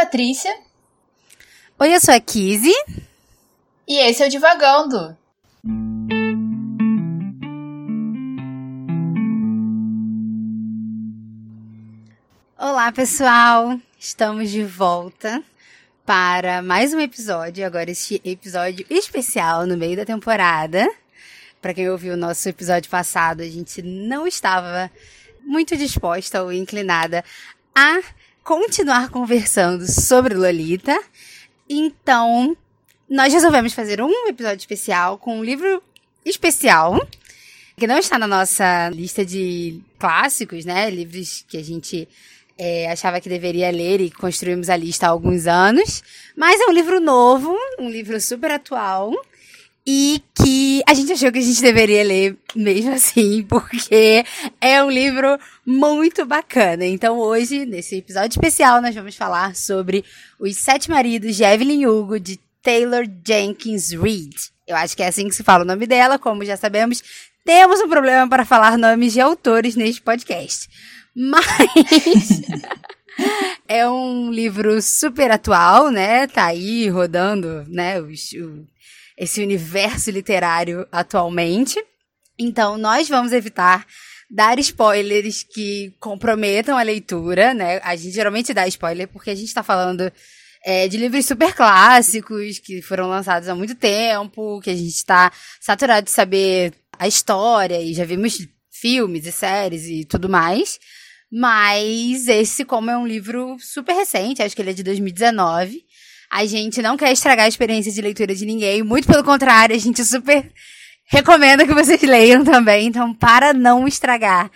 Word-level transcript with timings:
Patrícia. 0.00 0.50
Oi, 1.78 1.94
eu 1.94 2.00
sou 2.00 2.14
a 2.14 2.18
Kizzy. 2.18 2.72
E 3.86 3.98
esse 3.98 4.22
é 4.22 4.26
o 4.28 4.30
Divagando. 4.30 5.14
Olá, 12.58 12.90
pessoal! 12.92 13.78
Estamos 13.98 14.48
de 14.50 14.64
volta 14.64 15.44
para 16.06 16.62
mais 16.62 16.94
um 16.94 17.00
episódio. 17.00 17.66
Agora, 17.66 17.90
este 17.90 18.22
episódio 18.24 18.86
especial 18.88 19.66
no 19.66 19.76
meio 19.76 19.98
da 19.98 20.06
temporada. 20.06 20.90
Para 21.60 21.74
quem 21.74 21.90
ouviu 21.90 22.14
o 22.14 22.16
nosso 22.16 22.48
episódio 22.48 22.88
passado, 22.88 23.42
a 23.42 23.48
gente 23.48 23.82
não 23.82 24.26
estava 24.26 24.90
muito 25.44 25.76
disposta 25.76 26.42
ou 26.42 26.50
inclinada 26.50 27.22
a 27.74 28.00
continuar 28.44 29.10
conversando 29.10 29.86
sobre 29.90 30.34
Lolita. 30.34 31.00
Então, 31.68 32.56
nós 33.08 33.32
resolvemos 33.32 33.72
fazer 33.72 34.00
um 34.00 34.28
episódio 34.28 34.58
especial 34.58 35.18
com 35.18 35.38
um 35.38 35.44
livro 35.44 35.82
especial 36.24 37.00
que 37.76 37.86
não 37.86 37.98
está 37.98 38.18
na 38.18 38.26
nossa 38.26 38.90
lista 38.90 39.24
de 39.24 39.80
clássicos, 39.98 40.64
né? 40.64 40.90
Livros 40.90 41.44
que 41.48 41.56
a 41.56 41.64
gente 41.64 42.06
é, 42.58 42.90
achava 42.90 43.20
que 43.20 43.28
deveria 43.28 43.70
ler 43.70 44.02
e 44.02 44.10
construímos 44.10 44.68
a 44.68 44.76
lista 44.76 45.06
há 45.06 45.08
alguns 45.08 45.46
anos. 45.46 46.02
Mas 46.36 46.60
é 46.60 46.66
um 46.66 46.72
livro 46.72 47.00
novo, 47.00 47.56
um 47.78 47.88
livro 47.88 48.20
super 48.20 48.50
atual. 48.50 49.14
E 49.92 50.22
que 50.36 50.84
a 50.86 50.94
gente 50.94 51.10
achou 51.10 51.32
que 51.32 51.40
a 51.40 51.42
gente 51.42 51.60
deveria 51.60 52.04
ler 52.04 52.36
mesmo 52.54 52.92
assim, 52.92 53.42
porque 53.50 54.24
é 54.60 54.80
um 54.84 54.88
livro 54.88 55.36
muito 55.66 56.24
bacana. 56.24 56.86
Então 56.86 57.18
hoje, 57.18 57.66
nesse 57.66 57.96
episódio 57.96 58.30
especial, 58.30 58.80
nós 58.80 58.94
vamos 58.94 59.16
falar 59.16 59.56
sobre 59.56 60.04
Os 60.38 60.56
Sete 60.58 60.88
Maridos 60.88 61.34
de 61.34 61.42
Evelyn 61.42 61.86
Hugo, 61.86 62.20
de 62.20 62.38
Taylor 62.62 63.04
Jenkins 63.26 63.90
Reid. 63.90 64.36
Eu 64.64 64.76
acho 64.76 64.96
que 64.96 65.02
é 65.02 65.08
assim 65.08 65.26
que 65.26 65.34
se 65.34 65.42
fala 65.42 65.64
o 65.64 65.66
nome 65.66 65.88
dela, 65.88 66.20
como 66.20 66.44
já 66.44 66.56
sabemos, 66.56 67.02
temos 67.44 67.80
um 67.80 67.88
problema 67.88 68.28
para 68.28 68.44
falar 68.44 68.78
nomes 68.78 69.12
de 69.12 69.20
autores 69.20 69.74
neste 69.74 70.00
podcast. 70.00 70.68
Mas 71.16 72.42
é 73.66 73.90
um 73.90 74.30
livro 74.30 74.80
super 74.80 75.32
atual, 75.32 75.90
né? 75.90 76.28
Tá 76.28 76.44
aí 76.46 76.88
rodando, 76.88 77.64
né? 77.66 78.00
O, 78.00 78.06
o, 78.06 78.66
esse 79.20 79.42
universo 79.42 80.10
literário 80.10 80.88
atualmente. 80.90 81.78
Então, 82.38 82.78
nós 82.78 83.06
vamos 83.06 83.32
evitar 83.32 83.86
dar 84.30 84.58
spoilers 84.58 85.42
que 85.42 85.92
comprometam 86.00 86.78
a 86.78 86.82
leitura, 86.82 87.52
né? 87.52 87.80
A 87.82 87.94
gente 87.96 88.14
geralmente 88.14 88.54
dá 88.54 88.66
spoiler 88.66 89.06
porque 89.08 89.28
a 89.28 89.34
gente 89.34 89.52
tá 89.52 89.62
falando 89.62 90.10
é, 90.64 90.88
de 90.88 90.96
livros 90.96 91.26
super 91.26 91.52
clássicos 91.52 92.58
que 92.58 92.80
foram 92.80 93.08
lançados 93.08 93.46
há 93.46 93.54
muito 93.54 93.74
tempo, 93.74 94.58
que 94.62 94.70
a 94.70 94.74
gente 94.74 95.04
tá 95.04 95.30
saturado 95.60 96.06
de 96.06 96.10
saber 96.10 96.72
a 96.98 97.06
história 97.06 97.78
e 97.78 97.92
já 97.92 98.06
vimos 98.06 98.38
filmes 98.70 99.26
e 99.26 99.32
séries 99.32 99.84
e 99.84 100.06
tudo 100.06 100.30
mais. 100.30 100.80
Mas 101.30 102.26
esse, 102.26 102.64
como 102.64 102.90
é 102.90 102.96
um 102.96 103.06
livro 103.06 103.58
super 103.60 103.92
recente, 103.92 104.42
acho 104.42 104.56
que 104.56 104.62
ele 104.62 104.70
é 104.70 104.74
de 104.74 104.82
2019, 104.82 105.84
a 106.30 106.46
gente 106.46 106.80
não 106.80 106.96
quer 106.96 107.12
estragar 107.12 107.46
a 107.46 107.48
experiência 107.48 107.90
de 107.90 108.00
leitura 108.00 108.34
de 108.34 108.46
ninguém, 108.46 108.82
muito 108.82 109.08
pelo 109.08 109.24
contrário, 109.24 109.74
a 109.74 109.78
gente 109.78 110.04
super 110.04 110.50
recomenda 111.10 111.66
que 111.66 111.74
vocês 111.74 112.00
leiam 112.02 112.44
também. 112.44 112.86
Então, 112.86 113.12
para 113.12 113.52
não 113.52 113.88
estragar 113.88 114.50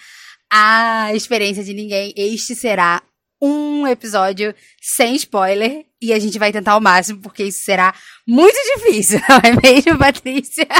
a 0.50 1.12
experiência 1.14 1.64
de 1.64 1.74
ninguém, 1.74 2.14
este 2.16 2.54
será 2.54 3.02
um 3.42 3.86
episódio 3.86 4.54
sem 4.80 5.14
spoiler 5.16 5.84
e 6.00 6.12
a 6.12 6.18
gente 6.18 6.38
vai 6.38 6.52
tentar 6.52 6.72
ao 6.72 6.80
máximo, 6.80 7.20
porque 7.20 7.44
isso 7.44 7.64
será 7.64 7.94
muito 8.26 8.56
difícil, 8.76 9.20
não 9.28 9.36
é 9.38 9.52
mesmo, 9.60 9.98
Patrícia? 9.98 10.66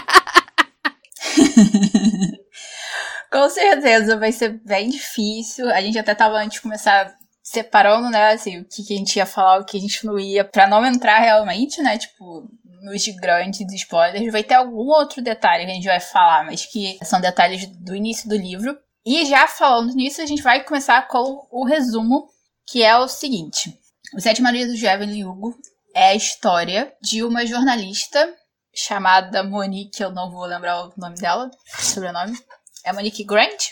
Com 3.33 3.51
certeza 3.51 4.17
vai 4.17 4.31
ser 4.31 4.61
bem 4.65 4.89
difícil. 4.89 5.69
A 5.71 5.81
gente 5.81 5.99
até 5.99 6.15
tava 6.15 6.37
antes 6.37 6.59
de 6.59 6.63
começar 6.63 7.13
separando, 7.45 8.09
né, 8.09 8.33
assim, 8.33 8.61
o 8.61 8.65
que, 8.65 8.83
que 8.83 8.95
a 8.95 8.97
gente 8.97 9.17
ia 9.17 9.27
falar, 9.27 9.61
o 9.61 9.67
que 9.67 9.77
a 9.77 9.81
gente 9.81 10.07
não 10.07 10.19
ia, 10.19 10.43
pra 10.43 10.67
não 10.67 10.85
entrar 10.85 11.19
realmente, 11.19 11.83
né, 11.83 11.99
tipo, 11.99 12.49
nos 12.83 13.07
grandes 13.21 13.61
spoilers. 13.75 14.33
Vai 14.33 14.43
ter 14.43 14.55
algum 14.55 14.89
outro 14.89 15.23
detalhe 15.23 15.67
que 15.67 15.71
a 15.71 15.75
gente 15.75 15.87
vai 15.87 16.01
falar, 16.01 16.47
mas 16.47 16.65
que 16.65 16.99
são 17.05 17.21
detalhes 17.21 17.67
do 17.67 17.95
início 17.95 18.29
do 18.29 18.35
livro. 18.35 18.77
E 19.05 19.27
já 19.27 19.47
falando 19.47 19.95
nisso, 19.95 20.23
a 20.23 20.27
gente 20.27 20.43
vai 20.43 20.65
começar 20.65 21.07
com 21.07 21.47
o 21.51 21.67
resumo, 21.67 22.27
que 22.67 22.83
é 22.83 22.97
o 22.97 23.07
seguinte. 23.07 23.79
Os 24.17 24.23
Sete 24.23 24.41
Maridos 24.41 24.79
de 24.79 24.87
Evelyn 24.87 25.25
Hugo 25.25 25.55
é 25.95 26.09
a 26.09 26.15
história 26.15 26.95
de 27.03 27.23
uma 27.23 27.45
jornalista 27.45 28.35
chamada 28.75 29.45
Monique, 29.45 30.03
eu 30.03 30.11
não 30.11 30.31
vou 30.31 30.47
lembrar 30.47 30.87
o 30.87 30.93
nome 30.97 31.17
dela, 31.17 31.51
sobrenome, 31.79 32.37
é 32.85 32.93
Monique 32.93 33.23
Grant? 33.23 33.69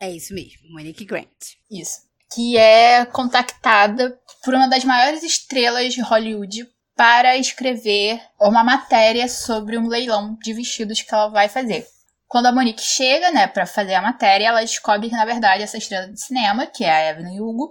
É 0.00 0.10
isso 0.10 0.32
mesmo, 0.32 0.70
Monique 0.70 1.04
Grant. 1.04 1.26
Isso. 1.70 2.05
Que 2.34 2.56
é 2.56 3.04
contactada 3.06 4.18
por 4.44 4.54
uma 4.54 4.68
das 4.68 4.84
maiores 4.84 5.22
estrelas 5.22 5.94
de 5.94 6.00
Hollywood 6.00 6.66
para 6.96 7.36
escrever 7.36 8.20
uma 8.40 8.64
matéria 8.64 9.28
sobre 9.28 9.76
um 9.76 9.86
leilão 9.86 10.36
de 10.42 10.52
vestidos 10.54 11.02
que 11.02 11.14
ela 11.14 11.28
vai 11.28 11.48
fazer. 11.48 11.86
Quando 12.26 12.46
a 12.46 12.52
Monique 12.52 12.82
chega, 12.82 13.30
né, 13.30 13.46
para 13.46 13.66
fazer 13.66 13.94
a 13.94 14.02
matéria, 14.02 14.48
ela 14.48 14.60
descobre 14.60 15.08
que 15.08 15.14
na 15.14 15.24
verdade 15.24 15.62
essa 15.62 15.76
estrela 15.76 16.08
de 16.08 16.20
cinema, 16.20 16.66
que 16.66 16.84
é 16.84 16.90
a 16.90 17.10
Evelyn 17.10 17.40
Hugo, 17.40 17.70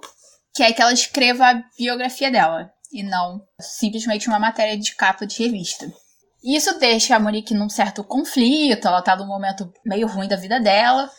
quer 0.53 0.71
que 0.71 0.81
ela 0.81 0.93
escreva 0.93 1.49
a 1.49 1.63
biografia 1.77 2.31
dela 2.31 2.71
e 2.91 3.03
não 3.03 3.41
simplesmente 3.59 4.29
uma 4.29 4.39
matéria 4.39 4.77
de 4.77 4.95
capa 4.95 5.25
de 5.25 5.43
revista. 5.43 5.91
Isso 6.43 6.77
deixa 6.77 7.15
a 7.15 7.19
Monique 7.19 7.53
num 7.53 7.67
certo 7.67 8.03
conflito, 8.03 8.87
ela 8.87 9.01
tá 9.01 9.15
num 9.15 9.25
momento 9.25 9.73
meio 9.83 10.07
ruim 10.07 10.27
da 10.27 10.35
vida 10.35 10.59
dela, 10.59 11.09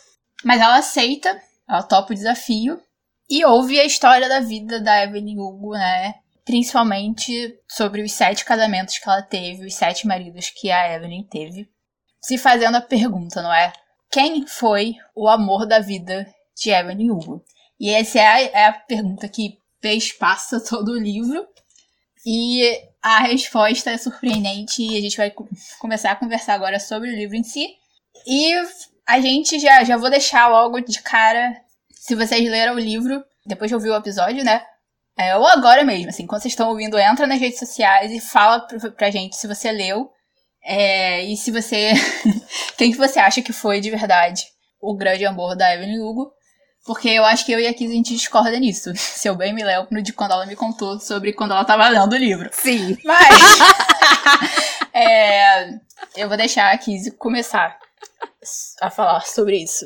mas 0.43 0.61
ela 0.61 0.77
aceita, 0.77 1.39
ela 1.69 1.83
topa 1.83 2.13
o 2.13 2.15
desafio 2.15 2.81
e 3.29 3.43
ouve 3.45 3.79
a 3.79 3.85
história 3.85 4.29
da 4.29 4.39
vida 4.39 4.79
da 4.79 5.03
Evelyn 5.03 5.39
Hugo, 5.39 5.71
né? 5.73 6.15
Principalmente 6.45 7.59
sobre 7.67 8.01
os 8.01 8.11
sete 8.13 8.45
casamentos 8.45 8.97
que 8.97 9.09
ela 9.09 9.21
teve, 9.21 9.65
os 9.65 9.73
sete 9.73 10.07
maridos 10.07 10.49
que 10.49 10.71
a 10.71 10.95
Evelyn 10.95 11.23
teve. 11.23 11.69
Se 12.21 12.37
fazendo 12.37 12.75
a 12.75 12.81
pergunta, 12.81 13.41
não 13.41 13.53
é? 13.53 13.73
Quem 14.11 14.47
foi 14.47 14.95
o 15.13 15.27
amor 15.27 15.65
da 15.65 15.79
vida 15.79 16.25
de 16.55 16.69
Evelyn 16.69 17.11
Hugo? 17.11 17.43
E 17.79 17.89
essa 17.89 18.19
é 18.19 18.27
a, 18.27 18.41
é 18.41 18.65
a 18.65 18.73
pergunta 18.73 19.27
que 19.27 19.59
passa 20.19 20.59
todo 20.63 20.91
o 20.91 20.99
livro. 20.99 21.47
E 22.25 22.61
a 23.01 23.19
resposta 23.19 23.91
é 23.91 23.97
surpreendente 23.97 24.81
e 24.81 24.97
a 24.97 25.01
gente 25.01 25.17
vai 25.17 25.31
começar 25.79 26.11
a 26.11 26.15
conversar 26.15 26.55
agora 26.55 26.79
sobre 26.79 27.09
o 27.09 27.15
livro 27.15 27.35
em 27.35 27.43
si. 27.43 27.75
E 28.25 28.53
a 29.07 29.21
gente 29.21 29.59
já, 29.59 29.83
já 29.83 29.95
vou 29.95 30.09
deixar 30.09 30.47
logo 30.49 30.81
de 30.81 31.01
cara, 31.01 31.55
se 32.01 32.15
vocês 32.15 32.49
leram 32.49 32.75
o 32.75 32.79
livro, 32.79 33.23
depois 33.45 33.69
de 33.69 33.75
ouvir 33.75 33.89
o 33.89 33.95
episódio, 33.95 34.43
né? 34.43 34.63
É, 35.17 35.35
ou 35.35 35.47
agora 35.47 35.83
mesmo, 35.83 36.09
assim, 36.09 36.27
quando 36.27 36.41
vocês 36.41 36.51
estão 36.51 36.69
ouvindo, 36.69 36.97
entra 36.99 37.25
nas 37.25 37.39
redes 37.39 37.57
sociais 37.57 38.11
e 38.11 38.19
fala 38.19 38.59
pra, 38.59 38.91
pra 38.91 39.09
gente 39.09 39.35
se 39.35 39.47
você 39.47 39.71
leu. 39.71 40.09
É, 40.63 41.23
e 41.23 41.35
se 41.37 41.51
você. 41.51 41.93
quem 42.77 42.91
que 42.91 42.97
você 42.97 43.19
acha 43.19 43.41
que 43.41 43.53
foi 43.53 43.79
de 43.79 43.89
verdade 43.89 44.43
o 44.81 44.95
grande 44.95 45.25
amor 45.25 45.55
da 45.55 45.73
Evelyn 45.73 45.99
Hugo. 45.99 46.31
Porque 46.85 47.09
eu 47.09 47.25
acho 47.25 47.45
que 47.45 47.51
eu 47.51 47.59
e 47.59 47.67
a 47.67 47.73
Kiz 47.73 47.91
a 47.91 47.93
gente 47.93 48.15
discorda 48.15 48.57
nisso. 48.59 48.93
Se 48.95 49.27
eu 49.27 49.35
bem 49.35 49.53
me 49.53 49.63
lembro 49.63 50.01
de 50.01 50.13
quando 50.13 50.31
ela 50.31 50.45
me 50.45 50.55
contou 50.55 50.99
sobre 50.99 51.33
quando 51.33 51.51
ela 51.51 51.65
tava 51.65 51.87
lendo 51.89 52.13
o 52.13 52.17
livro. 52.17 52.49
Sim. 52.53 52.97
Mas. 53.03 53.59
é, 54.93 55.69
eu 56.15 56.27
vou 56.29 56.37
deixar 56.37 56.71
a 56.71 56.77
Kiz 56.77 57.13
começar 57.17 57.77
a 58.81 58.89
falar 58.89 59.25
sobre 59.25 59.57
isso. 59.57 59.85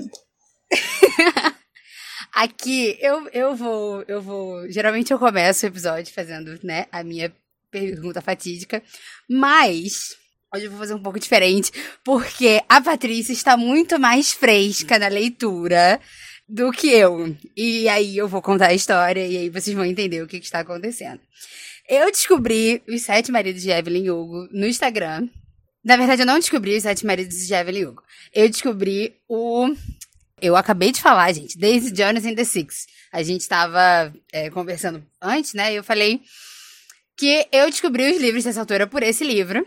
Aqui 2.34 2.98
eu, 3.02 3.28
eu 3.30 3.56
vou. 3.56 4.04
Eu 4.08 4.22
vou. 4.22 4.70
Geralmente 4.70 5.12
eu 5.12 5.20
começo 5.20 5.66
o 5.66 5.70
episódio 5.70 6.14
fazendo, 6.14 6.60
né, 6.64 6.86
a 6.92 7.04
minha 7.04 7.34
pergunta 7.70 8.22
fatídica. 8.22 8.82
Mas. 9.30 10.20
Hoje 10.54 10.66
eu 10.66 10.72
vou 10.72 10.80
fazer 10.80 10.94
um 10.94 11.02
pouco 11.02 11.18
diferente, 11.18 11.72
porque 12.04 12.62
a 12.68 12.82
Patrícia 12.82 13.32
está 13.32 13.56
muito 13.56 13.98
mais 13.98 14.34
fresca 14.34 15.00
na 15.00 15.08
leitura 15.08 15.98
do 16.52 16.70
que 16.74 16.88
eu. 16.88 17.34
E 17.56 17.88
aí 17.88 18.18
eu 18.18 18.28
vou 18.28 18.42
contar 18.42 18.68
a 18.68 18.74
história 18.74 19.26
e 19.26 19.38
aí 19.38 19.50
vocês 19.50 19.74
vão 19.74 19.86
entender 19.86 20.22
o 20.22 20.28
que, 20.28 20.40
que 20.40 20.46
está 20.46 20.60
acontecendo. 20.60 21.22
Eu 21.88 22.12
descobri 22.12 22.84
os 22.88 23.02
sete 23.02 23.32
maridos 23.32 23.62
de 23.62 23.70
Evelyn 23.70 24.10
Hugo 24.10 24.50
no 24.52 24.68
Instagram. 24.68 25.30
Na 25.84 25.96
verdade, 25.96 26.22
eu 26.22 26.26
não 26.26 26.38
descobri 26.38 26.76
os 26.76 26.84
sete 26.84 27.06
maridos 27.06 27.48
de 27.48 27.54
Evelyn 27.54 27.86
Hugo. 27.86 28.04
Eu 28.34 28.50
descobri 28.50 29.16
o. 29.30 29.74
Eu 30.42 30.56
acabei 30.56 30.92
de 30.92 31.02
falar, 31.02 31.32
gente, 31.32 31.58
Daisy 31.58 31.92
Jones 31.92 32.26
and 32.26 32.36
the 32.36 32.44
Six. 32.44 32.88
A 33.12 33.22
gente 33.22 33.42
estava 33.42 34.12
é, 34.32 34.50
conversando 34.50 35.06
antes, 35.22 35.54
né? 35.54 35.72
E 35.72 35.76
eu 35.76 35.84
falei 35.84 36.22
que 37.16 37.48
eu 37.52 37.70
descobri 37.70 38.12
os 38.12 38.20
livros 38.20 38.44
dessa 38.44 38.60
autora 38.60 38.88
por 38.88 39.04
esse 39.04 39.24
livro. 39.24 39.66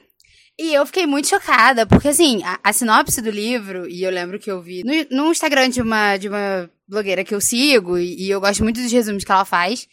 E 0.58 0.72
eu 0.72 0.86
fiquei 0.86 1.06
muito 1.06 1.28
chocada, 1.28 1.84
porque 1.84 2.08
assim, 2.08 2.42
a, 2.44 2.60
a, 2.62 2.72
sinopse 2.72 3.20
do 3.20 3.30
livro, 3.30 3.88
e 3.88 4.04
eu 4.04 4.10
lembro 4.10 4.38
que 4.38 4.50
eu 4.50 4.62
vi 4.62 4.84
no, 4.84 5.24
no 5.24 5.32
Instagram 5.32 5.68
de 5.68 5.82
uma, 5.82 6.16
de 6.16 6.28
uma 6.28 6.70
blogueira 6.86 7.24
que 7.24 7.34
eu 7.34 7.40
sigo, 7.40 7.98
e, 7.98 8.26
e, 8.26 8.30
eu 8.30 8.40
gosto 8.40 8.62
muito 8.62 8.80
dos 8.80 8.92
resumos 8.92 9.24
que 9.24 9.32
ela 9.32 9.44
faz. 9.44 9.88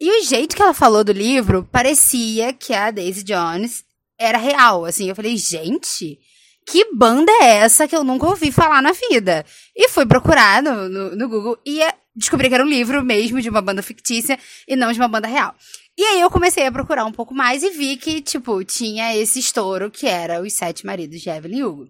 E 0.00 0.20
o 0.20 0.24
jeito 0.24 0.56
que 0.56 0.62
ela 0.62 0.74
falou 0.74 1.04
do 1.04 1.12
livro 1.12 1.68
parecia 1.70 2.52
que 2.52 2.74
a 2.74 2.90
Daisy 2.90 3.22
Jones 3.22 3.84
era 4.18 4.36
real. 4.36 4.84
Assim, 4.84 5.08
eu 5.08 5.14
falei, 5.14 5.36
gente, 5.36 6.18
que 6.66 6.94
banda 6.94 7.30
é 7.42 7.56
essa 7.58 7.86
que 7.86 7.94
eu 7.94 8.02
nunca 8.02 8.26
ouvi 8.26 8.50
falar 8.50 8.82
na 8.82 8.92
vida? 8.92 9.44
E 9.76 9.88
fui 9.88 10.06
procurar 10.06 10.62
no, 10.62 10.88
no, 10.88 11.16
no 11.16 11.28
Google 11.28 11.58
e 11.64 11.80
descobri 12.16 12.48
que 12.48 12.54
era 12.54 12.64
um 12.64 12.68
livro 12.68 13.04
mesmo 13.04 13.40
de 13.40 13.50
uma 13.50 13.60
banda 13.60 13.82
fictícia 13.82 14.38
e 14.66 14.76
não 14.76 14.92
de 14.92 14.98
uma 14.98 15.08
banda 15.08 15.28
real. 15.28 15.54
E 15.96 16.02
aí 16.02 16.20
eu 16.20 16.30
comecei 16.30 16.66
a 16.66 16.72
procurar 16.72 17.04
um 17.04 17.12
pouco 17.12 17.34
mais 17.34 17.62
e 17.62 17.70
vi 17.70 17.96
que, 17.96 18.20
tipo, 18.20 18.64
tinha 18.64 19.16
esse 19.16 19.38
estouro 19.38 19.90
que 19.90 20.06
era 20.06 20.40
Os 20.40 20.52
Sete 20.52 20.84
Maridos 20.84 21.20
de 21.20 21.28
Evelyn 21.28 21.62
Hugo. 21.62 21.88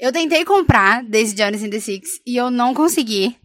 Eu 0.00 0.12
tentei 0.12 0.44
comprar 0.44 1.04
Daisy 1.04 1.34
Jones 1.34 1.62
in 1.62 1.70
the 1.70 1.78
Six 1.78 2.20
e 2.26 2.36
eu 2.36 2.50
não 2.50 2.74
consegui. 2.74 3.36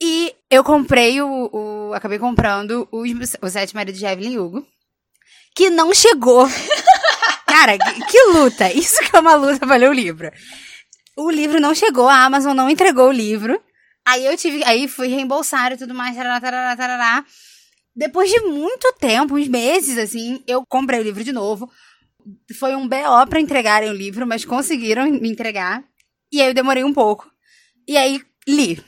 E 0.00 0.34
eu 0.50 0.64
comprei 0.64 1.20
o. 1.20 1.50
o 1.52 1.92
acabei 1.92 2.18
comprando 2.18 2.88
os, 2.90 3.10
os 3.42 3.52
Sete 3.52 3.74
Maridos 3.74 4.00
de 4.00 4.06
Evelyn 4.06 4.38
Hugo. 4.38 4.66
Que 5.54 5.68
não 5.70 5.92
chegou. 5.94 6.48
Cara, 7.54 7.78
que, 7.78 8.20
luta! 8.32 8.72
Isso 8.72 8.98
que 8.98 9.14
é 9.14 9.20
uma 9.20 9.36
luta 9.36 9.64
pra 9.64 9.76
ler 9.76 9.88
o 9.88 9.92
livro. 9.92 10.28
O 11.16 11.30
livro 11.30 11.60
não 11.60 11.72
chegou, 11.72 12.08
a 12.08 12.24
Amazon 12.24 12.52
não 12.52 12.68
entregou 12.68 13.10
o 13.10 13.12
livro. 13.12 13.62
Aí 14.04 14.26
eu 14.26 14.36
tive. 14.36 14.64
Aí 14.64 14.88
fui 14.88 15.06
reembolsar 15.06 15.70
e 15.70 15.76
tudo 15.76 15.94
mais, 15.94 16.16
tarará, 16.16 16.40
tarará, 16.40 16.76
tarará. 16.76 17.24
Depois 17.94 18.28
de 18.28 18.40
muito 18.40 18.92
tempo, 18.98 19.36
uns 19.36 19.46
meses, 19.46 19.98
assim, 19.98 20.42
eu 20.48 20.66
comprei 20.66 20.98
o 20.98 21.04
livro 21.04 21.22
de 21.22 21.30
novo. 21.30 21.70
Foi 22.58 22.74
um 22.74 22.88
BO 22.88 23.26
pra 23.30 23.40
entregarem 23.40 23.88
o 23.88 23.94
livro, 23.94 24.26
mas 24.26 24.44
conseguiram 24.44 25.08
me 25.08 25.30
entregar. 25.30 25.84
E 26.32 26.42
aí 26.42 26.48
eu 26.48 26.54
demorei 26.54 26.82
um 26.82 26.92
pouco. 26.92 27.30
E 27.86 27.96
aí 27.96 28.20
li. 28.48 28.82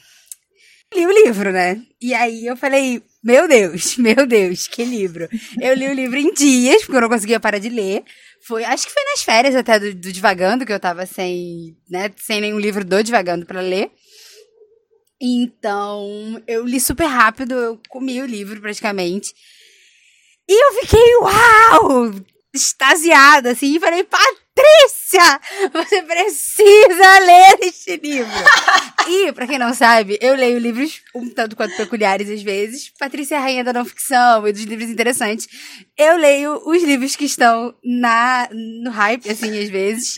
Li 0.93 1.07
o 1.07 1.25
livro, 1.25 1.53
né? 1.53 1.81
E 2.03 2.13
aí 2.13 2.45
eu 2.45 2.57
falei, 2.57 3.01
meu 3.27 3.49
Deus, 3.49 3.97
meu 3.99 4.25
Deus, 4.25 4.69
que 4.69 4.85
livro. 4.85 5.29
Eu 5.61 5.75
li 5.75 5.89
o 5.89 5.93
livro 5.93 6.17
em 6.17 6.33
dias, 6.33 6.83
porque 6.83 6.97
eu 6.97 7.01
não 7.01 7.09
conseguia 7.09 7.41
parar 7.41 7.59
de 7.59 7.69
ler. 7.69 8.05
Foi, 8.41 8.63
acho 8.65 8.87
que 8.87 8.93
foi 8.93 9.03
nas 9.05 9.23
férias 9.23 9.57
até 9.57 9.81
do, 9.81 9.93
do 9.93 10.13
Divagando, 10.13 10.65
que 10.65 10.73
eu 10.73 10.79
tava 10.79 11.05
sem, 11.05 11.77
né, 11.91 12.09
sem 12.17 12.41
nenhum 12.41 12.61
livro 12.61 12.85
do 12.85 13.03
Divagando 13.03 13.45
para 13.45 13.61
ler. 13.61 13.91
Então, 15.21 16.41
eu 16.47 16.65
li 16.65 16.79
super 16.79 17.07
rápido, 17.07 17.55
eu 17.55 17.81
comi 17.89 18.23
o 18.23 18.27
livro 18.27 18.61
praticamente. 18.61 19.35
E 20.49 20.65
eu 20.65 20.81
fiquei, 20.81 21.17
uau! 21.17 22.13
Extasiada, 22.57 23.51
assim, 23.51 23.77
e 23.77 23.81
falei, 23.81 24.05
Patrícia, 24.05 25.41
você 25.73 26.03
precisa 26.03 27.19
ler 27.21 27.59
este 27.63 27.97
livro. 27.97 28.33
e, 29.09 29.33
pra 29.33 29.47
quem 29.47 29.59
não 29.59 29.75
sabe, 29.75 30.19
eu 30.21 30.35
leio 30.35 30.59
livros 30.59 31.03
um 31.15 31.29
tanto 31.29 31.55
quanto 31.55 31.77
peculiares 31.77 32.31
às 32.31 32.43
vezes. 32.43 32.91
Patrícia 32.99 33.35
é 33.35 33.39
a 33.39 33.41
rainha 33.41 33.65
da 33.65 33.73
não 33.73 33.85
ficção 33.85 34.47
e 34.49 34.53
dos 34.53 34.63
livros 34.63 34.91
interessantes. 34.91 35.47
Eu 35.97 36.17
leio 36.17 36.63
os 36.67 36.83
livros 36.83 37.15
que 37.15 37.27
estão 37.27 37.75
na, 37.85 38.49
no 38.51 38.91
hype, 38.91 39.31
assim, 39.31 39.59
às 39.59 39.69
vezes. 39.69 40.15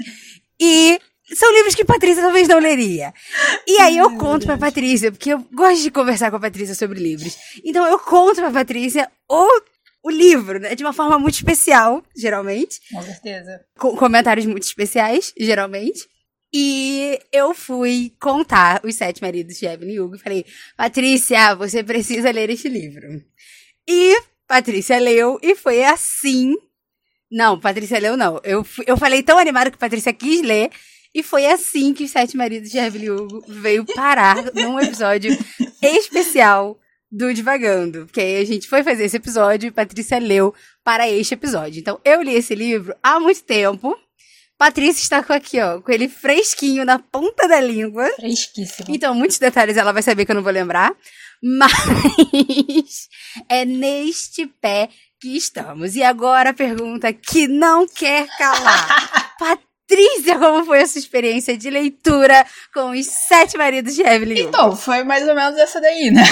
E 0.60 1.00
são 1.34 1.52
livros 1.52 1.74
que 1.74 1.84
Patrícia 1.84 2.22
talvez 2.22 2.48
não 2.48 2.58
leria. 2.58 3.12
E 3.66 3.80
aí 3.80 3.98
eu 3.98 4.16
conto 4.16 4.46
pra 4.46 4.56
Patrícia, 4.56 5.12
porque 5.12 5.30
eu 5.30 5.44
gosto 5.52 5.82
de 5.82 5.90
conversar 5.90 6.30
com 6.30 6.36
a 6.36 6.40
Patrícia 6.40 6.74
sobre 6.74 7.00
livros. 7.00 7.36
Então 7.64 7.86
eu 7.86 7.98
conto 7.98 8.36
pra 8.36 8.50
Patrícia 8.50 9.10
o, 9.28 9.46
o 10.02 10.10
livro, 10.10 10.58
né? 10.58 10.74
De 10.74 10.84
uma 10.84 10.92
forma 10.92 11.18
muito 11.18 11.34
especial, 11.34 12.02
geralmente. 12.16 12.80
Com 12.92 13.02
certeza. 13.02 13.60
Com 13.78 13.96
comentários 13.96 14.46
muito 14.46 14.64
especiais, 14.64 15.32
geralmente. 15.38 16.06
E 16.52 17.18
eu 17.30 17.52
fui 17.52 18.14
contar 18.20 18.80
Os 18.84 18.94
Sete 18.94 19.20
Maridos 19.20 19.58
de 19.58 19.66
Evelyn 19.66 20.00
Hugo 20.00 20.16
e 20.16 20.18
falei, 20.18 20.46
Patrícia, 20.76 21.54
você 21.54 21.82
precisa 21.84 22.30
ler 22.30 22.48
este 22.48 22.68
livro. 22.68 23.22
E 23.86 24.16
Patrícia 24.46 24.98
leu 24.98 25.38
e 25.42 25.54
foi 25.54 25.84
assim. 25.84 26.56
Não, 27.30 27.60
Patrícia 27.60 27.98
leu 27.98 28.16
não. 28.16 28.40
Eu, 28.42 28.66
eu 28.86 28.96
falei 28.96 29.22
tão 29.22 29.38
animada 29.38 29.70
que 29.70 29.76
Patrícia 29.76 30.12
quis 30.12 30.40
ler 30.40 30.70
e 31.14 31.22
foi 31.22 31.46
assim 31.46 31.92
que 31.92 32.04
os 32.04 32.10
Sete 32.10 32.36
Maridos 32.36 32.70
de 32.70 32.78
Evelyn 32.78 33.10
Hugo 33.10 33.44
veio 33.46 33.84
parar 33.84 34.52
num 34.54 34.80
episódio 34.80 35.36
especial 35.82 36.78
do 37.10 37.32
Divagando. 37.32 38.06
Porque 38.06 38.20
aí 38.20 38.40
a 38.40 38.44
gente 38.44 38.68
foi 38.68 38.82
fazer 38.82 39.04
esse 39.04 39.16
episódio 39.16 39.68
e 39.68 39.72
Patrícia 39.72 40.18
leu 40.18 40.54
para 40.84 41.08
este 41.08 41.34
episódio. 41.34 41.80
Então, 41.80 42.00
eu 42.04 42.22
li 42.22 42.34
esse 42.34 42.54
livro 42.54 42.94
há 43.02 43.18
muito 43.18 43.42
tempo. 43.42 43.96
Patrícia 44.56 45.02
está 45.02 45.22
com 45.22 45.32
aqui, 45.32 45.60
ó, 45.60 45.80
com 45.80 45.92
ele 45.92 46.08
fresquinho 46.08 46.84
na 46.84 46.98
ponta 46.98 47.46
da 47.46 47.60
língua. 47.60 48.04
Fresquíssimo. 48.16 48.88
Então, 48.90 49.14
muitos 49.14 49.38
detalhes 49.38 49.76
ela 49.76 49.92
vai 49.92 50.02
saber 50.02 50.24
que 50.24 50.32
eu 50.32 50.36
não 50.36 50.42
vou 50.42 50.52
lembrar. 50.52 50.92
Mas 51.40 53.08
é 53.48 53.64
neste 53.64 54.46
pé 54.46 54.88
que 55.20 55.36
estamos. 55.36 55.94
E 55.94 56.02
agora 56.02 56.50
a 56.50 56.54
pergunta 56.54 57.12
que 57.12 57.46
não 57.46 57.86
quer 57.86 58.26
calar. 58.36 59.36
Patrícia, 59.38 59.64
como 60.38 60.64
foi 60.64 60.82
a 60.82 60.86
sua 60.86 60.98
experiência 60.98 61.56
de 61.56 61.70
leitura 61.70 62.46
com 62.72 62.90
os 62.90 63.06
sete 63.06 63.56
maridos 63.56 63.94
de 63.94 64.02
Evelyn? 64.02 64.42
Então, 64.42 64.76
foi 64.76 65.02
mais 65.04 65.26
ou 65.26 65.34
menos 65.34 65.58
essa 65.58 65.80
daí, 65.80 66.10
né? 66.10 66.22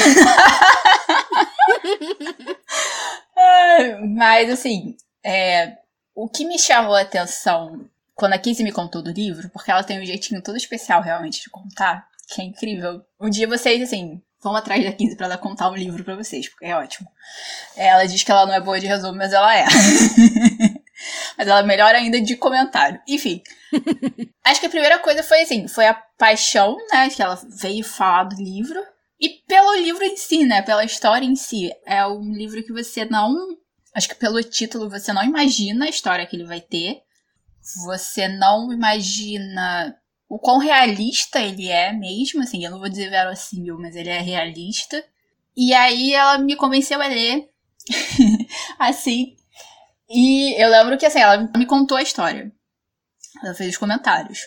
Mas, 4.17 4.51
assim, 4.51 4.97
é, 5.25 5.73
o 6.15 6.29
que 6.29 6.45
me 6.45 6.59
chamou 6.59 6.95
a 6.95 7.03
atenção 7.03 7.89
quando 8.15 8.33
a 8.33 8.39
Kizzy 8.39 8.65
me 8.65 8.73
contou 8.73 9.03
do 9.03 9.11
livro, 9.11 9.51
porque 9.51 9.71
ela 9.71 9.85
tem 9.85 10.01
um 10.01 10.05
jeitinho 10.05 10.43
todo 10.43 10.57
especial 10.57 11.03
realmente 11.03 11.43
de 11.43 11.51
contar, 11.51 12.07
que 12.29 12.41
é 12.41 12.45
incrível. 12.45 13.03
Um 13.21 13.29
dia 13.29 13.47
vocês, 13.47 13.83
assim, 13.83 14.23
vão 14.43 14.57
atrás 14.57 14.83
da 14.83 14.93
Kizzy 14.93 15.17
pra 15.17 15.27
ela 15.27 15.37
contar 15.37 15.69
um 15.69 15.75
livro 15.75 16.03
para 16.03 16.17
vocês, 16.17 16.49
porque 16.49 16.65
é 16.65 16.75
ótimo. 16.75 17.09
Ela 17.77 18.07
diz 18.07 18.23
que 18.23 18.31
ela 18.31 18.47
não 18.47 18.55
é 18.55 18.61
boa 18.61 18.81
de 18.81 18.87
resumo, 18.87 19.17
mas 19.19 19.33
ela 19.33 19.55
é. 19.55 19.67
Mas 21.37 21.47
ela 21.47 21.61
é 21.61 21.63
melhor 21.63 21.95
ainda 21.95 22.21
de 22.21 22.37
comentário. 22.37 23.01
Enfim. 23.07 23.43
acho 24.45 24.61
que 24.61 24.67
a 24.67 24.71
primeira 24.71 24.99
coisa 24.99 25.23
foi 25.23 25.43
assim, 25.43 25.69
foi 25.69 25.87
a 25.87 25.95
paixão, 26.19 26.77
né? 26.91 27.11
Que 27.11 27.23
ela 27.23 27.39
veio 27.61 27.85
falar 27.85 28.25
do 28.25 28.37
livro. 28.37 28.81
E 29.21 29.29
pelo 29.47 29.75
livro 29.77 30.05
em 30.05 30.17
si, 30.17 30.45
né? 30.45 30.63
Pela 30.63 30.85
história 30.85 31.25
em 31.25 31.37
si. 31.37 31.71
É 31.87 32.07
um 32.07 32.33
livro 32.33 32.63
que 32.63 32.73
você 32.73 33.05
não. 33.05 33.35
Acho 33.95 34.09
que 34.09 34.15
pelo 34.15 34.43
título 34.43 34.91
você 34.91 35.13
não 35.13 35.25
imagina 35.25 35.87
a 35.87 35.89
história 35.89 36.27
que 36.27 36.37
ele 36.37 36.45
vai 36.45 36.61
ter. 36.61 37.01
Você 37.85 38.29
não 38.29 38.73
imagina 38.73 39.97
o 40.29 40.39
quão 40.39 40.59
realista 40.59 41.41
ele 41.41 41.69
é 41.69 41.93
mesmo. 41.93 42.43
Assim, 42.43 42.65
eu 42.65 42.71
não 42.71 42.79
vou 42.79 42.89
dizer 42.89 43.11
verossímil, 43.11 43.79
mas 43.79 43.97
ele 43.97 44.11
é 44.11 44.21
realista. 44.21 45.03
E 45.57 45.73
aí 45.73 46.13
ela 46.13 46.39
me 46.39 46.55
convenceu 46.55 47.01
a 47.01 47.07
ler. 47.07 47.49
assim, 48.79 49.37
e 50.09 50.61
eu 50.63 50.69
lembro 50.71 50.97
que, 50.99 51.07
assim, 51.07 51.21
ela 51.21 51.51
me 51.57 51.67
contou 51.67 51.97
a 51.97 52.03
história. 52.03 52.53
Ela 53.43 53.55
fez 53.55 53.71
os 53.71 53.77
comentários. 53.77 54.41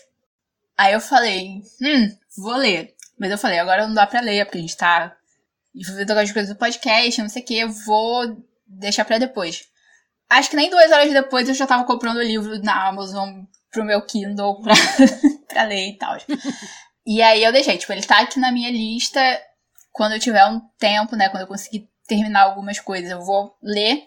Aí 0.77 0.93
eu 0.93 1.01
falei, 1.01 1.61
hum, 1.81 2.17
vou 2.37 2.55
ler. 2.55 2.95
Mas 3.19 3.31
eu 3.31 3.37
falei, 3.37 3.59
agora 3.59 3.85
não 3.85 3.93
dá 3.93 4.07
pra 4.07 4.21
ler, 4.21 4.45
porque 4.45 4.57
a 4.57 4.61
gente 4.61 4.77
tá 4.77 5.15
envolvendo 5.75 6.11
algumas 6.11 6.31
coisas 6.31 6.53
do 6.53 6.57
podcast, 6.57 7.21
não 7.21 7.29
sei 7.29 7.41
o 7.41 7.45
que, 7.45 7.65
vou 7.65 8.37
deixar 8.65 9.05
pra 9.05 9.17
depois. 9.17 9.65
Acho 10.29 10.49
que 10.49 10.55
nem 10.55 10.69
duas 10.69 10.91
horas 10.91 11.11
depois 11.11 11.49
eu 11.49 11.55
já 11.55 11.67
tava 11.67 11.85
comprando 11.85 12.17
o 12.17 12.23
livro 12.23 12.61
na 12.63 12.87
Amazon 12.87 13.43
pro 13.71 13.83
meu 13.83 14.01
Kindle 14.05 14.61
pra, 14.61 14.73
pra 15.49 15.63
ler 15.63 15.89
e 15.89 15.97
tal. 15.97 16.17
e 17.05 17.21
aí 17.21 17.43
eu 17.43 17.51
deixei, 17.51 17.77
tipo, 17.77 17.91
ele 17.91 18.03
tá 18.03 18.19
aqui 18.19 18.39
na 18.39 18.51
minha 18.51 18.71
lista. 18.71 19.19
Quando 19.91 20.13
eu 20.13 20.19
tiver 20.19 20.45
um 20.45 20.61
tempo, 20.77 21.15
né, 21.15 21.29
quando 21.29 21.41
eu 21.41 21.47
conseguir 21.47 21.89
terminar 22.07 22.43
algumas 22.43 22.79
coisas, 22.79 23.09
eu 23.09 23.21
vou 23.21 23.55
ler. 23.61 24.03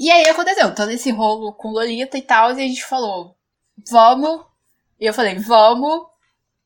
E 0.00 0.10
aí 0.10 0.30
aconteceu 0.30 0.74
todo 0.74 0.90
esse 0.90 1.10
rolo 1.10 1.52
com 1.52 1.72
Lolita 1.72 2.16
e 2.16 2.22
tal, 2.22 2.52
e 2.52 2.64
a 2.64 2.66
gente 2.66 2.82
falou, 2.82 3.36
vamos. 3.90 4.46
E 4.98 5.04
eu 5.04 5.12
falei, 5.12 5.38
vamos. 5.38 6.06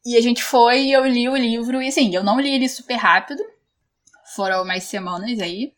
E 0.07 0.17
a 0.17 0.21
gente 0.21 0.41
foi 0.41 0.83
e 0.83 0.93
eu 0.93 1.05
li 1.05 1.29
o 1.29 1.37
livro, 1.37 1.83
e 1.83 1.89
assim, 1.89 2.15
eu 2.15 2.23
não 2.23 2.39
li 2.39 2.55
ele 2.55 2.69
super 2.69 2.95
rápido. 2.95 3.43
Foram 4.37 4.65
mais 4.65 4.85
semanas 4.85 5.41
aí. 5.41 5.75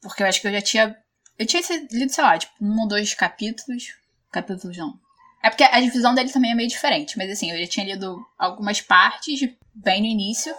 Porque 0.00 0.22
eu 0.22 0.26
acho 0.26 0.40
que 0.40 0.48
eu 0.48 0.52
já 0.52 0.62
tinha. 0.62 0.96
Eu 1.38 1.44
tinha 1.44 1.62
lido, 1.90 2.10
sei 2.10 2.24
lá, 2.24 2.38
tipo, 2.38 2.54
um 2.58 2.80
ou 2.80 2.88
dois 2.88 3.12
capítulos. 3.12 3.94
Capítulos 4.30 4.74
não. 4.78 4.98
É 5.42 5.50
porque 5.50 5.64
a 5.64 5.78
divisão 5.78 6.14
dele 6.14 6.32
também 6.32 6.52
é 6.52 6.54
meio 6.54 6.68
diferente. 6.70 7.18
Mas 7.18 7.30
assim, 7.30 7.50
eu 7.50 7.58
já 7.58 7.66
tinha 7.66 7.84
lido 7.84 8.18
algumas 8.38 8.80
partes 8.80 9.40
bem 9.74 10.00
no 10.00 10.06
início. 10.06 10.54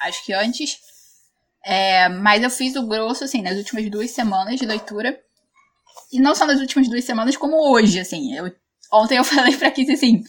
Acho 0.00 0.24
que 0.24 0.32
antes. 0.32 0.80
É, 1.64 2.08
mas 2.08 2.42
eu 2.42 2.50
fiz 2.50 2.74
o 2.74 2.84
grosso, 2.84 3.22
assim, 3.22 3.42
nas 3.42 3.56
últimas 3.56 3.88
duas 3.88 4.10
semanas 4.10 4.58
de 4.58 4.66
leitura. 4.66 5.22
E 6.12 6.20
não 6.20 6.34
só 6.34 6.46
nas 6.46 6.60
últimas 6.60 6.88
duas 6.88 7.04
semanas, 7.04 7.36
como 7.36 7.72
hoje, 7.72 7.98
assim. 7.98 8.36
Eu, 8.36 8.52
ontem 8.92 9.16
eu 9.16 9.24
falei 9.24 9.56
pra 9.56 9.70
Kizzy 9.70 9.92
assim: 9.92 10.22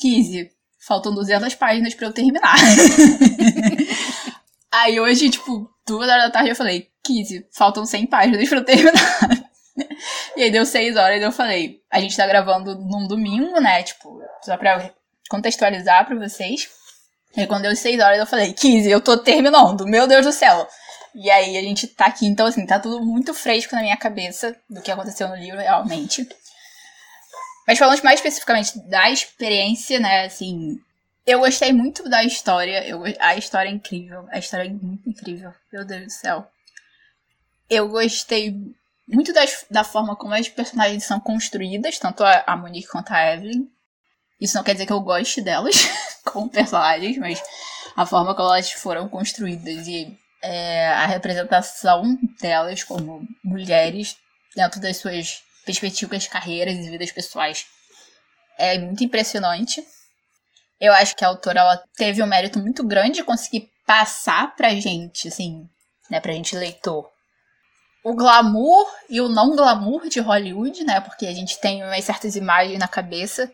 Kizzy, 0.00 0.48
faltam 0.86 1.12
200 1.12 1.54
páginas 1.56 1.94
pra 1.94 2.06
eu 2.06 2.12
terminar. 2.12 2.54
Aí 4.70 4.98
hoje, 4.98 5.28
tipo, 5.28 5.68
duas 5.86 6.08
horas 6.08 6.24
da 6.24 6.30
tarde 6.30 6.50
eu 6.50 6.56
falei: 6.56 6.88
Kizzy, 7.04 7.46
faltam 7.52 7.84
100 7.84 8.06
páginas 8.06 8.48
pra 8.48 8.58
eu 8.58 8.64
terminar. 8.64 9.28
e 10.36 10.42
aí 10.42 10.50
deu 10.50 10.64
6 10.64 10.96
horas 10.96 11.20
e 11.20 11.24
eu 11.24 11.32
falei: 11.32 11.80
a 11.90 12.00
gente 12.00 12.16
tá 12.16 12.26
gravando 12.26 12.74
num 12.76 13.06
domingo, 13.06 13.60
né? 13.60 13.82
Tipo, 13.82 14.22
só 14.42 14.56
pra 14.56 14.90
contextualizar 15.28 16.06
pra 16.06 16.16
vocês. 16.16 16.68
E 17.36 17.40
aí 17.40 17.46
quando 17.46 17.62
deu 17.62 17.76
6 17.76 18.00
horas 18.00 18.18
eu 18.18 18.26
falei: 18.26 18.54
Kizzy, 18.54 18.90
eu 18.90 19.00
tô 19.00 19.18
terminando, 19.18 19.84
meu 19.84 20.06
Deus 20.06 20.24
do 20.24 20.32
céu. 20.32 20.66
E 21.14 21.30
aí 21.30 21.56
a 21.56 21.62
gente 21.62 21.86
tá 21.86 22.06
aqui, 22.06 22.26
então 22.26 22.46
assim, 22.46 22.66
tá 22.66 22.78
tudo 22.78 23.04
muito 23.04 23.34
fresco 23.34 23.74
na 23.74 23.82
minha 23.82 23.96
cabeça 23.96 24.56
do 24.68 24.80
que 24.80 24.90
aconteceu 24.90 25.28
no 25.28 25.36
livro 25.36 25.58
realmente. 25.58 26.26
Mas 27.66 27.78
falando 27.78 28.02
mais 28.02 28.18
especificamente 28.18 28.78
da 28.88 29.10
experiência, 29.10 30.00
né, 30.00 30.24
assim, 30.24 30.80
eu 31.26 31.40
gostei 31.40 31.72
muito 31.72 32.08
da 32.08 32.24
história. 32.24 32.86
Eu, 32.86 33.02
a 33.20 33.36
história 33.36 33.68
é 33.68 33.72
incrível. 33.72 34.26
A 34.30 34.38
história 34.38 34.66
é 34.66 34.72
muito 34.72 35.08
incrível. 35.08 35.52
Meu 35.72 35.84
Deus 35.84 36.04
do 36.04 36.10
céu. 36.10 36.46
Eu 37.70 37.88
gostei 37.88 38.54
muito 39.06 39.32
das, 39.32 39.64
da 39.70 39.84
forma 39.84 40.16
como 40.16 40.34
as 40.34 40.48
personagens 40.48 41.04
são 41.04 41.20
construídas, 41.20 41.98
tanto 41.98 42.24
a, 42.24 42.42
a 42.46 42.56
Monique 42.56 42.88
quanto 42.88 43.12
a 43.12 43.34
Evelyn. 43.34 43.68
Isso 44.40 44.56
não 44.56 44.64
quer 44.64 44.72
dizer 44.72 44.86
que 44.86 44.92
eu 44.92 45.00
goste 45.00 45.40
delas 45.40 45.88
como 46.24 46.50
personagens, 46.50 47.16
mas 47.18 47.40
a 47.96 48.04
forma 48.04 48.34
como 48.34 48.48
elas 48.48 48.72
foram 48.72 49.08
construídas 49.08 49.86
e 49.86 50.18
é, 50.42 50.88
a 50.88 51.06
representação 51.06 52.18
delas 52.40 52.82
como 52.82 53.26
mulheres 53.44 54.16
dentro 54.54 54.80
das 54.80 54.96
suas 54.96 55.42
perspectivas, 55.64 56.26
carreiras 56.26 56.74
e 56.74 56.90
vidas 56.90 57.12
pessoais 57.12 57.64
é 58.58 58.78
muito 58.78 59.04
impressionante. 59.04 59.82
Eu 60.80 60.92
acho 60.92 61.14
que 61.16 61.24
a 61.24 61.28
autora 61.28 61.60
ela 61.60 61.84
teve 61.96 62.22
um 62.22 62.26
mérito 62.26 62.58
muito 62.58 62.84
grande 62.84 63.18
de 63.18 63.24
conseguir 63.24 63.70
passar 63.86 64.54
pra 64.56 64.74
gente, 64.74 65.28
assim, 65.28 65.68
né, 66.10 66.20
pra 66.20 66.32
gente 66.32 66.56
leitor, 66.56 67.08
o 68.04 68.14
glamour 68.14 68.86
e 69.08 69.20
o 69.20 69.28
não 69.28 69.54
glamour 69.54 70.08
de 70.08 70.20
Hollywood, 70.20 70.84
né? 70.84 71.00
Porque 71.00 71.26
a 71.26 71.32
gente 71.32 71.60
tem 71.60 71.84
umas 71.84 72.04
certas 72.04 72.34
imagens 72.34 72.78
na 72.78 72.88
cabeça. 72.88 73.52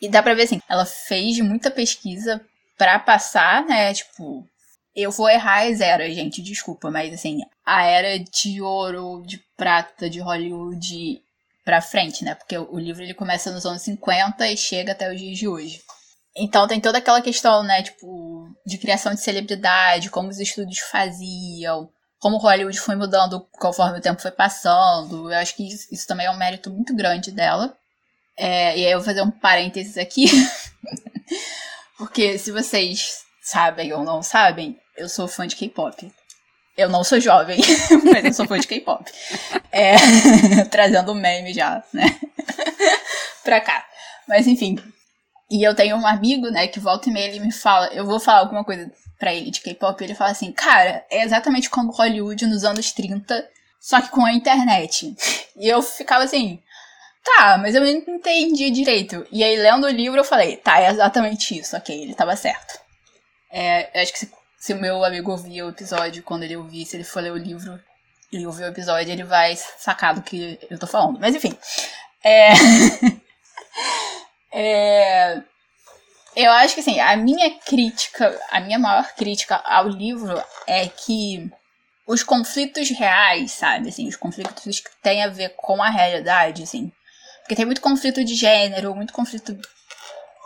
E 0.00 0.08
dá 0.08 0.22
pra 0.22 0.34
ver 0.34 0.44
assim, 0.44 0.62
ela 0.68 0.86
fez 0.86 1.40
muita 1.40 1.70
pesquisa 1.70 2.40
para 2.78 2.98
passar, 2.98 3.64
né? 3.64 3.92
Tipo, 3.92 4.46
eu 4.94 5.10
vou 5.10 5.28
errar 5.28 5.66
as 5.66 5.80
eras, 5.80 6.14
gente, 6.14 6.42
desculpa, 6.42 6.90
mas 6.90 7.12
assim, 7.12 7.40
a 7.64 7.84
era 7.84 8.18
de 8.18 8.60
ouro, 8.60 9.22
de 9.24 9.38
prata, 9.56 10.10
de 10.10 10.20
Hollywood 10.20 11.22
pra 11.64 11.80
frente, 11.80 12.24
né? 12.24 12.34
Porque 12.34 12.56
o 12.58 12.78
livro 12.78 13.02
ele 13.02 13.14
começa 13.14 13.50
nos 13.50 13.64
anos 13.64 13.82
50 13.82 14.48
e 14.48 14.56
chega 14.56 14.92
até 14.92 15.12
os 15.12 15.20
dias 15.20 15.38
de 15.38 15.46
hoje. 15.46 15.80
Então 16.36 16.66
tem 16.66 16.80
toda 16.80 16.98
aquela 16.98 17.20
questão, 17.20 17.62
né, 17.62 17.82
tipo, 17.82 18.48
de 18.64 18.78
criação 18.78 19.14
de 19.14 19.20
celebridade, 19.20 20.10
como 20.10 20.28
os 20.28 20.38
estúdios 20.38 20.78
faziam, 20.78 21.90
como 22.18 22.38
Hollywood 22.38 22.78
foi 22.78 22.96
mudando 22.96 23.40
conforme 23.52 23.98
o 23.98 24.02
tempo 24.02 24.20
foi 24.20 24.30
passando. 24.30 25.30
Eu 25.32 25.38
acho 25.38 25.54
que 25.56 25.66
isso, 25.66 25.86
isso 25.92 26.06
também 26.06 26.26
é 26.26 26.30
um 26.30 26.36
mérito 26.36 26.70
muito 26.70 26.94
grande 26.94 27.32
dela. 27.32 27.76
É, 28.36 28.78
e 28.78 28.86
aí 28.86 28.92
eu 28.92 28.98
vou 28.98 29.04
fazer 29.04 29.22
um 29.22 29.30
parênteses 29.30 29.96
aqui. 29.98 30.26
Porque 31.98 32.38
se 32.38 32.50
vocês 32.52 33.24
sabem 33.50 33.92
ou 33.92 34.04
não 34.04 34.22
sabem, 34.22 34.78
eu 34.96 35.08
sou 35.08 35.26
fã 35.26 35.46
de 35.46 35.56
K-pop. 35.56 36.12
Eu 36.76 36.88
não 36.88 37.02
sou 37.02 37.18
jovem, 37.20 37.60
mas 38.12 38.24
eu 38.24 38.32
sou 38.32 38.46
fã 38.46 38.58
de 38.58 38.66
K-pop. 38.66 39.10
É, 39.72 39.96
trazendo 40.70 41.14
meme 41.14 41.52
já, 41.52 41.82
né? 41.92 42.16
pra 43.42 43.60
cá. 43.60 43.84
Mas 44.28 44.46
enfim. 44.46 44.78
E 45.50 45.66
eu 45.66 45.74
tenho 45.74 45.96
um 45.96 46.06
amigo, 46.06 46.48
né, 46.48 46.68
que 46.68 46.78
volta 46.78 47.10
e 47.10 47.12
meia 47.12 47.26
ele 47.26 47.40
me 47.40 47.50
fala, 47.50 47.88
eu 47.88 48.06
vou 48.06 48.20
falar 48.20 48.38
alguma 48.38 48.64
coisa 48.64 48.88
pra 49.18 49.34
ele 49.34 49.50
de 49.50 49.60
K-pop, 49.60 50.02
ele 50.02 50.14
fala 50.14 50.30
assim, 50.30 50.52
cara, 50.52 51.04
é 51.10 51.24
exatamente 51.24 51.68
como 51.68 51.90
Hollywood 51.90 52.46
nos 52.46 52.62
anos 52.62 52.92
30, 52.92 53.48
só 53.80 54.00
que 54.00 54.10
com 54.10 54.24
a 54.24 54.32
internet. 54.32 55.12
E 55.56 55.66
eu 55.68 55.82
ficava 55.82 56.22
assim, 56.22 56.62
tá, 57.24 57.58
mas 57.58 57.74
eu 57.74 57.80
não 57.80 57.88
entendi 57.88 58.70
direito. 58.70 59.26
E 59.32 59.42
aí, 59.42 59.56
lendo 59.56 59.86
o 59.86 59.90
livro, 59.90 60.20
eu 60.20 60.24
falei, 60.24 60.56
tá, 60.56 60.80
é 60.80 60.88
exatamente 60.88 61.58
isso, 61.58 61.76
ok, 61.76 62.00
ele 62.00 62.14
tava 62.14 62.36
certo. 62.36 62.89
É, 63.50 64.00
acho 64.00 64.12
que 64.12 64.18
se, 64.18 64.32
se 64.58 64.72
o 64.72 64.80
meu 64.80 65.04
amigo 65.04 65.30
ouvir 65.30 65.62
o 65.62 65.70
episódio, 65.70 66.22
quando 66.22 66.44
ele 66.44 66.56
ouvir, 66.56 66.84
se 66.86 66.96
ele 66.96 67.04
for 67.04 67.22
ler 67.22 67.32
o 67.32 67.36
livro 67.36 67.80
e 68.32 68.46
ouvir 68.46 68.64
o 68.64 68.68
episódio, 68.68 69.12
ele 69.12 69.24
vai 69.24 69.56
sacar 69.56 70.14
do 70.14 70.22
que 70.22 70.58
eu 70.70 70.78
tô 70.78 70.86
falando. 70.86 71.18
Mas 71.18 71.34
enfim. 71.34 71.56
É. 72.22 72.50
é... 74.52 75.42
Eu 76.36 76.52
acho 76.52 76.74
que 76.74 76.80
assim, 76.80 77.00
a 77.00 77.16
minha 77.16 77.50
crítica, 77.58 78.40
a 78.50 78.60
minha 78.60 78.78
maior 78.78 79.12
crítica 79.14 79.56
ao 79.56 79.88
livro 79.88 80.40
é 80.66 80.88
que 80.88 81.50
os 82.06 82.22
conflitos 82.22 82.90
reais, 82.90 83.52
sabe, 83.52 83.88
assim, 83.88 84.08
os 84.08 84.16
conflitos 84.16 84.80
que 84.80 84.90
têm 85.02 85.22
a 85.22 85.28
ver 85.28 85.54
com 85.56 85.82
a 85.82 85.88
realidade, 85.90 86.62
assim. 86.62 86.92
Porque 87.40 87.56
tem 87.56 87.64
muito 87.64 87.80
conflito 87.80 88.24
de 88.24 88.34
gênero, 88.34 88.94
muito 88.94 89.12
conflito. 89.12 89.58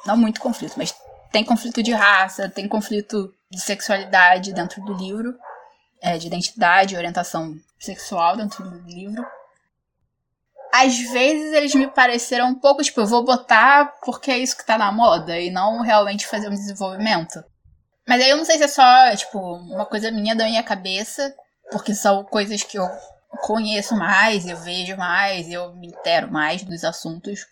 Não 0.06 0.16
muito 0.16 0.40
conflito, 0.40 0.74
mas 0.76 0.94
tem 1.34 1.44
conflito 1.44 1.82
de 1.82 1.92
raça, 1.92 2.48
tem 2.48 2.68
conflito 2.68 3.34
de 3.50 3.60
sexualidade 3.60 4.52
dentro 4.52 4.80
do 4.84 4.94
livro, 4.94 5.36
é, 6.00 6.16
de 6.16 6.28
identidade, 6.28 6.96
orientação 6.96 7.58
sexual 7.78 8.36
dentro 8.36 8.62
do 8.62 8.78
livro 8.88 9.26
às 10.74 10.98
vezes 10.98 11.52
eles 11.52 11.72
me 11.76 11.86
pareceram 11.86 12.48
um 12.48 12.54
pouco, 12.56 12.82
tipo, 12.82 13.00
eu 13.00 13.06
vou 13.06 13.24
botar 13.24 13.94
porque 14.04 14.28
é 14.32 14.38
isso 14.38 14.56
que 14.56 14.66
tá 14.66 14.76
na 14.76 14.90
moda 14.90 15.38
e 15.38 15.48
não 15.48 15.80
realmente 15.82 16.26
fazer 16.26 16.48
um 16.48 16.54
desenvolvimento. 16.54 17.44
Mas 18.04 18.20
aí 18.20 18.30
eu 18.30 18.36
não 18.36 18.44
sei 18.44 18.58
se 18.58 18.64
é 18.64 18.68
só, 18.68 19.14
tipo, 19.14 19.38
uma 19.38 19.86
coisa 19.86 20.10
minha 20.10 20.34
da 20.34 20.44
minha 20.44 20.64
cabeça, 20.64 21.32
porque 21.70 21.94
são 21.94 22.24
coisas 22.24 22.64
que 22.64 22.76
eu 22.76 22.88
conheço 23.42 23.94
mais, 23.94 24.48
eu 24.48 24.56
vejo 24.56 24.96
mais, 24.96 25.48
eu 25.48 25.72
me 25.76 25.86
intero 25.86 26.28
mais 26.32 26.64
dos 26.64 26.82
assuntos 26.82 27.46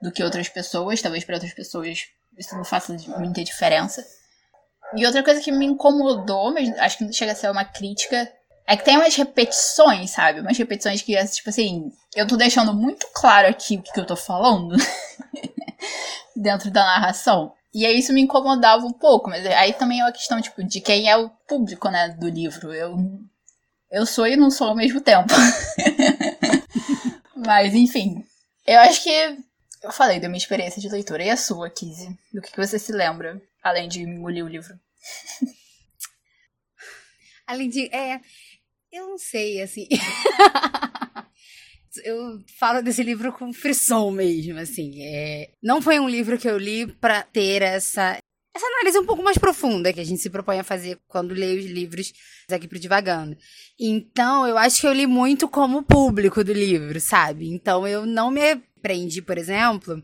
do 0.00 0.12
que 0.12 0.22
outras 0.22 0.48
pessoas. 0.48 1.02
Talvez 1.02 1.24
para 1.24 1.34
outras 1.34 1.52
pessoas 1.52 2.04
isso 2.40 2.56
não 2.56 2.64
faça 2.64 2.96
muita 3.18 3.44
diferença. 3.44 4.04
E 4.96 5.06
outra 5.06 5.22
coisa 5.22 5.40
que 5.40 5.52
me 5.52 5.66
incomodou, 5.66 6.52
mas 6.52 6.76
acho 6.78 6.98
que 6.98 7.04
não 7.04 7.12
chega 7.12 7.32
a 7.32 7.34
ser 7.34 7.50
uma 7.50 7.64
crítica, 7.64 8.28
é 8.66 8.76
que 8.76 8.84
tem 8.84 8.96
umas 8.96 9.14
repetições, 9.14 10.10
sabe? 10.10 10.40
Umas 10.40 10.56
repetições 10.56 11.02
que, 11.02 11.14
tipo 11.26 11.50
assim, 11.50 11.92
eu 12.16 12.26
tô 12.26 12.36
deixando 12.36 12.72
muito 12.72 13.06
claro 13.14 13.46
aqui 13.46 13.76
o 13.76 13.82
que, 13.82 13.92
que 13.92 14.00
eu 14.00 14.06
tô 14.06 14.16
falando 14.16 14.74
dentro 16.34 16.70
da 16.70 16.82
narração. 16.82 17.52
E 17.72 17.86
aí 17.86 17.98
isso 17.98 18.12
me 18.12 18.22
incomodava 18.22 18.84
um 18.84 18.92
pouco, 18.92 19.28
mas 19.30 19.46
aí 19.46 19.72
também 19.74 20.00
é 20.00 20.04
uma 20.04 20.12
questão, 20.12 20.40
tipo, 20.40 20.64
de 20.64 20.80
quem 20.80 21.08
é 21.08 21.16
o 21.16 21.30
público, 21.46 21.88
né, 21.88 22.08
do 22.08 22.28
livro. 22.28 22.72
Eu, 22.72 22.96
eu 23.92 24.06
sou 24.06 24.26
e 24.26 24.34
não 24.34 24.50
sou 24.50 24.68
ao 24.68 24.76
mesmo 24.76 25.00
tempo. 25.00 25.32
mas, 27.36 27.74
enfim. 27.74 28.24
Eu 28.66 28.80
acho 28.80 29.02
que 29.02 29.36
eu 29.82 29.92
falei 29.92 30.20
da 30.20 30.28
minha 30.28 30.38
experiência 30.38 30.80
de 30.80 30.88
leitura. 30.88 31.24
E 31.24 31.30
a 31.30 31.36
sua, 31.36 31.70
Kizzy? 31.70 32.16
Do 32.32 32.42
que, 32.42 32.56
você 32.56 32.78
se 32.78 32.92
lembra, 32.92 33.40
além 33.62 33.88
de 33.88 34.02
engolir 34.02 34.44
o 34.44 34.48
livro? 34.48 34.78
além 37.46 37.68
de... 37.68 37.86
É, 37.94 38.20
eu 38.92 39.08
não 39.08 39.18
sei, 39.18 39.62
assim. 39.62 39.88
eu 42.04 42.42
falo 42.58 42.82
desse 42.82 43.02
livro 43.02 43.32
com 43.32 43.52
frisson 43.52 44.10
mesmo, 44.10 44.58
assim. 44.58 45.02
É... 45.02 45.50
Não 45.62 45.80
foi 45.80 45.98
um 45.98 46.08
livro 46.08 46.38
que 46.38 46.48
eu 46.48 46.58
li 46.58 46.86
para 46.86 47.22
ter 47.22 47.62
essa, 47.62 48.18
essa 48.54 48.66
análise 48.66 48.98
um 48.98 49.06
pouco 49.06 49.22
mais 49.22 49.38
profunda 49.38 49.92
que 49.92 50.00
a 50.00 50.04
gente 50.04 50.20
se 50.20 50.30
propõe 50.30 50.58
a 50.58 50.64
fazer 50.64 50.98
quando 51.08 51.34
lê 51.34 51.56
os 51.56 51.64
livros 51.64 52.12
aqui 52.50 52.66
pro 52.66 52.78
Divagando. 52.78 53.36
Então, 53.78 54.46
eu 54.46 54.58
acho 54.58 54.80
que 54.80 54.86
eu 54.86 54.92
li 54.92 55.06
muito 55.06 55.48
como 55.48 55.82
público 55.82 56.42
do 56.42 56.52
livro, 56.52 57.00
sabe? 57.00 57.48
Então, 57.48 57.86
eu 57.86 58.04
não 58.04 58.30
me 58.30 58.60
prendi, 58.80 59.22
por 59.22 59.38
exemplo, 59.38 60.02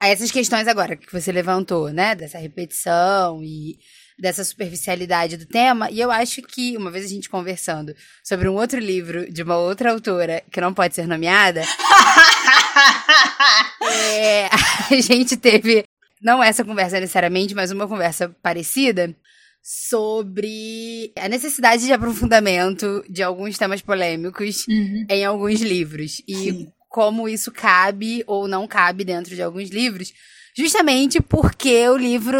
a 0.00 0.08
essas 0.08 0.30
questões 0.30 0.68
agora 0.68 0.96
que 0.96 1.12
você 1.12 1.32
levantou, 1.32 1.90
né? 1.90 2.14
Dessa 2.14 2.38
repetição 2.38 3.42
e 3.42 3.78
dessa 4.18 4.44
superficialidade 4.44 5.36
do 5.36 5.46
tema. 5.46 5.90
E 5.90 6.00
eu 6.00 6.10
acho 6.10 6.42
que, 6.42 6.76
uma 6.76 6.90
vez 6.90 7.04
a 7.04 7.08
gente 7.08 7.28
conversando 7.28 7.94
sobre 8.22 8.48
um 8.48 8.54
outro 8.54 8.78
livro 8.78 9.30
de 9.32 9.42
uma 9.42 9.56
outra 9.56 9.92
autora 9.92 10.42
que 10.50 10.60
não 10.60 10.72
pode 10.72 10.94
ser 10.94 11.06
nomeada, 11.06 11.62
é, 13.82 14.46
a 14.46 15.00
gente 15.00 15.36
teve, 15.36 15.84
não 16.22 16.42
essa 16.42 16.64
conversa 16.64 17.00
necessariamente, 17.00 17.54
mas 17.54 17.70
uma 17.70 17.88
conversa 17.88 18.28
parecida 18.42 19.14
sobre 19.62 21.10
a 21.16 21.26
necessidade 21.26 21.86
de 21.86 21.92
aprofundamento 21.92 23.02
de 23.08 23.22
alguns 23.22 23.56
temas 23.56 23.80
polêmicos 23.80 24.66
uhum. 24.68 25.06
em 25.08 25.24
alguns 25.24 25.62
livros. 25.62 26.22
E 26.28 26.34
Sim. 26.34 26.72
Como 26.94 27.28
isso 27.28 27.50
cabe 27.50 28.22
ou 28.24 28.46
não 28.46 28.68
cabe 28.68 29.02
dentro 29.02 29.34
de 29.34 29.42
alguns 29.42 29.68
livros. 29.68 30.12
Justamente 30.56 31.20
porque 31.20 31.88
o 31.88 31.96
livro 31.96 32.38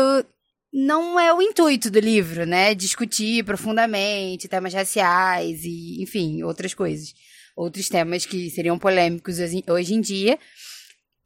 não 0.72 1.18
é 1.18 1.34
o 1.34 1.42
intuito 1.42 1.90
do 1.90 1.98
livro, 1.98 2.46
né? 2.46 2.72
Discutir 2.72 3.44
profundamente 3.44 4.46
temas 4.46 4.72
raciais 4.72 5.64
e, 5.64 6.00
enfim, 6.00 6.44
outras 6.44 6.72
coisas. 6.72 7.12
Outros 7.56 7.88
temas 7.88 8.24
que 8.26 8.48
seriam 8.48 8.78
polêmicos 8.78 9.38
hoje 9.40 9.94
em 9.94 10.00
dia, 10.00 10.38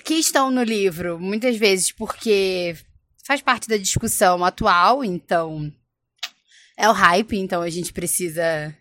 que 0.03 0.15
estão 0.15 0.51
no 0.51 0.63
livro, 0.63 1.21
muitas 1.21 1.59
vezes 1.59 1.93
porque 1.93 2.75
faz 3.27 3.43
parte 3.43 3.69
da 3.69 3.77
discussão 3.77 4.43
atual, 4.43 5.05
então 5.05 5.71
é 6.79 6.89
o 6.89 6.93
hype, 6.93 7.37
então 7.37 7.61
a 7.61 7.69
gente 7.69 7.93
precisa. 7.93 8.75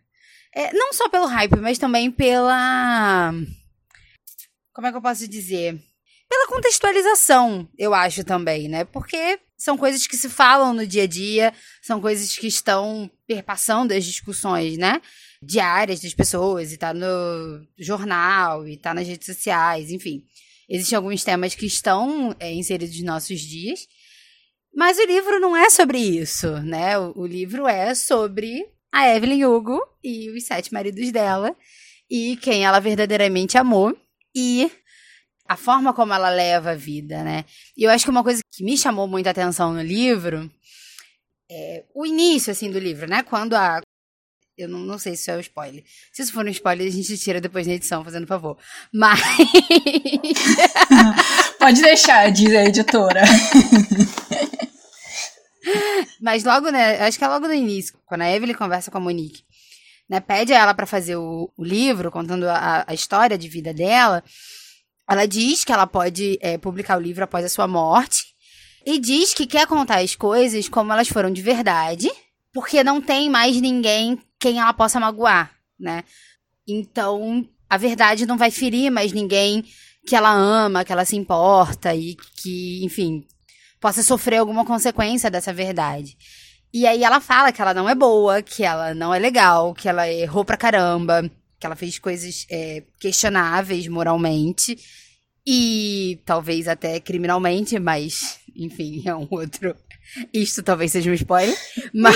É, 0.55 0.71
não 0.71 0.93
só 0.93 1.09
pelo 1.09 1.25
hype, 1.25 1.57
mas 1.57 1.77
também 1.77 2.09
pela. 2.09 3.33
Como 4.77 4.85
é 4.85 4.91
que 4.91 4.97
eu 4.97 5.01
posso 5.01 5.27
dizer? 5.27 5.75
Pela 6.29 6.47
contextualização, 6.49 7.67
eu 7.79 7.95
acho 7.95 8.23
também, 8.23 8.67
né? 8.67 8.85
Porque 8.85 9.39
são 9.57 9.75
coisas 9.75 10.05
que 10.05 10.15
se 10.15 10.29
falam 10.29 10.71
no 10.71 10.85
dia 10.85 11.01
a 11.01 11.07
dia, 11.07 11.51
são 11.81 11.99
coisas 11.99 12.37
que 12.37 12.45
estão 12.45 13.09
perpassando 13.25 13.91
as 13.91 14.05
discussões, 14.05 14.77
né? 14.77 15.01
Diárias 15.41 16.01
das 16.01 16.13
pessoas, 16.13 16.71
e 16.71 16.77
tá 16.77 16.93
no 16.93 17.65
jornal, 17.75 18.67
e 18.67 18.77
tá 18.77 18.93
nas 18.93 19.07
redes 19.07 19.25
sociais, 19.25 19.89
enfim. 19.89 20.23
Existem 20.69 20.95
alguns 20.95 21.23
temas 21.23 21.55
que 21.55 21.65
estão 21.65 22.35
é, 22.39 22.53
inseridos 22.53 22.97
nos 22.97 23.03
nossos 23.03 23.39
dias. 23.39 23.87
Mas 24.75 24.99
o 24.99 25.05
livro 25.07 25.39
não 25.39 25.57
é 25.57 25.71
sobre 25.71 25.97
isso, 25.97 26.51
né? 26.61 26.99
O, 26.99 27.21
o 27.21 27.25
livro 27.25 27.67
é 27.67 27.95
sobre 27.95 28.63
a 28.91 29.09
Evelyn 29.09 29.43
Hugo 29.43 29.81
e 30.03 30.29
os 30.29 30.43
sete 30.43 30.71
maridos 30.71 31.11
dela 31.11 31.55
e 32.07 32.37
quem 32.37 32.63
ela 32.63 32.79
verdadeiramente 32.79 33.57
amou 33.57 33.97
e 34.39 34.71
a 35.49 35.57
forma 35.57 35.95
como 35.95 36.13
ela 36.13 36.29
leva 36.29 36.69
a 36.71 36.75
vida, 36.75 37.23
né? 37.23 37.43
E 37.75 37.83
eu 37.83 37.89
acho 37.89 38.05
que 38.05 38.11
uma 38.11 38.23
coisa 38.23 38.39
que 38.53 38.63
me 38.63 38.77
chamou 38.77 39.07
muita 39.07 39.31
atenção 39.31 39.73
no 39.73 39.81
livro 39.81 40.47
é 41.49 41.83
o 41.95 42.05
início, 42.05 42.51
assim, 42.51 42.69
do 42.69 42.77
livro, 42.77 43.09
né? 43.09 43.23
Quando 43.23 43.55
a. 43.55 43.81
Eu 44.55 44.67
não, 44.67 44.77
não 44.79 44.99
sei 44.99 45.15
se 45.15 45.21
isso 45.21 45.31
é 45.31 45.37
um 45.37 45.39
spoiler. 45.39 45.83
Se 46.11 46.21
isso 46.21 46.33
for 46.33 46.45
um 46.45 46.49
spoiler, 46.49 46.87
a 46.87 46.91
gente 46.91 47.17
tira 47.17 47.41
depois 47.41 47.65
na 47.65 47.73
edição, 47.73 48.03
fazendo 48.03 48.27
favor. 48.27 48.59
Mas. 48.93 49.19
Pode 51.57 51.81
deixar, 51.81 52.31
diz 52.31 52.53
a 52.53 52.65
editora. 52.65 53.23
Mas 56.21 56.43
logo, 56.43 56.69
né? 56.69 56.99
Acho 56.99 57.17
que 57.17 57.23
é 57.23 57.27
logo 57.27 57.47
no 57.47 57.53
início, 57.53 57.97
quando 58.05 58.21
a 58.21 58.31
Evelyn 58.31 58.55
conversa 58.55 58.91
com 58.91 58.99
a 58.99 59.01
Monique, 59.01 59.43
né? 60.09 60.19
Pede 60.19 60.53
a 60.53 60.59
ela 60.59 60.73
para 60.73 60.85
fazer 60.85 61.15
o, 61.15 61.51
o, 61.57 61.63
livro, 61.63 62.11
contando 62.11 62.47
a, 62.47 62.85
a, 62.87 62.93
história 62.93 63.37
de 63.37 63.47
vida 63.47 63.73
dela. 63.73 64.23
Ela 65.09 65.25
diz 65.25 65.63
que 65.63 65.71
ela 65.71 65.87
pode 65.87 66.37
é, 66.41 66.57
publicar 66.57 66.97
o 66.97 67.01
livro 67.01 67.23
após 67.23 67.45
a 67.45 67.49
sua 67.49 67.67
morte. 67.67 68.25
E 68.85 68.99
diz 68.99 69.33
que 69.33 69.45
quer 69.45 69.67
contar 69.67 69.99
as 69.99 70.15
coisas 70.15 70.69
como 70.69 70.93
elas 70.93 71.09
foram 71.09 71.31
de 71.31 71.41
verdade, 71.41 72.09
porque 72.53 72.83
não 72.83 73.01
tem 73.01 73.29
mais 73.29 73.59
ninguém 73.59 74.17
quem 74.39 74.59
ela 74.59 74.73
possa 74.73 74.99
magoar, 74.99 75.51
né? 75.77 76.03
Então, 76.65 77.45
a 77.69 77.77
verdade 77.77 78.25
não 78.25 78.37
vai 78.37 78.49
ferir 78.49 78.89
mais 78.89 79.11
ninguém 79.11 79.65
que 80.05 80.15
ela 80.15 80.31
ama, 80.31 80.85
que 80.85 80.91
ela 80.91 81.03
se 81.03 81.17
importa 81.17 81.93
e 81.93 82.15
que, 82.41 82.83
enfim, 82.83 83.27
possa 83.79 84.01
sofrer 84.01 84.37
alguma 84.37 84.65
consequência 84.65 85.29
dessa 85.29 85.51
verdade. 85.51 86.17
E 86.77 86.85
aí 86.85 87.03
ela 87.03 87.19
fala 87.19 87.51
que 87.51 87.59
ela 87.59 87.73
não 87.73 87.89
é 87.89 87.95
boa, 87.95 88.39
que 88.43 88.63
ela 88.63 88.93
não 88.93 89.11
é 89.11 89.17
legal, 89.17 89.73
que 89.73 89.89
ela 89.89 90.07
errou 90.07 90.45
pra 90.45 90.55
caramba, 90.55 91.27
que 91.59 91.65
ela 91.65 91.75
fez 91.75 91.97
coisas 91.97 92.45
é, 92.51 92.83
questionáveis 92.99 93.87
moralmente 93.87 94.77
e 95.43 96.21
talvez 96.23 96.67
até 96.67 96.99
criminalmente, 96.99 97.79
mas 97.79 98.39
enfim, 98.55 99.01
é 99.07 99.15
um 99.15 99.27
outro. 99.31 99.75
Isto 100.31 100.61
talvez 100.61 100.91
seja 100.91 101.09
um 101.09 101.15
spoiler, 101.15 101.57
mas. 101.91 102.15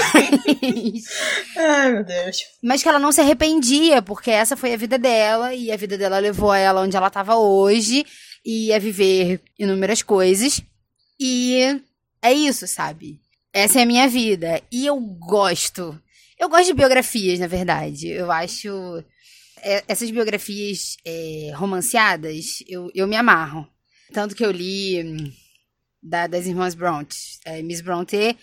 Ai, 1.58 1.94
meu 1.94 2.04
Deus. 2.04 2.44
Mas 2.62 2.84
que 2.84 2.88
ela 2.88 3.00
não 3.00 3.12
se 3.12 3.20
arrependia, 3.20 4.00
porque 4.04 4.30
essa 4.30 4.56
foi 4.56 4.76
a 4.76 4.78
vida 4.78 5.00
dela 5.00 5.56
e 5.56 5.72
a 5.72 5.76
vida 5.76 5.98
dela 5.98 6.20
levou 6.20 6.54
ela 6.54 6.82
onde 6.82 6.96
ela 6.96 7.08
estava 7.08 7.36
hoje 7.36 8.06
e 8.46 8.72
a 8.72 8.78
viver 8.78 9.42
inúmeras 9.58 10.04
coisas. 10.04 10.62
E 11.20 11.82
é 12.22 12.32
isso, 12.32 12.68
sabe? 12.68 13.20
Essa 13.54 13.80
é 13.80 13.84
a 13.84 13.86
minha 13.86 14.08
vida. 14.08 14.62
E 14.72 14.86
eu 14.86 15.00
gosto. 15.00 16.00
Eu 16.40 16.50
gosto 16.50 16.68
de 16.68 16.74
biografias, 16.74 17.40
na 17.40 17.48
verdade. 17.48 18.08
Eu 18.08 18.32
acho. 18.32 19.04
É, 19.64 19.84
essas 19.88 20.10
biografias 20.10 20.98
é, 21.06 21.52
romanceadas, 21.54 22.64
eu, 22.68 22.90
eu 22.96 23.08
me 23.08 23.16
amarro. 23.16 23.68
Tanto 24.12 24.36
que 24.36 24.44
eu 24.44 24.52
li 24.52 25.34
da, 26.02 26.28
das 26.28 26.48
irmãs 26.48 26.74
Bronte. 26.74 27.16
É, 27.46 27.62
Miss 27.62 27.82
Bronte 27.82 28.38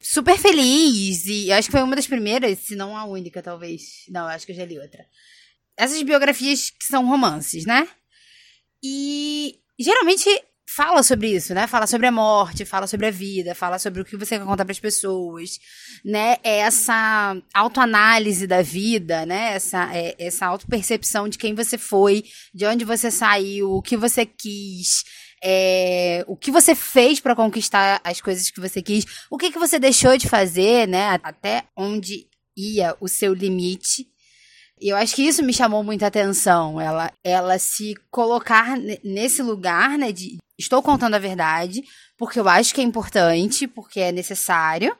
super 0.00 0.38
feliz. 0.38 1.26
E 1.26 1.52
acho 1.52 1.68
que 1.68 1.72
foi 1.72 1.82
uma 1.82 1.96
das 1.96 2.06
primeiras, 2.06 2.58
se 2.58 2.74
não 2.74 2.96
a 2.96 3.04
única, 3.04 3.42
talvez. 3.42 4.04
Não, 4.08 4.26
acho 4.26 4.46
que 4.46 4.52
eu 4.52 4.56
já 4.56 4.64
li 4.64 4.78
outra. 4.78 5.06
Essas 5.76 6.02
biografias 6.02 6.70
que 6.70 6.86
são 6.86 7.06
romances, 7.06 7.66
né? 7.66 7.86
E 8.82 9.58
geralmente 9.78 10.28
fala 10.68 11.02
sobre 11.02 11.28
isso, 11.28 11.54
né? 11.54 11.66
Fala 11.66 11.86
sobre 11.86 12.06
a 12.06 12.12
morte, 12.12 12.64
fala 12.64 12.86
sobre 12.86 13.06
a 13.06 13.10
vida, 13.10 13.54
fala 13.54 13.78
sobre 13.78 14.00
o 14.00 14.04
que 14.04 14.16
você 14.16 14.38
quer 14.38 14.44
contar 14.44 14.64
para 14.64 14.72
as 14.72 14.80
pessoas, 14.80 15.58
né? 16.04 16.36
É 16.42 16.58
essa 16.58 17.36
autoanálise 17.54 18.46
da 18.46 18.62
vida, 18.62 19.24
né? 19.24 19.54
Essa 19.54 19.94
é, 19.96 20.14
essa 20.18 20.46
autopercepção 20.46 21.28
de 21.28 21.38
quem 21.38 21.54
você 21.54 21.78
foi, 21.78 22.24
de 22.52 22.66
onde 22.66 22.84
você 22.84 23.10
saiu, 23.10 23.72
o 23.72 23.82
que 23.82 23.96
você 23.96 24.26
quis, 24.26 25.04
é, 25.42 26.24
o 26.26 26.36
que 26.36 26.50
você 26.50 26.74
fez 26.74 27.20
para 27.20 27.36
conquistar 27.36 28.00
as 28.02 28.20
coisas 28.20 28.50
que 28.50 28.60
você 28.60 28.82
quis, 28.82 29.06
o 29.30 29.38
que 29.38 29.52
que 29.52 29.58
você 29.58 29.78
deixou 29.78 30.16
de 30.16 30.28
fazer, 30.28 30.88
né? 30.88 31.20
Até 31.22 31.64
onde 31.76 32.26
ia 32.56 32.96
o 33.00 33.08
seu 33.08 33.32
limite. 33.32 34.06
E 34.80 34.88
eu 34.90 34.96
acho 34.96 35.14
que 35.14 35.22
isso 35.22 35.42
me 35.42 35.52
chamou 35.52 35.82
muita 35.82 36.06
atenção. 36.06 36.80
Ela, 36.80 37.10
ela 37.24 37.58
se 37.58 37.94
colocar 38.10 38.76
nesse 39.02 39.42
lugar, 39.42 39.96
né? 39.96 40.12
De 40.12 40.36
estou 40.58 40.82
contando 40.82 41.14
a 41.14 41.18
verdade, 41.18 41.82
porque 42.16 42.38
eu 42.38 42.48
acho 42.48 42.74
que 42.74 42.80
é 42.80 42.84
importante, 42.84 43.66
porque 43.66 44.00
é 44.00 44.12
necessário. 44.12 44.96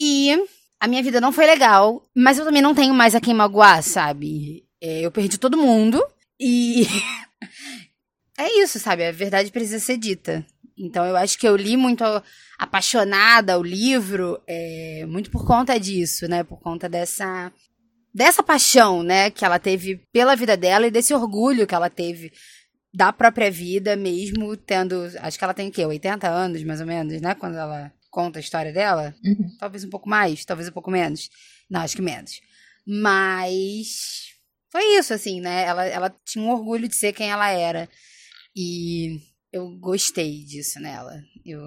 E 0.00 0.36
a 0.80 0.86
minha 0.86 1.02
vida 1.02 1.20
não 1.20 1.32
foi 1.32 1.46
legal, 1.46 2.02
mas 2.14 2.38
eu 2.38 2.44
também 2.44 2.62
não 2.62 2.74
tenho 2.74 2.94
mais 2.94 3.14
a 3.14 3.20
quem 3.20 3.34
magoar, 3.34 3.82
sabe? 3.82 4.64
É, 4.80 5.00
eu 5.00 5.10
perdi 5.10 5.38
todo 5.38 5.56
mundo 5.56 6.02
e. 6.38 6.86
é 8.38 8.62
isso, 8.62 8.78
sabe? 8.78 9.06
A 9.06 9.12
verdade 9.12 9.50
precisa 9.50 9.80
ser 9.80 9.96
dita. 9.96 10.46
Então 10.76 11.04
eu 11.04 11.16
acho 11.16 11.36
que 11.38 11.48
eu 11.48 11.56
li 11.56 11.76
muito 11.76 12.04
apaixonada 12.58 13.58
o 13.58 13.62
livro, 13.62 14.40
é, 14.46 15.04
muito 15.08 15.30
por 15.30 15.44
conta 15.44 15.78
disso, 15.78 16.28
né? 16.28 16.44
Por 16.44 16.60
conta 16.60 16.88
dessa 16.88 17.52
dessa 18.18 18.42
paixão, 18.42 19.04
né, 19.04 19.30
que 19.30 19.44
ela 19.44 19.60
teve 19.60 20.02
pela 20.12 20.34
vida 20.34 20.56
dela 20.56 20.88
e 20.88 20.90
desse 20.90 21.14
orgulho 21.14 21.68
que 21.68 21.74
ela 21.74 21.88
teve 21.88 22.32
da 22.92 23.12
própria 23.12 23.48
vida, 23.48 23.94
mesmo 23.94 24.56
tendo. 24.56 25.04
Acho 25.20 25.38
que 25.38 25.44
ela 25.44 25.54
tem 25.54 25.68
o 25.68 25.70
quê? 25.70 25.86
80 25.86 26.28
anos, 26.28 26.64
mais 26.64 26.80
ou 26.80 26.86
menos, 26.86 27.20
né? 27.20 27.36
Quando 27.36 27.56
ela 27.56 27.92
conta 28.10 28.40
a 28.40 28.42
história 28.42 28.72
dela. 28.72 29.14
Uhum. 29.24 29.56
Talvez 29.60 29.84
um 29.84 29.90
pouco 29.90 30.08
mais, 30.08 30.44
talvez 30.44 30.68
um 30.68 30.72
pouco 30.72 30.90
menos. 30.90 31.30
Não, 31.70 31.80
acho 31.80 31.94
que 31.94 32.02
menos. 32.02 32.40
Mas. 32.84 34.32
Foi 34.72 34.82
isso, 34.98 35.14
assim, 35.14 35.40
né? 35.40 35.64
Ela, 35.64 35.86
ela 35.86 36.16
tinha 36.24 36.44
um 36.44 36.50
orgulho 36.50 36.88
de 36.88 36.96
ser 36.96 37.12
quem 37.12 37.30
ela 37.30 37.48
era. 37.50 37.88
E 38.56 39.20
eu 39.52 39.70
gostei 39.78 40.44
disso 40.44 40.80
nela. 40.80 41.22
Eu, 41.44 41.60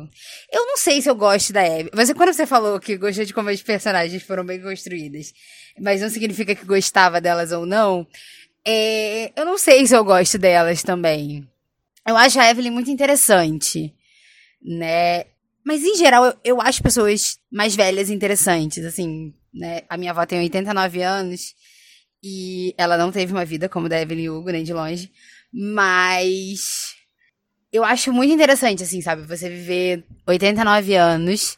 eu 0.52 0.66
não 0.66 0.78
sei 0.78 1.02
se 1.02 1.10
eu 1.10 1.16
gosto 1.16 1.52
da 1.52 1.62
Abby. 1.62 1.90
Mas 1.96 2.12
quando 2.14 2.34
você 2.34 2.46
falou 2.46 2.80
que 2.80 2.98
gostou 2.98 3.26
de 3.26 3.34
como 3.34 3.50
as 3.50 3.62
personagens 3.62 4.22
foram 4.24 4.46
bem 4.46 4.62
construídas, 4.62 5.34
mas 5.80 6.02
não 6.02 6.10
significa 6.10 6.54
que 6.54 6.66
gostava 6.66 7.20
delas 7.20 7.52
ou 7.52 7.66
não, 7.66 8.08
é, 8.66 9.32
eu 9.36 9.46
não 9.46 9.58
sei 9.58 9.86
se 9.88 9.96
eu 9.96 10.04
gosto 10.04 10.38
delas 10.38 10.84
também. 10.84 11.48
Eu 12.08 12.16
acho 12.16 12.40
a 12.40 12.50
Evelyn 12.50 12.72
muito 12.72 12.92
interessante, 12.92 13.94
né? 14.62 15.26
Mas 15.64 15.84
em 15.84 15.96
geral, 15.96 16.26
eu, 16.26 16.38
eu 16.44 16.62
acho 16.62 16.82
pessoas 16.82 17.40
mais 17.52 17.76
velhas 17.76 18.10
interessantes, 18.10 18.84
assim, 18.86 19.34
né? 19.54 19.82
A 19.90 19.98
minha 19.98 20.12
avó 20.12 20.26
tem 20.26 20.40
89 20.40 21.02
anos 21.02 21.56
e 22.24 22.74
ela 22.78 22.98
não 22.98 23.12
teve 23.12 23.32
uma 23.34 23.46
vida 23.46 23.68
como 23.68 23.90
da 23.90 24.00
Evelyn 24.00 24.30
Hugo, 24.30 24.52
nem 24.52 24.64
de 24.64 24.74
longe. 24.74 25.12
Mas 25.52 26.96
eu 27.72 27.84
acho 27.84 28.12
muito 28.12 28.34
interessante, 28.34 28.84
assim, 28.84 29.02
sabe? 29.02 29.24
Você 29.24 29.50
viver 29.50 30.04
89 30.28 30.96
anos 30.96 31.56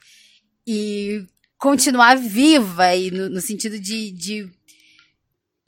e 0.68 1.26
continuar 1.58 2.16
viva 2.18 2.96
e 2.96 3.10
no, 3.10 3.30
no 3.30 3.42
sentido 3.42 3.80
de, 3.80 4.12
de 4.12 4.50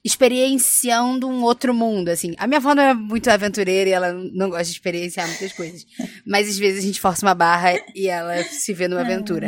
experienciando 0.06 1.28
um 1.28 1.42
outro 1.42 1.74
mundo, 1.74 2.10
assim. 2.10 2.36
A 2.38 2.46
minha 2.46 2.60
avó 2.60 2.76
não 2.76 2.84
é 2.84 2.94
muito 2.94 3.28
aventureira 3.28 3.90
e 3.90 3.94
ela 3.94 4.14
não 4.14 4.52
gosta 4.52 4.66
de 4.66 4.72
experienciar 4.72 5.28
muitas 5.28 5.52
coisas. 5.52 5.84
Mas 6.24 6.48
às 6.48 6.60
vezes 6.60 6.84
a 6.84 6.86
gente 6.86 7.02
força 7.02 7.26
uma 7.26 7.34
barra 7.34 7.74
e 7.96 8.08
ela 8.08 8.44
se 8.44 8.72
vê 8.72 8.88
numa 8.88 9.02
aventura. 9.02 9.48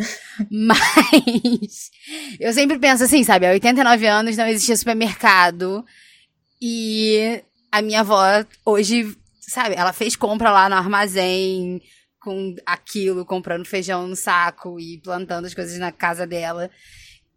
Mas 0.50 1.92
eu 2.40 2.52
sempre 2.54 2.80
penso 2.80 3.04
assim, 3.04 3.24
sabe? 3.24 3.46
Há 3.46 3.52
89 3.52 4.08
anos 4.08 4.36
não 4.36 4.48
existia 4.48 4.76
supermercado 4.76 5.86
e 6.60 7.40
a 7.72 7.80
minha 7.80 8.00
avó 8.00 8.44
hoje, 8.66 9.16
sabe? 9.48 9.76
Ela 9.76 9.94
fez 9.94 10.16
compra 10.16 10.52
lá 10.52 10.70
no 10.70 10.76
armazém 10.76 11.82
com 12.20 12.56
aquilo, 12.66 13.26
comprando 13.26 13.66
feijão 13.66 14.08
no 14.08 14.16
saco 14.16 14.80
e 14.80 15.00
plantando 15.00 15.46
as 15.46 15.54
coisas 15.54 15.78
na 15.80 15.92
casa 15.92 16.28
dela. 16.28 16.70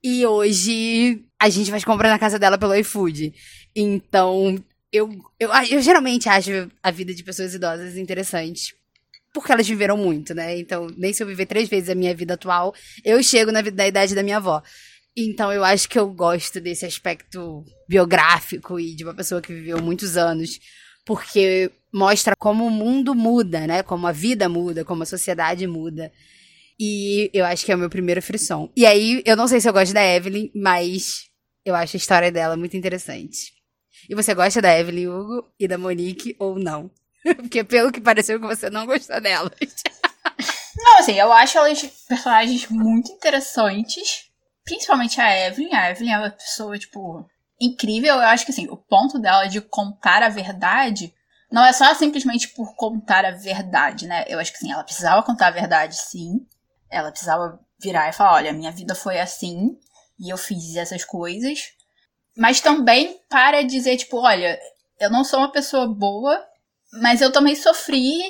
E 0.02 0.24
hoje 0.26 1.24
a 1.38 1.48
gente 1.48 1.70
faz 1.70 1.84
compra 1.84 2.08
na 2.08 2.18
casa 2.18 2.38
dela 2.38 2.58
pelo 2.58 2.74
iFood. 2.74 3.32
Então, 3.76 4.62
eu, 4.92 5.08
eu, 5.38 5.50
eu 5.70 5.80
geralmente 5.80 6.28
acho 6.28 6.70
a 6.82 6.90
vida 6.90 7.14
de 7.14 7.22
pessoas 7.22 7.54
idosas 7.54 7.96
interessante. 7.96 8.74
Porque 9.32 9.52
elas 9.52 9.68
viveram 9.68 9.96
muito, 9.96 10.34
né? 10.34 10.58
Então, 10.58 10.88
nem 10.96 11.12
se 11.12 11.22
eu 11.22 11.26
viver 11.26 11.46
três 11.46 11.68
vezes 11.68 11.88
a 11.88 11.94
minha 11.94 12.14
vida 12.14 12.34
atual, 12.34 12.74
eu 13.04 13.22
chego 13.22 13.52
na, 13.52 13.62
na 13.62 13.86
idade 13.86 14.12
da 14.12 14.24
minha 14.24 14.38
avó. 14.38 14.60
Então, 15.16 15.52
eu 15.52 15.62
acho 15.62 15.88
que 15.88 15.98
eu 15.98 16.08
gosto 16.12 16.60
desse 16.60 16.84
aspecto 16.84 17.64
biográfico 17.88 18.80
e 18.80 18.94
de 18.94 19.04
uma 19.04 19.14
pessoa 19.14 19.40
que 19.40 19.52
viveu 19.52 19.80
muitos 19.80 20.16
anos. 20.16 20.58
Porque 21.04 21.70
mostra 21.92 22.34
como 22.36 22.66
o 22.66 22.70
mundo 22.70 23.14
muda, 23.14 23.66
né? 23.66 23.82
Como 23.82 24.06
a 24.06 24.12
vida 24.12 24.48
muda, 24.48 24.84
como 24.84 25.02
a 25.02 25.06
sociedade 25.06 25.66
muda. 25.66 26.12
E 26.78 27.30
eu 27.34 27.44
acho 27.44 27.64
que 27.64 27.72
é 27.72 27.74
o 27.74 27.78
meu 27.78 27.90
primeiro 27.90 28.22
frisson. 28.22 28.70
E 28.76 28.86
aí, 28.86 29.22
eu 29.26 29.36
não 29.36 29.46
sei 29.46 29.60
se 29.60 29.68
eu 29.68 29.72
gosto 29.72 29.92
da 29.92 30.02
Evelyn, 30.02 30.50
mas 30.54 31.28
eu 31.64 31.74
acho 31.74 31.96
a 31.96 31.98
história 31.98 32.32
dela 32.32 32.56
muito 32.56 32.76
interessante. 32.76 33.52
E 34.08 34.14
você 34.14 34.34
gosta 34.34 34.62
da 34.62 34.78
Evelyn 34.78 35.08
Hugo 35.08 35.52
e 35.58 35.68
da 35.68 35.76
Monique 35.76 36.34
ou 36.38 36.58
não? 36.58 36.90
Porque 37.36 37.62
pelo 37.64 37.92
que 37.92 38.00
pareceu 38.00 38.40
que 38.40 38.46
você 38.46 38.70
não 38.70 38.86
gostou 38.86 39.20
delas. 39.20 39.52
Não, 40.82 41.00
assim, 41.00 41.18
eu 41.18 41.30
acho 41.32 41.58
elas 41.58 41.82
personagens 42.08 42.68
muito 42.68 43.10
interessantes. 43.12 44.30
Principalmente 44.64 45.20
a 45.20 45.48
Evelyn. 45.48 45.74
A 45.74 45.90
Evelyn 45.90 46.12
é 46.12 46.18
uma 46.18 46.30
pessoa, 46.30 46.78
tipo, 46.78 47.28
incrível. 47.60 48.14
Eu 48.14 48.28
acho 48.28 48.44
que, 48.44 48.52
assim, 48.52 48.68
o 48.68 48.76
ponto 48.76 49.18
dela 49.18 49.46
de 49.46 49.60
contar 49.60 50.22
a 50.22 50.28
verdade 50.28 51.14
não 51.50 51.64
é 51.64 51.72
só 51.72 51.92
simplesmente 51.94 52.48
por 52.48 52.74
contar 52.76 53.24
a 53.24 53.32
verdade, 53.32 54.06
né? 54.06 54.24
Eu 54.28 54.38
acho 54.38 54.52
que, 54.52 54.58
sim, 54.58 54.72
ela 54.72 54.84
precisava 54.84 55.22
contar 55.22 55.48
a 55.48 55.52
verdade, 55.52 55.96
sim. 55.96 56.46
Ela 56.88 57.10
precisava 57.10 57.60
virar 57.78 58.08
e 58.08 58.12
falar: 58.12 58.34
olha, 58.34 58.52
minha 58.52 58.70
vida 58.70 58.94
foi 58.94 59.18
assim 59.20 59.76
e 60.18 60.30
eu 60.30 60.36
fiz 60.36 60.76
essas 60.76 61.04
coisas. 61.04 61.72
Mas 62.36 62.60
também 62.60 63.20
para 63.28 63.62
dizer, 63.62 63.96
tipo, 63.96 64.18
olha, 64.18 64.58
eu 64.98 65.10
não 65.10 65.24
sou 65.24 65.40
uma 65.40 65.50
pessoa 65.50 65.86
boa, 65.86 66.44
mas 66.92 67.20
eu 67.20 67.32
também 67.32 67.56
sofri 67.56 68.20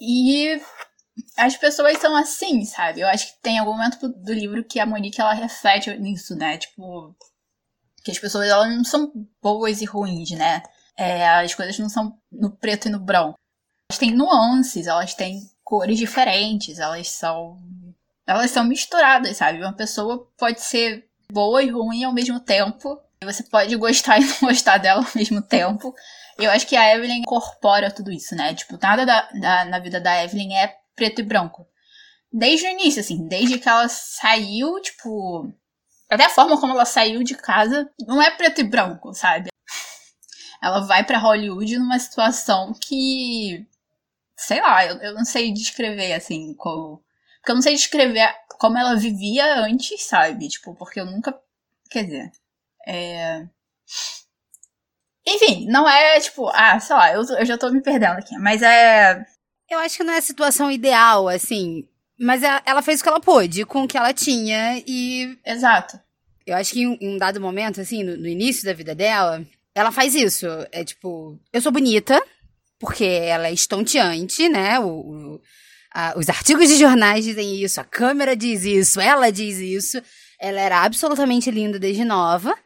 e 0.00 0.60
as 1.36 1.56
pessoas 1.56 1.98
são 1.98 2.14
assim, 2.16 2.64
sabe? 2.64 3.00
Eu 3.00 3.08
acho 3.08 3.28
que 3.28 3.42
tem 3.42 3.58
algum 3.58 3.72
momento 3.72 4.08
do 4.08 4.32
livro 4.32 4.64
que 4.64 4.80
a 4.80 4.86
Monique 4.86 5.20
ela 5.20 5.32
reflete 5.32 5.90
nisso, 5.98 6.34
né? 6.34 6.58
Tipo, 6.58 7.14
que 8.02 8.10
as 8.10 8.18
pessoas 8.18 8.48
elas 8.48 8.68
não 8.74 8.84
são 8.84 9.12
boas 9.40 9.80
e 9.80 9.84
ruins, 9.84 10.30
né? 10.30 10.62
É, 10.96 11.28
as 11.28 11.54
coisas 11.54 11.78
não 11.78 11.88
são 11.88 12.18
no 12.30 12.50
preto 12.50 12.88
e 12.88 12.90
no 12.90 13.00
branco. 13.00 13.38
Elas 13.90 13.98
têm 13.98 14.10
nuances, 14.10 14.86
elas 14.86 15.14
têm 15.14 15.40
cores 15.64 15.98
diferentes, 15.98 16.78
elas 16.78 17.08
são. 17.08 17.58
Elas 18.26 18.50
são 18.50 18.64
misturadas, 18.64 19.36
sabe? 19.36 19.58
Uma 19.58 19.72
pessoa 19.72 20.28
pode 20.36 20.60
ser 20.60 21.08
boa 21.30 21.62
e 21.62 21.70
ruim 21.70 22.04
ao 22.04 22.12
mesmo 22.12 22.38
tempo. 22.40 23.00
Você 23.24 23.42
pode 23.44 23.74
gostar 23.76 24.18
e 24.20 24.24
não 24.24 24.36
gostar 24.42 24.78
dela 24.78 25.00
ao 25.00 25.10
mesmo 25.14 25.42
tempo. 25.42 25.94
Eu 26.38 26.50
acho 26.50 26.66
que 26.66 26.76
a 26.76 26.94
Evelyn 26.94 27.20
incorpora 27.20 27.90
tudo 27.90 28.10
isso, 28.10 28.34
né? 28.34 28.54
Tipo, 28.54 28.78
nada 28.80 29.04
da, 29.04 29.28
da, 29.32 29.64
na 29.64 29.78
vida 29.78 30.00
da 30.00 30.24
Evelyn 30.24 30.54
é 30.54 30.74
preto 30.94 31.20
e 31.20 31.24
branco. 31.24 31.66
Desde 32.32 32.66
o 32.66 32.70
início, 32.70 33.00
assim, 33.00 33.26
desde 33.28 33.58
que 33.58 33.68
ela 33.68 33.88
saiu, 33.88 34.80
tipo. 34.80 35.52
Até 36.12 36.26
a 36.26 36.28
forma 36.28 36.60
como 36.60 36.74
ela 36.74 36.84
saiu 36.84 37.22
de 37.22 37.34
casa 37.34 37.90
não 38.06 38.20
é 38.22 38.30
preto 38.30 38.60
e 38.60 38.64
branco, 38.64 39.14
sabe? 39.14 39.48
Ela 40.62 40.80
vai 40.80 41.04
para 41.04 41.18
Hollywood 41.18 41.78
numa 41.78 41.98
situação 41.98 42.74
que. 42.78 43.66
Sei 44.36 44.60
lá, 44.60 44.84
eu, 44.84 44.96
eu 44.98 45.14
não 45.14 45.24
sei 45.24 45.52
descrever, 45.52 46.12
assim, 46.12 46.52
como. 46.54 47.02
Porque 47.38 47.50
eu 47.50 47.54
não 47.54 47.62
sei 47.62 47.74
descrever 47.74 48.28
como 48.58 48.76
ela 48.76 48.94
vivia 48.94 49.56
antes, 49.56 50.02
sabe? 50.02 50.48
Tipo, 50.48 50.74
porque 50.74 51.00
eu 51.00 51.06
nunca. 51.06 51.34
Quer 51.90 52.04
dizer. 52.04 52.32
É. 52.86 53.46
Enfim, 55.26 55.66
não 55.68 55.88
é 55.88 56.20
tipo, 56.20 56.48
ah, 56.48 56.78
sei 56.78 56.96
lá, 56.96 57.12
eu, 57.12 57.22
eu 57.22 57.46
já 57.46 57.56
tô 57.56 57.70
me 57.70 57.80
perdendo 57.80 58.18
aqui, 58.18 58.36
mas 58.38 58.60
é. 58.60 59.24
Eu 59.70 59.78
acho 59.78 59.96
que 59.96 60.04
não 60.04 60.12
é 60.12 60.18
a 60.18 60.22
situação 60.22 60.70
ideal, 60.70 61.26
assim. 61.28 61.88
Mas 62.18 62.42
ela, 62.42 62.62
ela 62.66 62.82
fez 62.82 63.00
o 63.00 63.02
que 63.02 63.08
ela 63.08 63.20
pôde 63.20 63.64
com 63.64 63.82
o 63.84 63.88
que 63.88 63.96
ela 63.96 64.12
tinha 64.12 64.82
e. 64.86 65.38
Exato. 65.44 65.98
Eu 66.46 66.56
acho 66.56 66.72
que 66.72 66.82
em, 66.82 66.98
um 67.00 67.16
dado 67.16 67.40
momento, 67.40 67.80
assim, 67.80 68.02
no, 68.02 68.16
no, 68.16 68.26
início 68.26 68.64
da 68.64 68.72
vida 68.72 68.94
dela, 68.94 69.44
ela 69.74 69.92
faz 69.92 70.14
isso. 70.14 70.46
É 70.70 70.84
tipo, 70.84 71.38
eu 71.52 71.60
sou 71.60 71.72
bonita, 71.72 72.22
porque 72.78 73.04
ela 73.04 73.48
é 73.48 73.52
estonteante, 73.52 74.48
né? 74.48 74.78
O, 74.80 74.86
o 74.86 75.40
a, 75.94 76.14
os 76.16 76.28
artigos 76.28 76.68
de 76.68 76.76
jornais 76.76 77.24
dizem 77.24 77.62
isso, 77.62 77.80
a 77.80 77.84
câmera 77.84 78.34
diz 78.34 78.64
isso, 78.64 79.00
ela 79.00 79.30
diz 79.30 79.58
isso. 79.58 80.02
Ela 80.40 80.60
era 80.60 80.82
absolutamente 80.82 81.50
linda 81.50 81.78
desde 81.78 82.04
nova. 82.04 82.56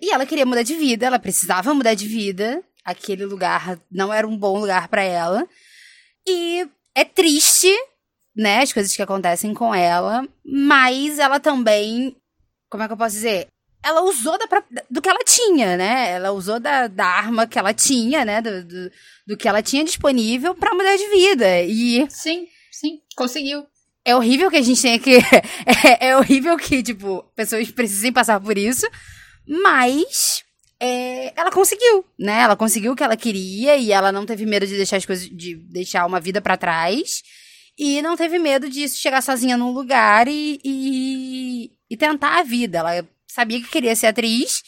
E 0.00 0.10
ela 0.10 0.24
queria 0.24 0.46
mudar 0.46 0.62
de 0.62 0.74
vida, 0.74 1.06
ela 1.06 1.18
precisava 1.18 1.74
mudar 1.74 1.94
de 1.94 2.06
vida. 2.06 2.62
Aquele 2.84 3.26
lugar 3.26 3.78
não 3.90 4.14
era 4.14 4.26
um 4.26 4.36
bom 4.36 4.58
lugar 4.60 4.88
para 4.88 5.02
ela. 5.02 5.46
E 6.26 6.66
é 6.94 7.04
triste, 7.04 7.70
né, 8.34 8.62
as 8.62 8.72
coisas 8.72 8.94
que 8.94 9.02
acontecem 9.02 9.52
com 9.52 9.74
ela, 9.74 10.26
mas 10.44 11.18
ela 11.18 11.40
também, 11.40 12.16
como 12.68 12.82
é 12.82 12.86
que 12.86 12.92
eu 12.92 12.96
posso 12.96 13.14
dizer? 13.16 13.48
Ela 13.82 14.02
usou 14.02 14.36
da, 14.38 14.46
do 14.90 15.00
que 15.00 15.08
ela 15.08 15.24
tinha, 15.24 15.76
né? 15.76 16.10
Ela 16.10 16.32
usou 16.32 16.58
da, 16.58 16.88
da 16.88 17.06
arma 17.06 17.46
que 17.46 17.58
ela 17.58 17.72
tinha, 17.72 18.24
né? 18.24 18.42
Do, 18.42 18.64
do, 18.64 18.90
do 19.28 19.36
que 19.36 19.48
ela 19.48 19.62
tinha 19.62 19.84
disponível 19.84 20.54
para 20.54 20.74
mudar 20.74 20.96
de 20.96 21.08
vida. 21.08 21.62
E. 21.62 22.06
Sim, 22.10 22.46
sim, 22.72 23.00
conseguiu. 23.16 23.64
É 24.04 24.16
horrível 24.16 24.50
que 24.50 24.56
a 24.56 24.62
gente 24.62 24.82
tenha 24.82 24.98
que. 24.98 25.16
é, 25.86 26.08
é 26.08 26.16
horrível 26.16 26.56
que, 26.56 26.82
tipo, 26.82 27.22
pessoas 27.36 27.70
precisem 27.70 28.12
passar 28.12 28.40
por 28.40 28.58
isso. 28.58 28.86
Mas 29.46 30.42
é, 30.80 31.32
ela 31.38 31.50
conseguiu, 31.50 32.04
né? 32.18 32.42
Ela 32.42 32.56
conseguiu 32.56 32.92
o 32.92 32.96
que 32.96 33.02
ela 33.02 33.16
queria 33.16 33.76
e 33.76 33.92
ela 33.92 34.12
não 34.12 34.24
teve 34.24 34.46
medo 34.46 34.66
de 34.66 34.76
deixar 34.76 34.96
as 34.96 35.06
coisas, 35.06 35.28
de 35.28 35.56
deixar 35.56 36.06
uma 36.06 36.20
vida 36.20 36.40
para 36.40 36.56
trás. 36.56 37.22
E 37.78 38.02
não 38.02 38.16
teve 38.16 38.38
medo 38.38 38.68
de 38.68 38.88
chegar 38.88 39.22
sozinha 39.22 39.56
num 39.56 39.72
lugar 39.72 40.26
e, 40.26 40.60
e, 40.64 41.70
e, 41.90 41.96
tentar 41.96 42.38
a 42.38 42.42
vida. 42.42 42.78
Ela 42.78 43.08
sabia 43.26 43.60
que 43.60 43.70
queria 43.70 43.96
ser 43.96 44.08
atriz. 44.08 44.62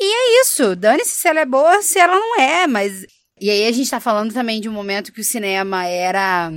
E 0.00 0.04
é 0.04 0.40
isso. 0.42 0.74
Dane-se 0.74 1.16
se 1.16 1.28
ela 1.28 1.40
é 1.40 1.46
boa, 1.46 1.82
se 1.82 1.98
ela 1.98 2.14
não 2.14 2.40
é, 2.40 2.66
mas. 2.66 3.06
E 3.40 3.50
aí 3.50 3.66
a 3.66 3.72
gente 3.72 3.90
tá 3.90 4.00
falando 4.00 4.32
também 4.32 4.60
de 4.60 4.68
um 4.68 4.72
momento 4.72 5.12
que 5.12 5.20
o 5.20 5.24
cinema 5.24 5.86
era. 5.86 6.50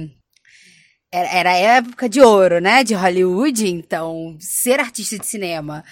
Era, 1.09 1.51
a 1.51 1.55
época 1.55 2.09
de 2.09 2.21
ouro, 2.21 2.59
né? 2.59 2.83
De 2.83 2.93
Hollywood. 2.93 3.67
Então, 3.67 4.37
ser 4.39 4.79
artista 4.79 5.17
de 5.17 5.25
cinema 5.25 5.83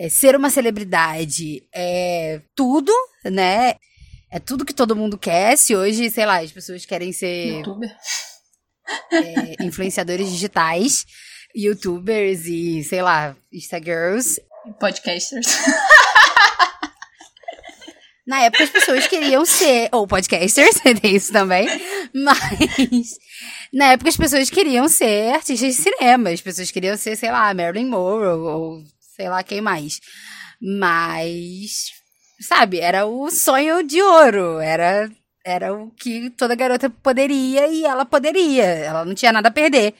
é, 0.00 0.08
ser 0.08 0.34
uma 0.34 0.48
celebridade 0.48 1.62
é 1.74 2.40
tudo, 2.56 2.90
né? 3.22 3.74
É 4.30 4.38
tudo 4.38 4.64
que 4.64 4.72
todo 4.72 4.96
mundo 4.96 5.18
quer. 5.18 5.58
Se 5.58 5.76
hoje, 5.76 6.08
sei 6.08 6.24
lá, 6.24 6.40
as 6.40 6.50
pessoas 6.50 6.86
querem 6.86 7.12
ser 7.12 7.62
é, 9.12 9.62
influenciadores 9.62 10.30
digitais, 10.30 11.04
youtubers 11.54 12.46
e, 12.46 12.82
sei 12.84 13.02
lá, 13.02 13.36
Instagirls. 13.52 14.40
Podcasters. 14.78 15.46
Na 18.30 18.42
época 18.42 18.62
as 18.62 18.70
pessoas 18.70 19.08
queriam 19.08 19.44
ser, 19.44 19.88
ou 19.90 20.06
podcasters, 20.06 20.78
tem 21.02 21.16
isso 21.16 21.32
também, 21.32 21.66
mas 22.14 23.18
na 23.72 23.92
época 23.92 24.08
as 24.08 24.16
pessoas 24.16 24.48
queriam 24.48 24.88
ser 24.88 25.34
artistas 25.34 25.74
de 25.74 25.82
cinema, 25.82 26.30
as 26.30 26.40
pessoas 26.40 26.70
queriam 26.70 26.96
ser, 26.96 27.16
sei 27.16 27.32
lá, 27.32 27.52
Marilyn 27.52 27.86
Monroe, 27.86 28.38
ou 28.38 28.84
sei 29.16 29.28
lá 29.28 29.42
quem 29.42 29.60
mais. 29.60 29.98
Mas, 30.62 31.90
sabe, 32.40 32.78
era 32.78 33.04
o 33.04 33.28
sonho 33.32 33.82
de 33.82 34.00
ouro, 34.00 34.60
era 34.60 35.10
era 35.44 35.74
o 35.74 35.90
que 35.90 36.30
toda 36.30 36.54
garota 36.54 36.88
poderia 36.88 37.66
e 37.66 37.84
ela 37.84 38.04
poderia, 38.04 38.64
ela 38.64 39.04
não 39.04 39.14
tinha 39.14 39.32
nada 39.32 39.48
a 39.48 39.52
perder, 39.52 39.94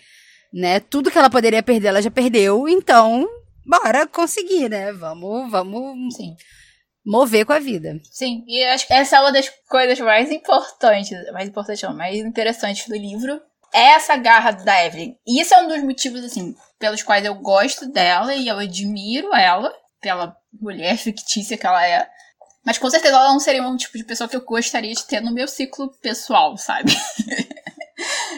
né? 0.53 0.81
Tudo 0.81 1.11
que 1.11 1.19
ela 1.19 1.31
poderia 1.31 1.63
perder, 1.63 1.89
ela 1.89 2.03
já 2.03 2.11
perdeu, 2.11 2.69
então 2.69 3.29
bora 3.67 4.07
conseguir, 4.07 4.69
né? 4.69 4.93
Vamos, 4.93 5.51
vamos 5.51 6.15
Sim. 6.15 6.35
mover 7.05 7.45
com 7.45 7.53
a 7.53 7.59
vida. 7.59 8.01
Sim, 8.11 8.45
e 8.47 8.65
acho 8.65 8.87
que 8.87 8.93
essa 8.93 9.17
é 9.17 9.21
uma 9.21 9.33
das 9.33 9.49
coisas 9.69 9.99
mais 10.01 10.31
importantes, 10.31 11.13
mais 11.33 11.49
importantes 11.49 11.83
não, 11.83 11.95
mais 11.95 12.19
interessantes 12.19 12.89
do 12.89 12.97
livro, 12.97 13.41
é 13.73 13.93
essa 13.93 14.17
garra 14.17 14.51
da 14.51 14.85
Evelyn. 14.85 15.15
E 15.27 15.41
isso 15.41 15.55
é 15.55 15.63
um 15.63 15.69
dos 15.69 15.83
motivos, 15.83 16.25
assim, 16.25 16.55
pelos 16.79 17.03
quais 17.03 17.25
eu 17.25 17.35
gosto 17.37 17.87
dela 17.87 18.35
e 18.35 18.49
eu 18.49 18.59
admiro 18.59 19.35
ela, 19.35 19.73
pela 20.01 20.37
mulher 20.61 20.97
fictícia 20.97 21.57
que 21.57 21.67
ela 21.67 21.87
é. 21.87 22.09
Mas 22.65 22.79
com 22.79 22.91
certeza 22.91 23.15
ela 23.15 23.33
não 23.33 23.41
seria 23.41 23.67
um 23.67 23.77
tipo 23.77 23.97
de 23.97 24.05
pessoa 24.05 24.29
que 24.29 24.37
eu 24.37 24.45
gostaria 24.45 24.93
de 24.93 25.07
ter 25.07 25.21
no 25.21 25.33
meu 25.33 25.49
ciclo 25.49 25.91
pessoal, 26.03 26.57
sabe? 26.57 26.93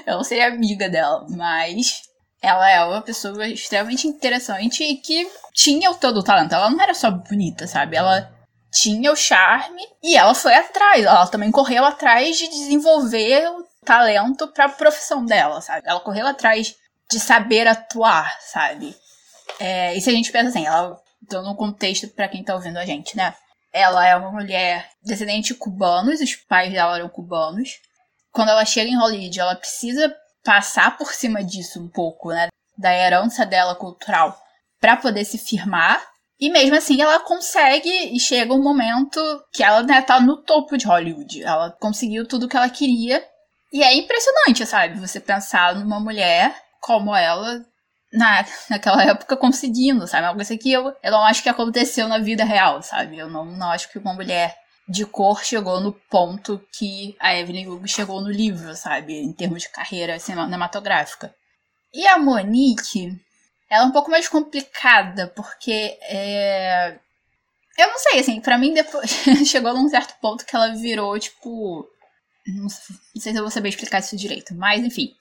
eu 0.07 0.17
não 0.17 0.25
seria 0.25 0.49
amiga 0.49 0.89
dela, 0.89 1.27
mas 1.29 2.03
ela 2.41 2.69
é 2.69 2.85
uma 2.85 3.03
pessoa 3.03 3.47
extremamente 3.47 4.07
interessante 4.07 4.83
e 4.83 4.97
que 4.97 5.31
tinha 5.55 5.95
todo 5.95 6.19
o 6.19 6.23
talento. 6.25 6.55
Ela 6.55 6.71
não 6.71 6.81
era 6.81 6.95
só 6.95 7.11
bonita, 7.11 7.67
sabe? 7.67 7.97
Ela 7.97 8.33
tinha 8.73 9.13
o 9.13 9.17
charme 9.17 9.83
e 10.03 10.17
ela 10.17 10.35
foi 10.35 10.55
atrás. 10.55 11.05
Ela 11.05 11.27
também 11.29 11.53
correu 11.53 11.85
atrás 11.85 12.37
de 12.37 12.49
desenvolver 12.49 13.49
o 13.51 13.65
talento 13.85 14.49
para 14.49 14.65
a 14.65 14.71
profissão 14.71 15.25
dela, 15.25 15.61
sabe? 15.61 15.83
Ela 15.87 16.01
correu 16.01 16.27
atrás 16.27 16.75
de 17.11 17.21
saber 17.21 17.69
atuar, 17.69 18.37
sabe? 18.41 18.97
É, 19.61 19.95
e 19.95 20.01
se 20.01 20.11
a 20.11 20.13
gente 20.13 20.33
pensa 20.33 20.49
assim, 20.49 20.67
ela 20.67 21.01
dando 21.29 21.51
um 21.51 21.55
contexto 21.55 22.09
para 22.09 22.29
quem 22.29 22.43
tá 22.43 22.55
ouvindo 22.55 22.79
a 22.79 22.85
gente, 22.85 23.17
né? 23.17 23.35
Ela 23.73 24.07
é 24.07 24.17
uma 24.17 24.33
mulher 24.33 24.91
descendente 25.03 25.49
de 25.49 25.55
cubanos, 25.55 26.21
os 26.21 26.35
pais 26.35 26.73
dela 26.73 26.97
eram 26.97 27.09
cubanos. 27.09 27.81
Quando 28.33 28.49
ela 28.49 28.65
chega 28.65 28.91
em 28.91 28.97
Hollywood, 28.97 29.39
ela 29.39 29.55
precisa 29.55 30.15
passar 30.45 30.97
por 30.97 31.13
cima 31.13 31.45
disso 31.45 31.81
um 31.81 31.89
pouco, 31.89 32.31
né? 32.31 32.49
Da 32.77 32.93
herança 32.95 33.45
dela 33.45 33.75
cultural 33.75 34.37
para 34.81 34.97
poder 34.97 35.25
se 35.25 35.39
firmar. 35.39 36.03
E 36.41 36.51
mesmo 36.51 36.75
assim 36.75 37.01
ela 37.01 37.21
consegue 37.21 37.89
e 37.89 38.19
chega 38.19 38.53
um 38.53 38.63
momento 38.63 39.21
que 39.53 39.63
ela 39.63 39.83
né, 39.83 40.03
tá 40.03 40.21
no 40.21 40.39
topo 40.39 40.77
de 40.77 40.87
Hollywood. 40.87 41.43
Ela 41.43 41.71
conseguiu 41.79 42.27
tudo 42.27 42.49
que 42.49 42.57
ela 42.57 42.69
queria. 42.69 43.25
E 43.73 43.83
é 43.83 43.95
impressionante, 43.95 44.67
sabe? 44.67 44.99
Você 44.99 45.21
pensar 45.21 45.77
numa 45.77 46.01
mulher 46.01 46.55
como 46.81 47.15
ela 47.15 47.65
na, 48.13 48.45
naquela 48.69 49.05
época 49.05 49.37
conseguindo, 49.37 50.07
sabe? 50.07 50.27
Algo 50.27 50.41
assim 50.41 50.59
que 50.59 50.73
eu, 50.73 50.95
eu 51.03 51.11
não 51.13 51.25
acho 51.25 51.43
que 51.43 51.49
aconteceu 51.49 52.09
na 52.09 52.19
vida 52.19 52.45
real, 52.45 52.83
sabe? 52.83 53.19
Eu 53.19 53.31
não, 53.31 53.45
não 53.45 53.71
acho 53.71 53.89
que 53.89 53.99
uma 53.99 54.13
mulher 54.13 54.57
de 54.89 55.07
cor 55.07 55.45
chegou 55.45 55.81
no 55.81 55.93
ponto 55.93 56.61
que 56.73 57.17
a 57.19 57.37
Evelyn 57.37 57.69
Hugo 57.69 57.87
chegou 57.87 58.21
no 58.21 58.31
livro, 58.31 58.75
sabe? 58.75 59.15
Em 59.15 59.33
termos 59.33 59.63
de 59.63 59.69
carreira 59.69 60.19
cinematográfica. 60.19 61.35
E 61.95 62.07
a 62.07 62.19
Monique, 62.19 63.19
ela 63.69 63.85
é 63.85 63.87
um 63.87 63.93
pouco 63.93 64.11
mais 64.11 64.29
complicada, 64.29 65.29
porque 65.29 65.99
é... 66.03 66.99
Eu 67.79 67.89
não 67.89 67.99
sei, 67.99 68.21
assim, 68.21 68.41
para 68.41 68.59
mim 68.59 68.75
depois 68.75 69.11
chegou 69.47 69.73
num 69.75 69.89
certo 69.89 70.15
ponto 70.21 70.45
que 70.45 70.55
ela 70.55 70.75
virou, 70.75 71.19
tipo. 71.19 71.89
Não 72.47 72.69
sei 72.69 73.33
se 73.33 73.39
eu 73.39 73.43
vou 73.43 73.51
saber 73.51 73.71
explicar 73.71 74.01
isso 74.01 74.17
direito, 74.17 74.55
mas 74.55 74.85
enfim. 74.85 75.15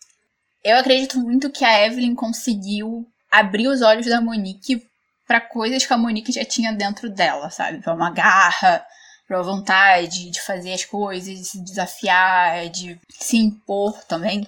Eu 0.64 0.78
acredito 0.78 1.18
muito 1.20 1.50
que 1.50 1.64
a 1.64 1.86
Evelyn 1.86 2.14
conseguiu 2.14 3.08
abrir 3.32 3.68
os 3.68 3.82
olhos 3.82 4.06
da 4.06 4.20
Monique 4.20 4.86
para 5.26 5.40
coisas 5.40 5.86
que 5.86 5.94
a 5.94 5.98
Monique 5.98 6.32
já 6.32 6.44
tinha 6.44 6.74
dentro 6.74 7.10
dela, 7.10 7.50
sabe? 7.50 7.80
Pra 7.80 7.94
uma 7.94 8.12
garra, 8.12 8.86
pra 9.32 9.42
vontade 9.42 10.30
de 10.30 10.42
fazer 10.42 10.74
as 10.74 10.84
coisas, 10.84 11.40
de 11.40 11.46
se 11.46 11.64
desafiar, 11.64 12.68
de 12.68 13.00
se 13.10 13.38
impor 13.38 14.04
também. 14.04 14.46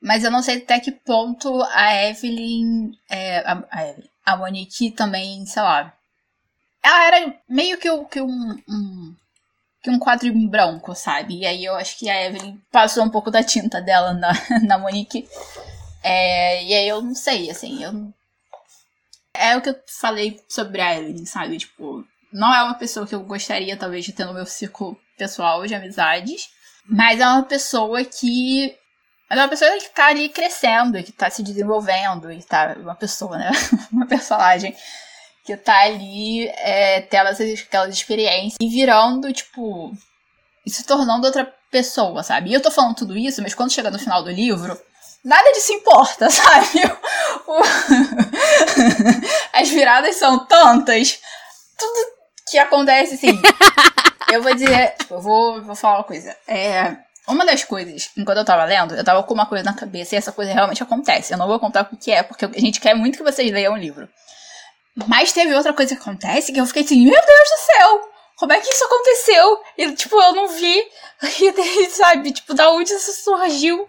Mas 0.00 0.24
eu 0.24 0.30
não 0.30 0.42
sei 0.42 0.56
até 0.56 0.80
que 0.80 0.90
ponto 0.90 1.62
a 1.64 2.06
Evelyn. 2.06 2.92
É, 3.10 3.40
a, 3.40 3.62
a, 3.70 3.88
Evelyn, 3.88 4.08
a 4.24 4.36
Monique 4.38 4.90
também, 4.92 5.44
sei 5.44 5.60
lá. 5.60 5.92
Ela 6.82 7.06
era 7.08 7.34
meio 7.46 7.76
que, 7.76 7.88
que 8.06 8.22
um, 8.22 8.62
um 8.66 9.14
que 9.82 9.90
um 9.90 9.98
quadro 9.98 10.32
branco, 10.48 10.94
sabe? 10.94 11.40
E 11.40 11.46
aí 11.46 11.62
eu 11.66 11.74
acho 11.76 11.98
que 11.98 12.08
a 12.08 12.24
Evelyn 12.24 12.56
passou 12.70 13.04
um 13.04 13.10
pouco 13.10 13.30
da 13.30 13.42
tinta 13.42 13.82
dela 13.82 14.14
na, 14.14 14.32
na 14.64 14.78
Monique. 14.78 15.28
É, 16.02 16.64
e 16.64 16.72
aí 16.72 16.88
eu 16.88 17.02
não 17.02 17.14
sei, 17.14 17.50
assim, 17.50 17.84
eu. 17.84 18.14
É 19.34 19.54
o 19.58 19.60
que 19.60 19.68
eu 19.68 19.78
falei 19.86 20.42
sobre 20.48 20.80
a 20.80 20.98
Evelyn, 20.98 21.26
sabe? 21.26 21.58
Tipo, 21.58 22.02
não 22.32 22.54
é 22.54 22.62
uma 22.62 22.74
pessoa 22.74 23.06
que 23.06 23.14
eu 23.14 23.20
gostaria, 23.20 23.76
talvez, 23.76 24.04
de 24.04 24.12
ter 24.12 24.24
no 24.24 24.34
meu 24.34 24.46
círculo 24.46 24.98
pessoal 25.16 25.64
de 25.66 25.74
amizades. 25.74 26.48
Mas 26.88 27.20
é 27.20 27.26
uma 27.26 27.42
pessoa 27.42 28.04
que. 28.04 28.74
É 29.30 29.34
uma 29.34 29.48
pessoa 29.48 29.70
que 29.78 29.88
tá 29.90 30.06
ali 30.06 30.28
crescendo, 30.28 31.02
que 31.02 31.12
tá 31.12 31.30
se 31.30 31.42
desenvolvendo, 31.42 32.32
e 32.32 32.42
tá. 32.42 32.74
Uma 32.78 32.94
pessoa, 32.94 33.38
né? 33.38 33.50
uma 33.92 34.06
personagem 34.06 34.74
que 35.44 35.56
tá 35.56 35.80
ali 35.80 36.48
é, 36.48 37.00
tendo 37.02 37.28
essas, 37.28 37.60
aquelas 37.60 37.94
experiências 37.94 38.56
e 38.60 38.68
virando, 38.68 39.32
tipo, 39.32 39.92
e 40.64 40.70
se 40.70 40.84
tornando 40.84 41.26
outra 41.26 41.52
pessoa, 41.70 42.22
sabe? 42.22 42.50
E 42.50 42.54
eu 42.54 42.62
tô 42.62 42.70
falando 42.70 42.94
tudo 42.94 43.16
isso, 43.16 43.42
mas 43.42 43.54
quando 43.54 43.72
chega 43.72 43.90
no 43.90 43.98
final 43.98 44.22
do 44.22 44.30
livro, 44.30 44.80
nada 45.24 45.52
disso 45.52 45.72
importa, 45.72 46.28
sabe? 46.30 46.82
As 49.52 49.68
viradas 49.68 50.16
são 50.16 50.46
tantas, 50.46 51.18
tudo 51.76 52.21
que 52.52 52.58
acontece, 52.58 53.14
assim. 53.14 53.40
eu 54.32 54.42
vou 54.42 54.54
dizer, 54.54 54.94
eu 55.10 55.20
vou, 55.20 55.62
vou 55.62 55.74
falar 55.74 55.98
uma 55.98 56.04
coisa. 56.04 56.36
É. 56.46 56.96
Uma 57.26 57.46
das 57.46 57.64
coisas, 57.64 58.10
enquanto 58.16 58.38
eu 58.38 58.44
tava 58.44 58.64
lendo, 58.64 58.94
eu 58.94 59.04
tava 59.04 59.22
com 59.22 59.32
uma 59.32 59.46
coisa 59.46 59.64
na 59.64 59.72
cabeça 59.72 60.14
e 60.14 60.18
essa 60.18 60.32
coisa 60.32 60.52
realmente 60.52 60.82
acontece. 60.82 61.32
Eu 61.32 61.38
não 61.38 61.46
vou 61.46 61.58
contar 61.58 61.88
o 61.90 61.96
que 61.96 62.10
é, 62.10 62.22
porque 62.22 62.44
a 62.44 62.60
gente 62.60 62.80
quer 62.80 62.94
muito 62.94 63.16
que 63.16 63.24
vocês 63.24 63.50
leiam 63.50 63.74
o 63.74 63.76
livro. 63.76 64.08
Mas 65.06 65.32
teve 65.32 65.54
outra 65.54 65.72
coisa 65.72 65.94
que 65.94 66.02
acontece 66.02 66.52
que 66.52 66.60
eu 66.60 66.66
fiquei 66.66 66.82
assim, 66.82 67.02
meu 67.04 67.12
Deus 67.12 67.48
do 67.48 67.72
céu! 67.72 68.12
Como 68.36 68.52
é 68.52 68.60
que 68.60 68.68
isso 68.68 68.84
aconteceu? 68.84 69.62
E, 69.78 69.92
tipo, 69.92 70.20
eu 70.20 70.34
não 70.34 70.48
vi. 70.48 70.84
E 71.22 71.90
sabe, 71.90 72.32
tipo, 72.32 72.52
da 72.52 72.70
onde 72.72 72.92
isso 72.92 73.12
surgiu? 73.22 73.88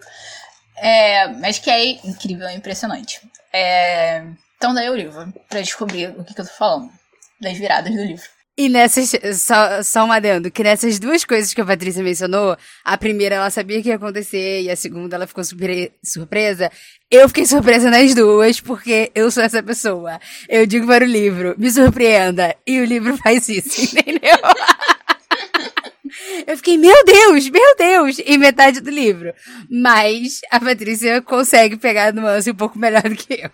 É, 0.77 1.27
mas 1.27 1.57
que 1.57 1.71
é 1.71 1.83
incrível, 1.83 2.47
é 2.47 2.53
impressionante. 2.53 3.19
É, 3.51 4.23
então 4.55 4.73
daí 4.73 4.89
o 4.89 4.95
livro, 4.95 5.33
pra 5.49 5.61
descobrir 5.61 6.09
o 6.17 6.23
que, 6.23 6.35
que 6.35 6.41
eu 6.41 6.45
tô 6.45 6.53
falando. 6.53 6.91
Das 7.41 7.57
viradas 7.57 7.91
do 7.91 8.03
livro. 8.03 8.29
E 8.55 8.69
nessas, 8.69 9.11
só, 9.39 9.81
só 9.81 10.05
um 10.05 10.11
adendo, 10.11 10.51
que 10.51 10.63
nessas 10.63 10.99
duas 10.99 11.25
coisas 11.25 11.55
que 11.55 11.61
a 11.61 11.65
Patrícia 11.65 12.03
mencionou, 12.03 12.55
a 12.83 12.95
primeira 12.95 13.35
ela 13.35 13.49
sabia 13.49 13.81
que 13.81 13.89
ia 13.89 13.95
acontecer 13.95 14.61
e 14.61 14.69
a 14.69 14.75
segunda 14.75 15.15
ela 15.15 15.25
ficou 15.25 15.43
super, 15.43 15.91
surpresa. 16.03 16.71
Eu 17.09 17.27
fiquei 17.27 17.47
surpresa 17.47 17.89
nas 17.89 18.13
duas, 18.13 18.61
porque 18.61 19.11
eu 19.15 19.31
sou 19.31 19.41
essa 19.41 19.63
pessoa. 19.63 20.19
Eu 20.47 20.67
digo 20.67 20.85
para 20.85 21.03
o 21.03 21.07
livro, 21.07 21.55
me 21.57 21.71
surpreenda, 21.71 22.55
e 22.65 22.79
o 22.79 22.85
livro 22.85 23.17
faz 23.23 23.49
isso, 23.49 23.81
entendeu? 23.81 24.37
Eu 26.45 26.55
fiquei, 26.55 26.77
meu 26.77 27.03
Deus, 27.05 27.49
meu 27.49 27.75
Deus, 27.75 28.19
em 28.19 28.37
metade 28.37 28.81
do 28.81 28.91
livro. 28.91 29.33
Mas 29.67 30.41
a 30.51 30.59
Patrícia 30.59 31.23
consegue 31.23 31.75
pegar 31.75 32.09
a 32.09 32.11
nuance 32.11 32.51
um 32.51 32.55
pouco 32.55 32.77
melhor 32.77 33.01
do 33.01 33.15
que 33.15 33.33
eu. 33.33 33.49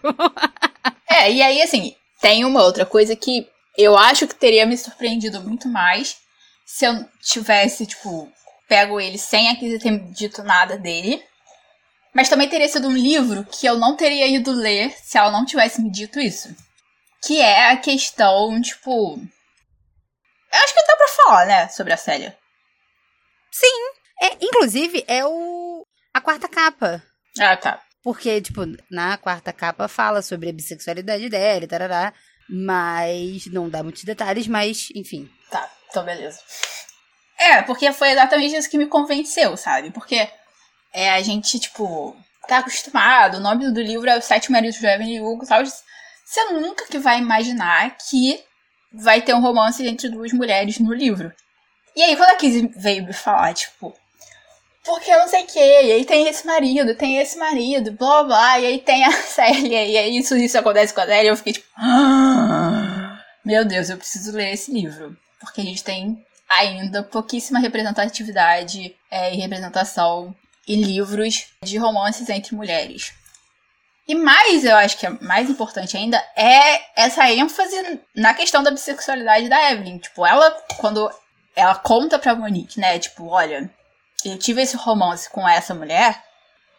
É, 1.10 1.32
e 1.32 1.42
aí, 1.42 1.62
assim, 1.62 1.96
tem 2.22 2.44
uma 2.44 2.64
outra 2.64 2.86
coisa 2.86 3.16
que 3.16 3.48
eu 3.78 3.98
acho 3.98 4.28
que 4.28 4.36
teria 4.36 4.66
me 4.66 4.78
surpreendido 4.78 5.42
muito 5.42 5.68
mais 5.68 6.18
se 6.66 6.86
eu 6.86 6.94
tivesse, 7.22 7.86
tipo, 7.86 8.32
pego 8.68 9.02
ele 9.02 9.18
sem 9.18 9.50
aqui 9.50 9.80
ter 9.80 10.00
dito 10.12 10.44
nada 10.44 10.78
dele. 10.78 11.24
Mas 12.14 12.30
também 12.30 12.50
teria 12.50 12.68
sido 12.68 12.88
um 12.88 12.96
livro 12.96 13.46
que 13.46 13.66
eu 13.66 13.78
não 13.78 13.96
teria 13.96 14.28
ido 14.28 14.52
ler 14.52 14.92
se 14.98 15.18
ela 15.18 15.32
não 15.32 15.46
tivesse 15.46 15.82
me 15.82 15.92
dito 15.92 16.20
isso. 16.20 16.56
Que 17.24 17.42
é 17.42 17.72
a 17.72 17.78
questão, 17.78 18.62
tipo. 18.62 19.18
Eu 20.52 20.60
acho 20.60 20.74
que 20.74 20.88
dá 20.88 20.96
pra 20.96 21.08
falar, 21.08 21.46
né, 21.46 21.68
sobre 21.70 21.94
a 21.94 21.98
Célia. 21.98 22.38
Sim. 23.52 23.92
É, 24.22 24.38
inclusive, 24.42 25.04
é 25.08 25.26
o. 25.26 25.86
a 26.14 26.22
quarta 26.22 26.48
capa. 26.48 27.04
Ah, 27.40 27.56
tá. 27.58 27.82
Porque, 28.04 28.42
tipo, 28.42 28.62
na 28.90 29.18
quarta 29.18 29.52
capa 29.54 29.88
fala 29.88 30.22
sobre 30.22 30.50
a 30.50 30.54
bissexualidade 30.54 31.30
dela 31.30 31.64
e 31.64 31.68
tarará. 31.68 32.14
Mas 32.50 33.46
não 33.48 33.70
dá 33.70 33.84
muitos 33.84 34.04
detalhes, 34.04 34.48
mas 34.48 34.90
enfim. 34.96 35.30
Tá, 35.52 35.70
então 35.90 36.04
beleza. 36.04 36.40
É, 37.38 37.62
porque 37.62 37.92
foi 37.94 38.10
exatamente 38.10 38.56
isso 38.56 38.70
que 38.70 38.78
me 38.78 38.88
convenceu, 38.88 39.56
sabe? 39.56 39.92
Porque 39.92 40.28
é, 40.94 41.12
a 41.12 41.22
gente, 41.22 41.60
tipo, 41.60 42.16
tá 42.48 42.58
acostumado, 42.58 43.38
o 43.38 43.40
nome 43.40 43.72
do 43.72 43.82
livro 43.82 44.10
é 44.10 44.18
Os 44.18 44.26
Sete 44.26 44.52
Maridos 44.52 44.80
de 44.80 44.86
Evelyn 44.86 45.22
Hugo, 45.22 45.46
sabe? 45.46 45.70
Você 46.26 46.44
nunca 46.52 46.86
que 46.88 47.00
vai 47.00 47.20
imaginar 47.20 47.96
que 47.98 48.44
vai 48.92 49.22
ter 49.22 49.34
um 49.34 49.42
romance 49.42 49.86
entre 49.86 50.10
duas 50.10 50.34
mulheres 50.34 50.80
no 50.80 50.94
livro. 50.94 51.32
E 51.96 52.02
aí, 52.02 52.16
quando 52.16 52.30
a 52.30 52.36
Kizzy 52.36 52.72
veio 52.76 53.06
me 53.06 53.14
falar, 53.14 53.54
tipo, 53.54 53.96
porque 54.84 55.12
eu 55.12 55.20
não 55.20 55.28
sei 55.28 55.44
o 55.44 55.48
que, 55.48 55.60
e 55.60 55.92
aí 55.92 56.06
tem 56.06 56.28
esse 56.28 56.46
marido, 56.46 56.96
tem 56.96 57.18
esse 57.18 57.38
marido, 57.38 57.92
blá 57.92 58.24
blá, 58.24 58.60
e 58.60 58.66
aí 58.66 58.80
tem 58.80 59.04
a 59.06 59.12
Célia, 59.24 59.86
e 59.86 59.98
aí 59.98 60.18
isso, 60.18 60.36
isso 60.36 60.58
acontece 60.58 60.94
com 60.94 61.02
a 61.02 61.06
Célia, 61.06 61.30
eu 61.30 61.38
fiquei 61.38 61.54
tipo, 61.54 61.68
ah, 61.78 62.38
meu 63.46 63.66
Deus, 63.66 63.90
eu 63.90 63.98
preciso 63.98 64.36
ler 64.36 64.54
esse 64.54 64.72
livro, 64.72 65.18
porque 65.40 65.62
a 65.62 65.64
gente 65.64 65.84
tem 65.84 66.26
ainda 66.50 67.04
pouquíssima 67.04 67.60
representatividade 67.60 68.96
é, 69.12 69.34
e 69.34 69.38
representação 69.38 70.36
em 70.68 70.82
livros 70.82 71.48
de 71.64 71.78
romances 71.78 72.30
entre 72.30 72.56
mulheres. 72.56 73.14
E 74.08 74.16
mais, 74.16 74.66
eu 74.66 74.76
acho 74.76 74.98
que 74.98 75.06
é 75.06 75.10
mais 75.22 75.50
importante 75.50 75.96
ainda, 75.96 76.18
é 76.36 76.82
essa 77.00 77.30
ênfase 77.30 78.02
na 78.16 78.34
questão 78.34 78.64
da 78.64 78.72
bissexualidade 78.72 79.48
da 79.48 79.72
Evelyn. 79.72 80.00
Tipo, 80.00 80.26
ela, 80.26 80.50
quando 80.78 81.12
ela 81.56 81.76
conta 81.76 82.18
pra 82.18 82.34
Monique, 82.34 82.80
né, 82.80 82.98
tipo, 82.98 83.28
olha, 83.28 83.70
eu 84.26 84.38
tive 84.40 84.64
esse 84.64 84.76
romance 84.76 85.30
com 85.30 85.48
essa 85.48 85.76
mulher, 85.76 86.24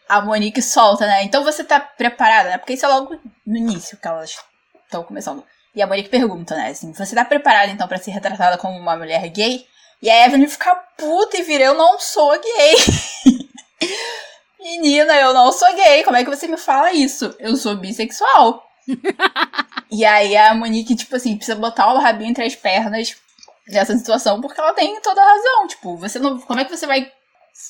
a 0.09 0.21
Monique 0.21 0.61
solta, 0.61 1.07
né? 1.07 1.23
Então 1.23 1.45
você 1.45 1.63
tá 1.63 1.79
preparada, 1.79 2.51
né? 2.51 2.59
Porque 2.59 2.73
isso 2.73 2.85
é 2.85 2.89
logo 2.89 3.17
no 3.47 3.57
início 3.57 3.97
que 3.97 4.09
elas 4.09 4.37
estão 4.85 5.05
começando. 5.05 5.45
E 5.75 5.83
a 5.83 5.87
Monique 5.87 6.09
pergunta, 6.09 6.57
né? 6.57 6.71
Assim, 6.71 6.93
você 6.93 7.15
tá 7.15 7.25
preparada 7.25 7.71
então 7.71 7.87
para 7.87 7.99
ser 7.99 8.11
retratada 8.11 8.59
como 8.59 8.77
uma 8.79 8.97
mulher 8.97 9.29
gay? 9.29 9.67
E 10.03 10.11
a 10.11 10.27
Evelyn 10.27 10.49
fica 10.49 10.75
puta 10.97 11.37
e 11.37 11.43
vira, 11.43 11.65
eu 11.65 11.75
não 11.75 11.99
sou 12.01 12.31
gay. 12.41 12.75
Menina, 14.59 15.15
eu 15.17 15.33
não 15.33 15.53
sou 15.53 15.73
gay. 15.75 16.03
Como 16.03 16.17
é 16.17 16.25
que 16.25 16.31
você 16.31 16.47
me 16.47 16.57
fala 16.57 16.93
isso? 16.93 17.35
Eu 17.39 17.57
sou 17.57 17.77
bissexual. 17.77 18.65
e 19.91 20.05
aí 20.05 20.37
a 20.37 20.55
Monique, 20.55 20.97
tipo 20.97 21.17
assim, 21.17 21.37
precisa 21.37 21.57
botar 21.57 21.93
o 21.93 21.99
rabinho 21.99 22.31
entre 22.31 22.45
as 22.45 22.55
pernas 22.55 23.15
nessa 23.69 23.97
situação, 23.97 24.41
porque 24.41 24.61
ela 24.61 24.73
tem 24.73 25.01
toda 25.01 25.23
a 25.23 25.29
razão. 25.29 25.67
Tipo, 25.69 25.97
você 25.97 26.19
não. 26.19 26.39
Como 26.41 26.61
é 26.61 26.65
que 26.65 26.77
você 26.77 26.87
vai 26.87 27.11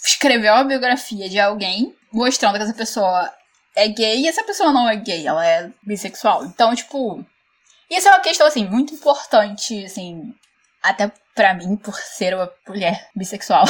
escrever 0.05 0.51
uma 0.51 0.65
biografia 0.65 1.29
de 1.29 1.39
alguém 1.39 1.95
mostrando 2.13 2.57
que 2.57 2.63
essa 2.63 2.75
pessoa 2.75 3.33
é 3.75 3.89
gay 3.89 4.21
e 4.21 4.29
essa 4.29 4.43
pessoa 4.43 4.73
não 4.73 4.89
é 4.89 4.97
gay, 4.97 5.27
ela 5.27 5.47
é 5.47 5.71
bissexual. 5.83 6.45
Então, 6.45 6.75
tipo, 6.75 7.25
isso 7.91 8.09
é 8.09 8.13
uma 8.13 8.21
questão, 8.21 8.47
assim, 8.47 8.67
muito 8.67 8.95
importante, 8.95 9.85
assim, 9.85 10.33
até 10.83 11.13
para 11.35 11.55
mim, 11.55 11.77
por 11.77 11.95
ser 11.97 12.35
uma 12.35 12.51
mulher 12.69 13.09
bissexual. 13.15 13.65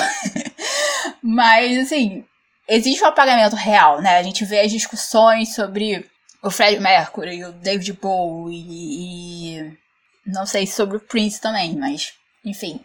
Mas, 1.23 1.87
assim, 1.87 2.25
existe 2.69 3.03
um 3.03 3.09
apagamento 3.09 3.57
real, 3.57 4.01
né? 4.01 4.19
A 4.19 4.23
gente 4.23 4.45
vê 4.45 4.61
as 4.61 4.71
discussões 4.71 5.55
sobre 5.55 6.09
o 6.43 6.51
Fred 6.51 6.81
Mercury, 6.81 7.45
o 7.45 7.53
David 7.53 7.93
Bowie 7.95 8.57
e, 8.57 9.59
e 9.59 9.79
não 10.27 10.47
sei 10.47 10.67
sobre 10.67 10.97
o 10.97 11.01
Prince 11.01 11.41
também, 11.41 11.77
mas 11.77 12.15
enfim. 12.45 12.81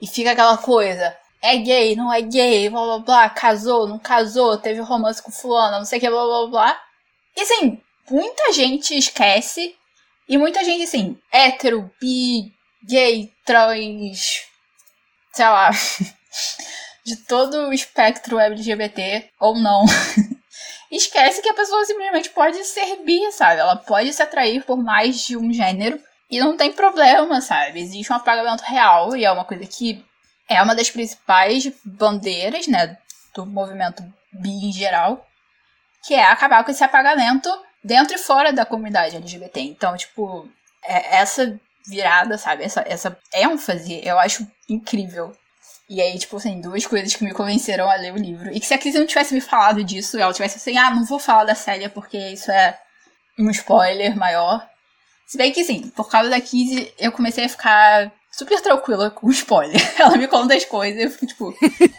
E 0.00 0.06
fica 0.06 0.32
aquela 0.32 0.56
coisa, 0.58 1.16
é 1.40 1.56
gay, 1.56 1.96
não 1.96 2.12
é 2.12 2.20
gay, 2.20 2.68
blá 2.68 2.84
blá 2.84 2.98
blá, 2.98 3.30
casou, 3.30 3.88
não 3.88 3.98
casou, 3.98 4.56
teve 4.58 4.80
romance 4.80 5.22
com 5.22 5.30
fulano, 5.32 5.78
não 5.78 5.84
sei 5.84 5.98
o 5.98 6.00
que, 6.00 6.10
blá 6.10 6.24
blá 6.24 6.46
blá. 6.46 6.80
E 7.36 7.42
assim, 7.42 7.80
muita 8.10 8.52
gente 8.52 8.96
esquece. 8.96 9.74
E 10.28 10.38
muita 10.38 10.64
gente, 10.64 10.84
assim, 10.84 11.18
hétero, 11.30 11.90
bi, 12.00 12.52
gay, 12.84 13.32
trans, 13.44 14.42
sei 15.32 15.44
lá, 15.44 15.70
de 17.04 17.16
todo 17.16 17.68
o 17.68 17.72
espectro 17.72 18.38
LGBT 18.38 19.30
ou 19.40 19.56
não. 19.56 19.84
Esquece 20.90 21.40
que 21.40 21.48
a 21.48 21.54
pessoa 21.54 21.84
simplesmente 21.84 22.30
pode 22.30 22.62
ser 22.64 22.96
bi, 23.02 23.20
sabe? 23.32 23.60
Ela 23.60 23.76
pode 23.76 24.12
se 24.12 24.22
atrair 24.22 24.62
por 24.64 24.76
mais 24.76 25.22
de 25.22 25.36
um 25.36 25.52
gênero 25.52 25.98
e 26.30 26.38
não 26.38 26.56
tem 26.56 26.72
problema, 26.72 27.40
sabe? 27.40 27.80
Existe 27.80 28.12
um 28.12 28.16
apagamento 28.16 28.62
real 28.62 29.16
e 29.16 29.24
é 29.24 29.32
uma 29.32 29.44
coisa 29.44 29.66
que 29.66 30.04
é 30.48 30.62
uma 30.62 30.74
das 30.74 30.90
principais 30.90 31.72
bandeiras, 31.84 32.66
né, 32.66 32.98
do 33.34 33.46
movimento 33.46 34.02
bi 34.32 34.50
em 34.50 34.72
geral, 34.72 35.26
que 36.04 36.14
é 36.14 36.24
acabar 36.24 36.64
com 36.64 36.70
esse 36.70 36.84
apagamento 36.84 37.48
dentro 37.82 38.14
e 38.14 38.18
fora 38.18 38.52
da 38.52 38.64
comunidade 38.64 39.16
LGBT. 39.16 39.60
Então, 39.60 39.96
tipo, 39.96 40.48
é 40.84 41.16
essa 41.16 41.58
virada, 41.86 42.38
sabe? 42.38 42.64
Essa, 42.64 42.84
essa 42.86 43.18
ênfase 43.34 44.00
eu 44.04 44.18
acho 44.18 44.46
incrível. 44.68 45.36
E 45.88 46.00
aí, 46.00 46.18
tipo 46.18 46.36
assim, 46.36 46.60
duas 46.60 46.86
coisas 46.86 47.14
que 47.14 47.24
me 47.24 47.34
convenceram 47.34 47.90
a 47.90 47.96
ler 47.96 48.12
o 48.12 48.16
livro. 48.16 48.50
E 48.50 48.60
que 48.60 48.66
se 48.66 48.72
a 48.72 48.78
Cris 48.78 48.94
não 48.94 49.06
tivesse 49.06 49.34
me 49.34 49.40
falado 49.40 49.84
disso, 49.84 50.18
ela 50.18 50.32
tivesse 50.32 50.56
assim, 50.56 50.78
ah, 50.78 50.90
não 50.90 51.04
vou 51.04 51.18
falar 51.18 51.44
da 51.44 51.54
Célia 51.54 51.90
porque 51.90 52.16
isso 52.16 52.50
é 52.50 52.78
um 53.38 53.50
spoiler 53.50 54.16
maior. 54.16 54.66
Se 55.26 55.36
bem 55.36 55.52
que, 55.52 55.64
sim, 55.64 55.90
por 55.90 56.08
causa 56.10 56.30
da 56.30 56.40
Kizzy, 56.40 56.92
eu 56.98 57.12
comecei 57.12 57.44
a 57.44 57.48
ficar 57.48 58.12
super 58.30 58.60
tranquila 58.60 59.10
com 59.10 59.30
spoiler. 59.30 59.80
Ela 59.98 60.16
me 60.16 60.28
conta 60.28 60.54
as 60.54 60.64
coisas 60.64 61.00
e 61.00 61.04
eu 61.04 61.10
fico 61.10 61.26
tipo, 61.26 61.54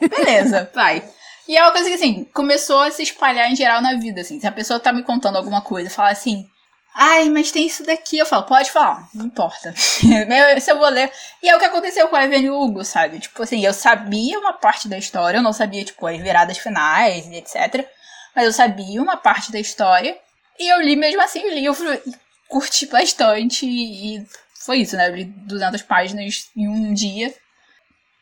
beleza, 0.10 0.70
vai. 0.74 1.04
E 1.48 1.58
é 1.58 1.62
uma 1.62 1.72
coisa 1.72 1.90
que, 1.90 1.96
assim, 1.96 2.24
começou 2.34 2.80
a 2.80 2.92
se 2.92 3.04
espalhar 3.04 3.52
em 3.52 3.56
geral 3.56 3.82
na 3.82 3.96
vida, 3.96 4.22
assim. 4.22 4.40
Se 4.40 4.48
a 4.48 4.52
pessoa 4.52 4.80
tá 4.80 4.94
me 4.94 5.04
contando 5.04 5.38
alguma 5.38 5.62
coisa, 5.62 5.90
fala 5.90 6.12
assim, 6.12 6.48
ai, 6.96 7.28
mas 7.30 7.52
tem 7.52 7.66
isso 7.68 7.84
daqui, 7.84 8.18
eu 8.18 8.26
falo, 8.26 8.44
pode 8.44 8.72
falar, 8.72 9.10
não 9.14 9.26
importa. 9.26 9.74
Se 9.76 10.72
eu 10.72 10.78
vou 10.78 10.90
ler. 10.90 11.12
E 11.42 11.50
é 11.50 11.56
o 11.56 11.60
que 11.60 11.66
aconteceu 11.66 12.08
com 12.08 12.16
a 12.16 12.24
Evelyn 12.24 12.50
Hugo, 12.50 12.86
sabe? 12.86 13.20
Tipo 13.20 13.44
assim, 13.44 13.66
eu 13.66 13.74
sabia 13.74 14.40
uma 14.40 14.54
parte 14.54 14.88
da 14.88 14.98
história, 14.98 15.38
eu 15.38 15.44
não 15.44 15.54
sabia, 15.54 15.84
tipo, 15.84 16.06
as 16.08 16.18
viradas 16.22 16.58
finais 16.58 17.28
e 17.28 17.36
etc. 17.36 17.88
Mas 18.36 18.46
eu 18.46 18.54
sabia 18.54 19.02
uma 19.02 19.18
parte 19.18 19.52
da 19.52 19.60
história. 19.60 20.18
E 20.60 20.72
eu 20.72 20.82
li 20.82 20.96
mesmo 20.96 21.22
assim 21.22 21.44
o 21.44 21.54
livro 21.54 21.94
e 21.94 22.14
curti 22.48 22.86
bastante. 22.86 23.66
E 23.66 24.26
foi 24.64 24.78
isso, 24.80 24.96
né? 24.96 25.10
Eu 25.10 25.16
li 25.16 25.26
200 25.26 25.82
páginas 25.82 26.50
em 26.56 26.68
um 26.68 26.94
dia. 26.94 27.34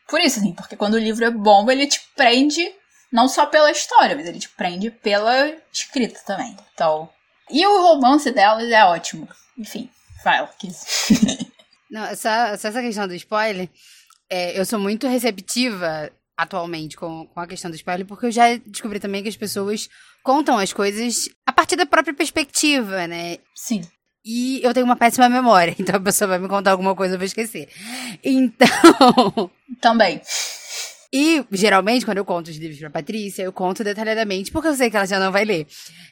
Por 0.08 0.20
isso, 0.20 0.40
assim, 0.40 0.54
porque 0.54 0.76
quando 0.76 0.96
o 0.96 1.00
livro 1.00 1.24
é 1.24 1.32
bom, 1.32 1.70
ele 1.70 1.88
te 1.88 2.02
prende 2.16 2.74
não 3.12 3.28
só 3.28 3.45
pela 3.45 3.71
história, 3.71 4.15
mas 4.15 4.26
ele 4.26 4.39
te 4.39 4.50
prende 4.50 4.89
pela 4.89 5.54
escrita 5.71 6.19
também. 6.26 6.56
Então. 6.74 7.10
E 7.50 7.65
o 7.65 7.82
romance 7.82 8.32
delas 8.32 8.71
é 8.71 8.84
ótimo. 8.86 9.28
Enfim, 9.58 9.89
vai, 10.24 10.47
quis. 10.58 10.86
não, 11.91 12.06
essa, 12.06 12.50
essa 12.50 12.82
questão 12.82 13.08
do 13.08 13.13
spoiler, 13.15 13.69
é, 14.30 14.58
eu 14.58 14.65
sou 14.65 14.80
muito 14.80 15.08
receptiva 15.08 16.10
atualmente 16.38 16.95
com, 16.95 17.28
com 17.28 17.39
a 17.39 17.45
questão 17.45 17.69
do 17.69 17.76
spoiler, 17.76 18.08
porque 18.08 18.28
eu 18.28 18.32
já 18.32 18.56
descobri 18.65 19.00
também 19.00 19.21
que 19.21 19.30
as 19.30 19.38
pessoas 19.38 19.89
contam 20.24 20.58
as 20.58 20.71
coisas 20.71 21.30
a 21.45 21.52
partir 21.52 21.76
da 21.76 21.86
própria 21.86 22.13
perspectiva, 22.13 23.06
né? 23.08 23.38
Sim. 23.54 23.82
E 24.24 24.62
eu 24.63 24.74
tenho 24.74 24.86
uma 24.86 24.95
péssima 24.95 25.28
memória, 25.28 25.76
então 25.80 25.95
a 25.95 26.00
pessoa 26.00 26.30
vai 26.30 26.39
me 26.39 26.47
contar 26.47 26.71
alguma 26.71 26.95
coisa, 26.95 27.15
eu 27.15 27.19
vou 27.19 27.26
esquecer. 27.26 27.69
Então. 28.24 29.52
Também. 29.82 30.21
E, 31.13 31.43
geralmente, 31.52 32.06
quando 32.06 32.19
eu 32.19 32.26
conto 32.26 32.47
os 32.47 32.56
livros 32.56 32.80
pra 32.80 32.89
Patrícia, 32.89 33.43
eu 33.43 33.52
conto 33.52 33.84
detalhadamente, 33.84 34.50
porque 34.50 34.69
eu 34.69 34.74
sei 34.74 34.89
que 34.89 34.95
ela 34.95 35.06
já 35.06 35.19
não 35.19 35.32
vai 35.32 35.43
ler. 35.43 35.67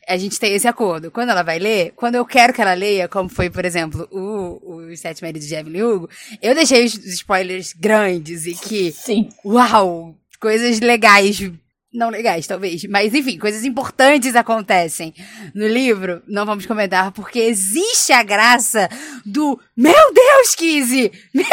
A 0.07 0.17
gente 0.17 0.38
tem 0.38 0.53
esse 0.53 0.67
acordo. 0.67 1.09
Quando 1.09 1.29
ela 1.29 1.41
vai 1.41 1.57
ler, 1.57 1.93
quando 1.95 2.15
eu 2.15 2.25
quero 2.25 2.53
que 2.53 2.62
ela 2.62 2.73
leia, 2.73 3.07
como 3.07 3.29
foi, 3.29 3.49
por 3.49 3.63
exemplo, 3.63 4.07
o, 4.12 4.89
Os 4.91 4.99
Sete 4.99 5.21
Maridos 5.21 5.47
de 5.47 5.55
Evelyn 5.55 5.83
Hugo, 5.83 6.09
eu 6.41 6.53
deixei 6.53 6.83
os 6.83 6.95
spoilers 6.95 7.73
grandes 7.73 8.45
e 8.45 8.53
que... 8.53 8.91
Sim. 8.91 9.29
Uau! 9.45 10.15
Coisas 10.39 10.79
legais 10.79 11.49
não 11.93 12.10
legais, 12.10 12.45
talvez. 12.45 12.84
Mas, 12.86 13.13
enfim, 13.13 13.38
coisas 13.38 13.63
importantes 13.65 14.36
acontecem 14.36 15.13
no 15.54 15.67
livro. 15.67 16.21
Não 16.28 16.45
vamos 16.45 16.65
comentar, 16.65 17.12
porque 17.12 17.39
existe 17.39 18.13
a 18.13 18.23
graça 18.23 18.88
do 19.25 19.60
Meu 19.75 20.13
Deus, 20.13 20.56
Kizzy! 20.56 21.12
Meu 21.34 21.45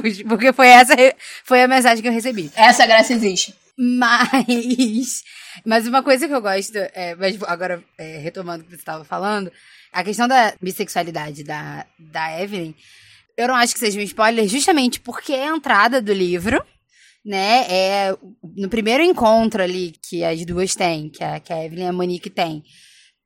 Deus! 0.00 0.22
Porque 0.22 0.52
foi 0.52 0.68
essa 0.68 0.94
foi 1.44 1.62
a 1.62 1.68
mensagem 1.68 2.02
que 2.02 2.08
eu 2.08 2.12
recebi. 2.12 2.50
Essa 2.54 2.86
graça 2.86 3.12
existe. 3.12 3.54
Mas. 3.76 5.22
Mas 5.66 5.86
uma 5.86 6.02
coisa 6.02 6.26
que 6.26 6.34
eu 6.34 6.40
gosto, 6.40 6.76
é, 6.76 7.14
mas 7.14 7.36
agora 7.42 7.84
é, 7.98 8.16
retomando 8.16 8.62
o 8.62 8.64
que 8.64 8.70
você 8.70 8.76
estava 8.76 9.04
falando, 9.04 9.52
a 9.92 10.02
questão 10.02 10.26
da 10.26 10.54
bissexualidade 10.60 11.44
da, 11.44 11.84
da 11.98 12.40
Evelyn, 12.40 12.74
eu 13.36 13.48
não 13.48 13.54
acho 13.54 13.74
que 13.74 13.80
seja 13.80 13.98
um 14.00 14.02
spoiler, 14.02 14.48
justamente 14.48 14.98
porque 14.98 15.32
é 15.32 15.48
a 15.48 15.54
entrada 15.54 16.00
do 16.00 16.12
livro 16.12 16.64
né? 17.24 17.66
É 17.68 18.16
no 18.56 18.68
primeiro 18.68 19.02
encontro 19.02 19.62
ali 19.62 19.94
que 20.02 20.24
as 20.24 20.44
duas 20.44 20.74
têm, 20.74 21.08
que 21.08 21.22
a, 21.22 21.38
que 21.38 21.52
Evelyn 21.52 21.84
e 21.84 21.88
a 21.88 21.92
Monique 21.92 22.30
têm. 22.30 22.62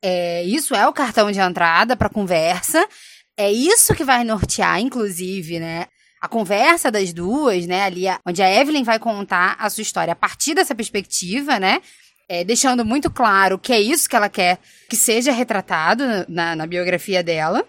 É, 0.01 0.43
isso 0.43 0.75
é 0.75 0.87
o 0.87 0.93
cartão 0.93 1.31
de 1.31 1.39
entrada 1.39 1.95
para 1.95 2.09
conversa. 2.09 2.87
É 3.35 3.51
isso 3.51 3.95
que 3.95 4.03
vai 4.03 4.23
nortear, 4.23 4.79
inclusive, 4.79 5.59
né? 5.59 5.87
A 6.21 6.27
conversa 6.27 6.91
das 6.91 7.13
duas, 7.13 7.65
né? 7.65 7.83
Ali, 7.83 8.05
onde 8.25 8.41
a 8.41 8.51
Evelyn 8.51 8.83
vai 8.83 8.99
contar 8.99 9.55
a 9.59 9.69
sua 9.69 9.81
história 9.81 10.13
a 10.13 10.15
partir 10.15 10.53
dessa 10.53 10.75
perspectiva, 10.75 11.59
né? 11.59 11.81
É, 12.29 12.43
deixando 12.43 12.83
muito 12.83 13.09
claro 13.09 13.57
que 13.57 13.71
é 13.71 13.79
isso 13.79 14.09
que 14.09 14.15
ela 14.15 14.27
quer 14.27 14.59
que 14.89 14.95
seja 14.95 15.31
retratado 15.31 16.03
na, 16.27 16.55
na 16.55 16.67
biografia 16.67 17.23
dela. 17.23 17.65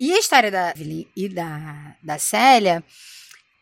E 0.00 0.12
a 0.12 0.18
história 0.18 0.50
da 0.50 0.70
Evelyn 0.70 1.06
e 1.16 1.28
da, 1.28 1.94
da 2.02 2.18
Célia 2.18 2.82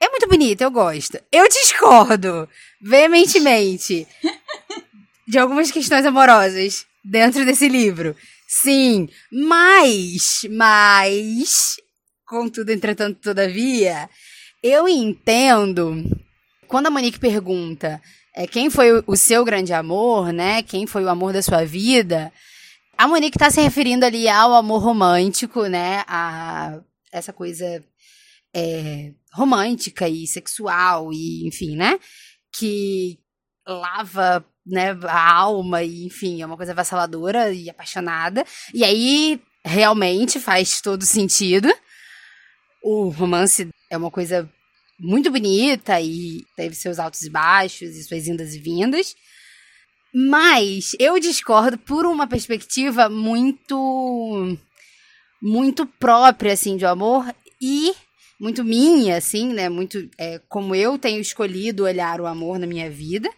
é 0.00 0.08
muito 0.08 0.28
bonita, 0.28 0.64
eu 0.64 0.70
gosto. 0.70 1.18
Eu 1.30 1.48
discordo 1.48 2.48
veementemente 2.80 4.06
de 5.28 5.38
algumas 5.38 5.70
questões 5.70 6.06
amorosas 6.06 6.86
dentro 7.04 7.44
desse 7.44 7.68
livro. 7.68 8.16
Sim, 8.48 9.08
mas, 9.30 10.40
mas, 10.50 11.76
contudo, 12.26 12.70
entretanto, 12.70 13.20
todavia, 13.20 14.08
eu 14.62 14.88
entendo 14.88 16.04
quando 16.66 16.86
a 16.86 16.90
Monique 16.90 17.18
pergunta 17.18 18.00
é, 18.34 18.46
quem 18.46 18.70
foi 18.70 19.02
o 19.06 19.16
seu 19.16 19.44
grande 19.44 19.72
amor, 19.72 20.32
né? 20.32 20.62
Quem 20.62 20.86
foi 20.86 21.04
o 21.04 21.08
amor 21.08 21.32
da 21.32 21.42
sua 21.42 21.64
vida? 21.64 22.32
A 22.96 23.08
Monique 23.08 23.36
está 23.36 23.50
se 23.50 23.60
referindo 23.60 24.04
ali 24.04 24.28
ao 24.28 24.54
amor 24.54 24.82
romântico, 24.82 25.66
né? 25.66 26.04
A 26.06 26.78
essa 27.12 27.32
coisa 27.32 27.84
é, 28.54 29.12
romântica 29.32 30.08
e 30.08 30.26
sexual 30.26 31.12
e 31.12 31.46
enfim, 31.46 31.76
né? 31.76 31.98
Que 32.52 33.18
lava 33.66 34.44
né, 34.66 34.96
a 35.04 35.32
alma 35.32 35.82
e 35.82 36.04
enfim, 36.06 36.42
é 36.42 36.46
uma 36.46 36.56
coisa 36.56 36.72
avassaladora 36.72 37.52
e 37.52 37.70
apaixonada. 37.70 38.44
E 38.74 38.84
aí 38.84 39.40
realmente 39.64 40.38
faz 40.38 40.80
todo 40.80 41.04
sentido. 41.04 41.68
O 42.82 43.08
romance 43.08 43.68
é 43.90 43.96
uma 43.96 44.10
coisa 44.10 44.50
muito 44.98 45.30
bonita 45.30 46.00
e 46.00 46.44
teve 46.56 46.74
seus 46.74 46.98
altos 46.98 47.22
e 47.22 47.30
baixos 47.30 47.96
e 47.96 48.04
suas 48.04 48.26
indas 48.26 48.54
e 48.54 48.58
vindas. 48.58 49.14
Mas 50.12 50.96
eu 50.98 51.18
discordo 51.18 51.78
por 51.78 52.04
uma 52.04 52.26
perspectiva 52.26 53.08
muito 53.08 54.56
muito 55.40 55.86
própria 55.86 56.52
assim 56.52 56.76
de 56.76 56.84
amor 56.84 57.24
e 57.62 57.94
muito 58.40 58.64
minha, 58.64 59.18
assim, 59.18 59.52
né? 59.52 59.68
Muito 59.68 60.08
é, 60.16 60.40
como 60.48 60.74
eu 60.74 60.98
tenho 60.98 61.20
escolhido 61.20 61.84
olhar 61.84 62.20
o 62.20 62.26
amor 62.26 62.58
na 62.58 62.66
minha 62.66 62.90
vida. 62.90 63.30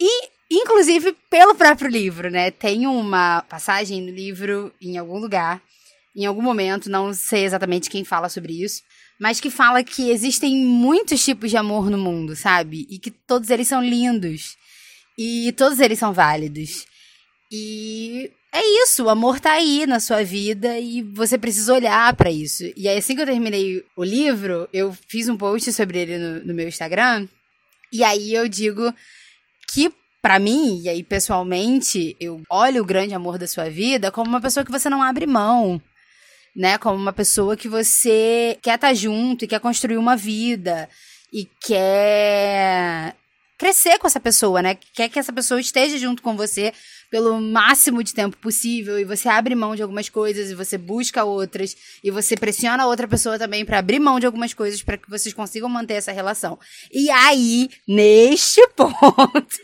E, 0.00 0.30
inclusive, 0.50 1.14
pelo 1.28 1.54
próprio 1.54 1.90
livro, 1.90 2.30
né? 2.30 2.50
Tem 2.50 2.86
uma 2.86 3.42
passagem 3.42 4.00
no 4.00 4.10
livro, 4.10 4.72
em 4.80 4.96
algum 4.96 5.18
lugar, 5.18 5.60
em 6.16 6.24
algum 6.24 6.40
momento, 6.40 6.88
não 6.88 7.12
sei 7.12 7.44
exatamente 7.44 7.90
quem 7.90 8.02
fala 8.02 8.30
sobre 8.30 8.64
isso, 8.64 8.82
mas 9.20 9.40
que 9.40 9.50
fala 9.50 9.84
que 9.84 10.10
existem 10.10 10.56
muitos 10.56 11.22
tipos 11.22 11.50
de 11.50 11.58
amor 11.58 11.90
no 11.90 11.98
mundo, 11.98 12.34
sabe? 12.34 12.86
E 12.88 12.98
que 12.98 13.10
todos 13.10 13.50
eles 13.50 13.68
são 13.68 13.82
lindos. 13.82 14.56
E 15.18 15.52
todos 15.52 15.80
eles 15.80 15.98
são 15.98 16.14
válidos. 16.14 16.86
E 17.52 18.30
é 18.58 18.82
isso, 18.82 19.04
o 19.04 19.08
amor 19.08 19.38
tá 19.38 19.52
aí 19.52 19.86
na 19.86 20.00
sua 20.00 20.24
vida 20.24 20.78
e 20.78 21.02
você 21.02 21.38
precisa 21.38 21.72
olhar 21.72 22.14
para 22.16 22.30
isso. 22.30 22.64
E 22.76 22.88
aí, 22.88 22.98
assim 22.98 23.14
que 23.14 23.22
eu 23.22 23.26
terminei 23.26 23.84
o 23.96 24.02
livro, 24.02 24.68
eu 24.72 24.92
fiz 25.06 25.28
um 25.28 25.36
post 25.36 25.72
sobre 25.72 26.00
ele 26.00 26.18
no, 26.18 26.44
no 26.46 26.54
meu 26.54 26.66
Instagram. 26.66 27.28
E 27.92 28.02
aí 28.02 28.34
eu 28.34 28.48
digo 28.48 28.92
que, 29.72 29.92
para 30.20 30.38
mim, 30.38 30.80
e 30.82 30.88
aí 30.88 31.04
pessoalmente, 31.04 32.16
eu 32.18 32.42
olho 32.50 32.82
o 32.82 32.86
grande 32.86 33.14
amor 33.14 33.38
da 33.38 33.46
sua 33.46 33.70
vida 33.70 34.10
como 34.10 34.28
uma 34.28 34.40
pessoa 34.40 34.64
que 34.64 34.72
você 34.72 34.90
não 34.90 35.02
abre 35.02 35.26
mão. 35.26 35.80
Né, 36.56 36.76
como 36.76 36.96
uma 36.96 37.12
pessoa 37.12 37.56
que 37.56 37.68
você 37.68 38.58
quer 38.60 38.74
estar 38.74 38.88
tá 38.88 38.94
junto 38.94 39.44
e 39.44 39.48
quer 39.48 39.60
construir 39.60 39.96
uma 39.96 40.16
vida 40.16 40.88
e 41.32 41.44
quer 41.60 43.14
crescer 43.56 43.98
com 43.98 44.08
essa 44.08 44.18
pessoa, 44.18 44.60
né? 44.62 44.76
Quer 44.92 45.08
que 45.08 45.20
essa 45.20 45.32
pessoa 45.32 45.60
esteja 45.60 45.98
junto 45.98 46.20
com 46.20 46.36
você 46.36 46.72
pelo 47.10 47.40
máximo 47.40 48.02
de 48.02 48.14
tempo 48.14 48.36
possível 48.36 48.98
e 48.98 49.04
você 49.04 49.28
abre 49.28 49.54
mão 49.54 49.74
de 49.74 49.82
algumas 49.82 50.08
coisas 50.08 50.50
e 50.50 50.54
você 50.54 50.76
busca 50.76 51.24
outras 51.24 51.76
e 52.04 52.10
você 52.10 52.36
pressiona 52.36 52.82
a 52.82 52.86
outra 52.86 53.08
pessoa 53.08 53.38
também 53.38 53.64
para 53.64 53.78
abrir 53.78 53.98
mão 53.98 54.20
de 54.20 54.26
algumas 54.26 54.52
coisas 54.52 54.82
para 54.82 54.98
que 54.98 55.08
vocês 55.08 55.34
consigam 55.34 55.68
manter 55.68 55.94
essa 55.94 56.12
relação. 56.12 56.58
E 56.92 57.10
aí, 57.10 57.70
neste 57.86 58.66
ponto, 58.76 59.60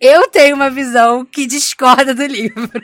eu 0.00 0.28
tenho 0.28 0.56
uma 0.56 0.70
visão 0.70 1.24
que 1.24 1.46
discorda 1.46 2.14
do 2.14 2.26
livro. 2.26 2.82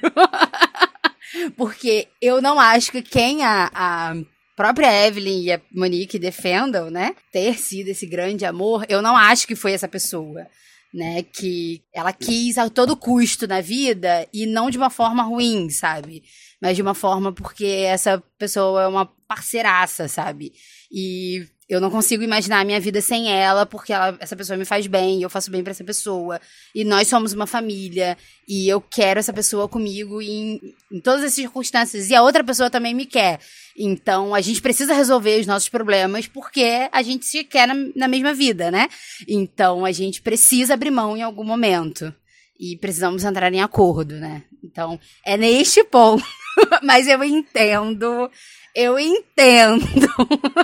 Porque 1.56 2.08
eu 2.20 2.42
não 2.42 2.60
acho 2.60 2.92
que 2.92 3.02
quem 3.02 3.42
a, 3.42 3.70
a 3.74 4.14
própria 4.54 5.06
Evelyn 5.06 5.42
e 5.42 5.52
a 5.52 5.60
Monique 5.74 6.18
defendam, 6.18 6.90
né, 6.90 7.14
ter 7.32 7.58
sido 7.58 7.88
esse 7.88 8.06
grande 8.06 8.44
amor, 8.44 8.84
eu 8.88 9.00
não 9.00 9.16
acho 9.16 9.46
que 9.46 9.56
foi 9.56 9.72
essa 9.72 9.88
pessoa 9.88 10.46
né? 10.92 11.22
Que 11.22 11.82
ela 11.92 12.12
quis 12.12 12.58
a 12.58 12.68
todo 12.68 12.96
custo 12.96 13.46
na 13.46 13.60
vida 13.60 14.28
e 14.32 14.46
não 14.46 14.70
de 14.70 14.78
uma 14.78 14.90
forma 14.90 15.22
ruim, 15.22 15.70
sabe? 15.70 16.22
Mas 16.60 16.76
de 16.76 16.82
uma 16.82 16.94
forma 16.94 17.32
porque 17.32 17.64
essa 17.64 18.22
pessoa 18.38 18.82
é 18.82 18.86
uma 18.86 19.06
parceiraça, 19.26 20.08
sabe? 20.08 20.52
E 20.90 21.46
eu 21.74 21.80
não 21.80 21.90
consigo 21.90 22.22
imaginar 22.22 22.60
a 22.60 22.64
minha 22.64 22.78
vida 22.78 23.00
sem 23.00 23.32
ela, 23.32 23.64
porque 23.64 23.92
ela, 23.92 24.16
essa 24.20 24.36
pessoa 24.36 24.56
me 24.56 24.64
faz 24.64 24.86
bem, 24.86 25.22
eu 25.22 25.30
faço 25.30 25.50
bem 25.50 25.62
para 25.62 25.70
essa 25.70 25.82
pessoa. 25.82 26.40
E 26.74 26.84
nós 26.84 27.08
somos 27.08 27.32
uma 27.32 27.46
família, 27.46 28.16
e 28.46 28.68
eu 28.68 28.80
quero 28.80 29.18
essa 29.18 29.32
pessoa 29.32 29.68
comigo 29.68 30.20
em, 30.20 30.60
em 30.90 31.00
todas 31.00 31.24
as 31.24 31.32
circunstâncias. 31.32 32.10
E 32.10 32.14
a 32.14 32.22
outra 32.22 32.44
pessoa 32.44 32.68
também 32.68 32.94
me 32.94 33.06
quer. 33.06 33.40
Então, 33.76 34.34
a 34.34 34.40
gente 34.40 34.60
precisa 34.60 34.92
resolver 34.92 35.40
os 35.40 35.46
nossos 35.46 35.68
problemas 35.68 36.26
porque 36.26 36.90
a 36.92 37.02
gente 37.02 37.24
se 37.24 37.42
quer 37.42 37.66
na, 37.66 37.74
na 37.96 38.08
mesma 38.08 38.34
vida, 38.34 38.70
né? 38.70 38.88
Então, 39.26 39.84
a 39.86 39.92
gente 39.92 40.20
precisa 40.20 40.74
abrir 40.74 40.90
mão 40.90 41.16
em 41.16 41.22
algum 41.22 41.44
momento. 41.44 42.14
E 42.60 42.76
precisamos 42.76 43.24
entrar 43.24 43.52
em 43.52 43.62
acordo, 43.62 44.14
né? 44.16 44.44
Então, 44.62 45.00
é 45.24 45.36
neste 45.36 45.82
ponto. 45.84 46.22
Mas 46.82 47.08
eu 47.08 47.24
entendo 47.24 48.30
eu 48.74 48.98
entendo. 48.98 50.08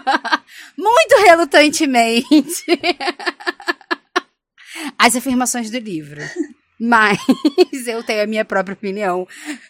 Muito 0.76 1.16
relutantemente. 1.24 2.64
As 4.98 5.16
afirmações 5.16 5.70
do 5.70 5.78
livro. 5.78 6.20
Mas 6.80 7.18
eu 7.86 8.02
tenho 8.04 8.22
a 8.22 8.26
minha 8.26 8.44
própria 8.44 8.74
opinião. 8.74 9.26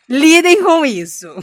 Lidem 0.08 0.62
com 0.62 0.84
isso. 0.84 1.28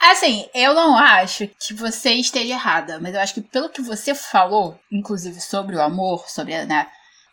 Assim, 0.00 0.48
eu 0.54 0.74
não 0.74 0.96
acho 0.96 1.48
que 1.60 1.74
você 1.74 2.12
esteja 2.12 2.54
errada, 2.54 3.00
mas 3.00 3.14
eu 3.14 3.20
acho 3.20 3.34
que 3.34 3.40
pelo 3.40 3.68
que 3.68 3.82
você 3.82 4.14
falou, 4.14 4.78
inclusive 4.90 5.40
sobre 5.40 5.74
o 5.74 5.82
amor, 5.82 6.28
sobre, 6.28 6.64
né, 6.64 6.86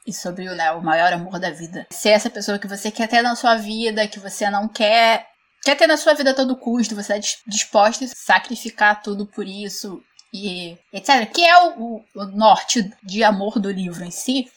e 0.07 0.13
sobre 0.13 0.45
né, 0.45 0.71
o 0.71 0.81
maior 0.81 1.13
amor 1.13 1.39
da 1.39 1.51
vida, 1.51 1.85
ser 1.91 2.09
essa 2.09 2.31
pessoa 2.31 2.57
que 2.57 2.67
você 2.67 2.89
quer 2.89 3.07
ter 3.07 3.21
na 3.21 3.35
sua 3.35 3.55
vida, 3.55 4.07
que 4.07 4.19
você 4.19 4.49
não 4.49 4.67
quer 4.67 5.27
quer 5.63 5.75
ter 5.75 5.87
na 5.87 5.97
sua 5.97 6.13
vida 6.13 6.31
a 6.31 6.35
todo 6.35 6.57
custo, 6.57 6.95
você 6.95 7.13
é 7.13 7.19
disposta 7.47 8.05
a 8.05 8.07
sacrificar 8.07 9.01
tudo 9.01 9.25
por 9.25 9.47
isso 9.47 10.03
e 10.33 10.77
etc. 10.91 11.29
Que 11.31 11.43
é 11.43 11.57
o, 11.69 12.03
o, 12.15 12.25
norte 12.25 12.91
de 13.01 13.23
amor 13.23 13.59
do 13.59 13.71
livro 13.71 14.03
em 14.03 14.11
si. 14.11 14.51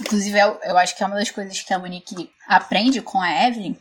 Inclusive, 0.00 0.38
eu, 0.38 0.58
eu 0.62 0.78
acho 0.78 0.96
que 0.96 1.02
é 1.02 1.06
uma 1.06 1.16
das 1.16 1.30
coisas 1.30 1.60
que 1.60 1.74
a 1.74 1.78
Monique 1.78 2.30
aprende 2.48 3.02
com 3.02 3.20
a 3.20 3.46
Evelyn. 3.46 3.76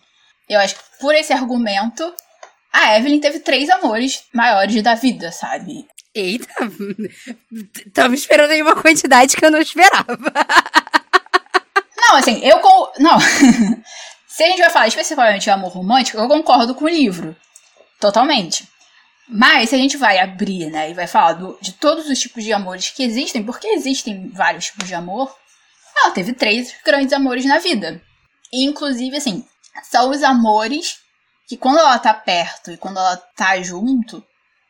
Eu 0.49 0.59
acho 0.59 0.75
que 0.75 0.81
por 0.99 1.15
esse 1.15 1.31
argumento, 1.31 2.13
a 2.73 2.97
Evelyn 2.97 3.19
teve 3.19 3.39
três 3.39 3.69
amores 3.69 4.23
maiores 4.33 4.81
da 4.81 4.95
vida, 4.95 5.31
sabe? 5.31 5.87
Eita, 6.13 6.47
tava 7.93 8.15
esperando 8.15 8.51
aí 8.51 8.61
uma 8.61 8.75
quantidade 8.75 9.37
que 9.37 9.45
eu 9.45 9.51
não 9.51 9.61
esperava. 9.61 10.17
Não, 11.95 12.15
assim, 12.17 12.43
eu 12.43 12.59
com. 12.59 12.91
Não. 12.99 13.17
Se 14.39 14.43
a 14.45 14.47
gente 14.47 14.61
vai 14.61 14.69
falar 14.69 14.87
especificamente 14.87 15.43
de 15.43 15.49
amor 15.49 15.73
romântico, 15.73 16.17
eu 16.17 16.25
concordo 16.29 16.73
com 16.73 16.85
o 16.85 16.89
livro. 16.89 17.35
Totalmente. 17.99 18.65
Mas 19.27 19.69
se 19.69 19.75
a 19.75 19.77
gente 19.77 19.97
vai 19.97 20.17
abrir, 20.17 20.71
né, 20.71 20.89
e 20.89 20.93
vai 20.93 21.07
falar 21.07 21.33
do, 21.33 21.57
de 21.59 21.73
todos 21.73 22.07
os 22.07 22.17
tipos 22.17 22.41
de 22.45 22.53
amores 22.53 22.89
que 22.89 23.03
existem, 23.03 23.43
porque 23.43 23.67
existem 23.67 24.29
vários 24.29 24.67
tipos 24.67 24.87
de 24.87 24.95
amor, 24.95 25.37
ela 25.93 26.11
teve 26.11 26.31
três 26.31 26.73
grandes 26.85 27.11
amores 27.11 27.43
na 27.43 27.59
vida. 27.59 28.01
E, 28.49 28.63
inclusive, 28.63 29.17
assim, 29.17 29.45
são 29.83 30.09
os 30.09 30.23
amores 30.23 30.99
que 31.45 31.57
quando 31.57 31.79
ela 31.79 31.99
tá 31.99 32.13
perto 32.13 32.71
e 32.71 32.77
quando 32.77 32.97
ela 32.97 33.17
tá 33.17 33.61
junto, 33.61 34.25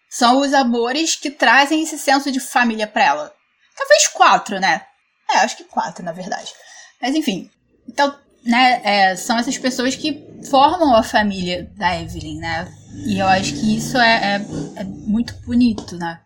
são 0.10 0.40
os 0.40 0.52
amores 0.52 1.16
que 1.16 1.30
trazem 1.30 1.84
esse 1.84 2.00
senso 2.00 2.32
de 2.32 2.40
família 2.40 2.88
pra 2.88 3.06
ela. 3.06 3.36
Talvez 3.78 4.08
quatro, 4.08 4.60
né? 4.60 4.84
É, 5.30 5.38
acho 5.38 5.58
que 5.58 5.64
quatro, 5.66 6.04
na 6.04 6.12
verdade. 6.12 6.52
Mas 7.00 7.14
enfim. 7.14 7.52
Então, 7.88 8.18
né, 8.44 8.82
é, 8.84 9.16
são 9.16 9.38
essas 9.38 9.58
pessoas 9.58 9.96
que 9.96 10.28
formam 10.50 10.96
a 10.96 11.04
família 11.04 11.70
da 11.76 12.00
Evelyn, 12.00 12.40
né? 12.40 12.72
E 13.06 13.20
eu 13.20 13.28
acho 13.28 13.54
que 13.54 13.78
isso 13.78 13.98
é, 13.98 14.36
é, 14.36 14.82
é 14.82 14.84
muito 14.84 15.34
bonito, 15.46 15.96
né? 15.98 16.22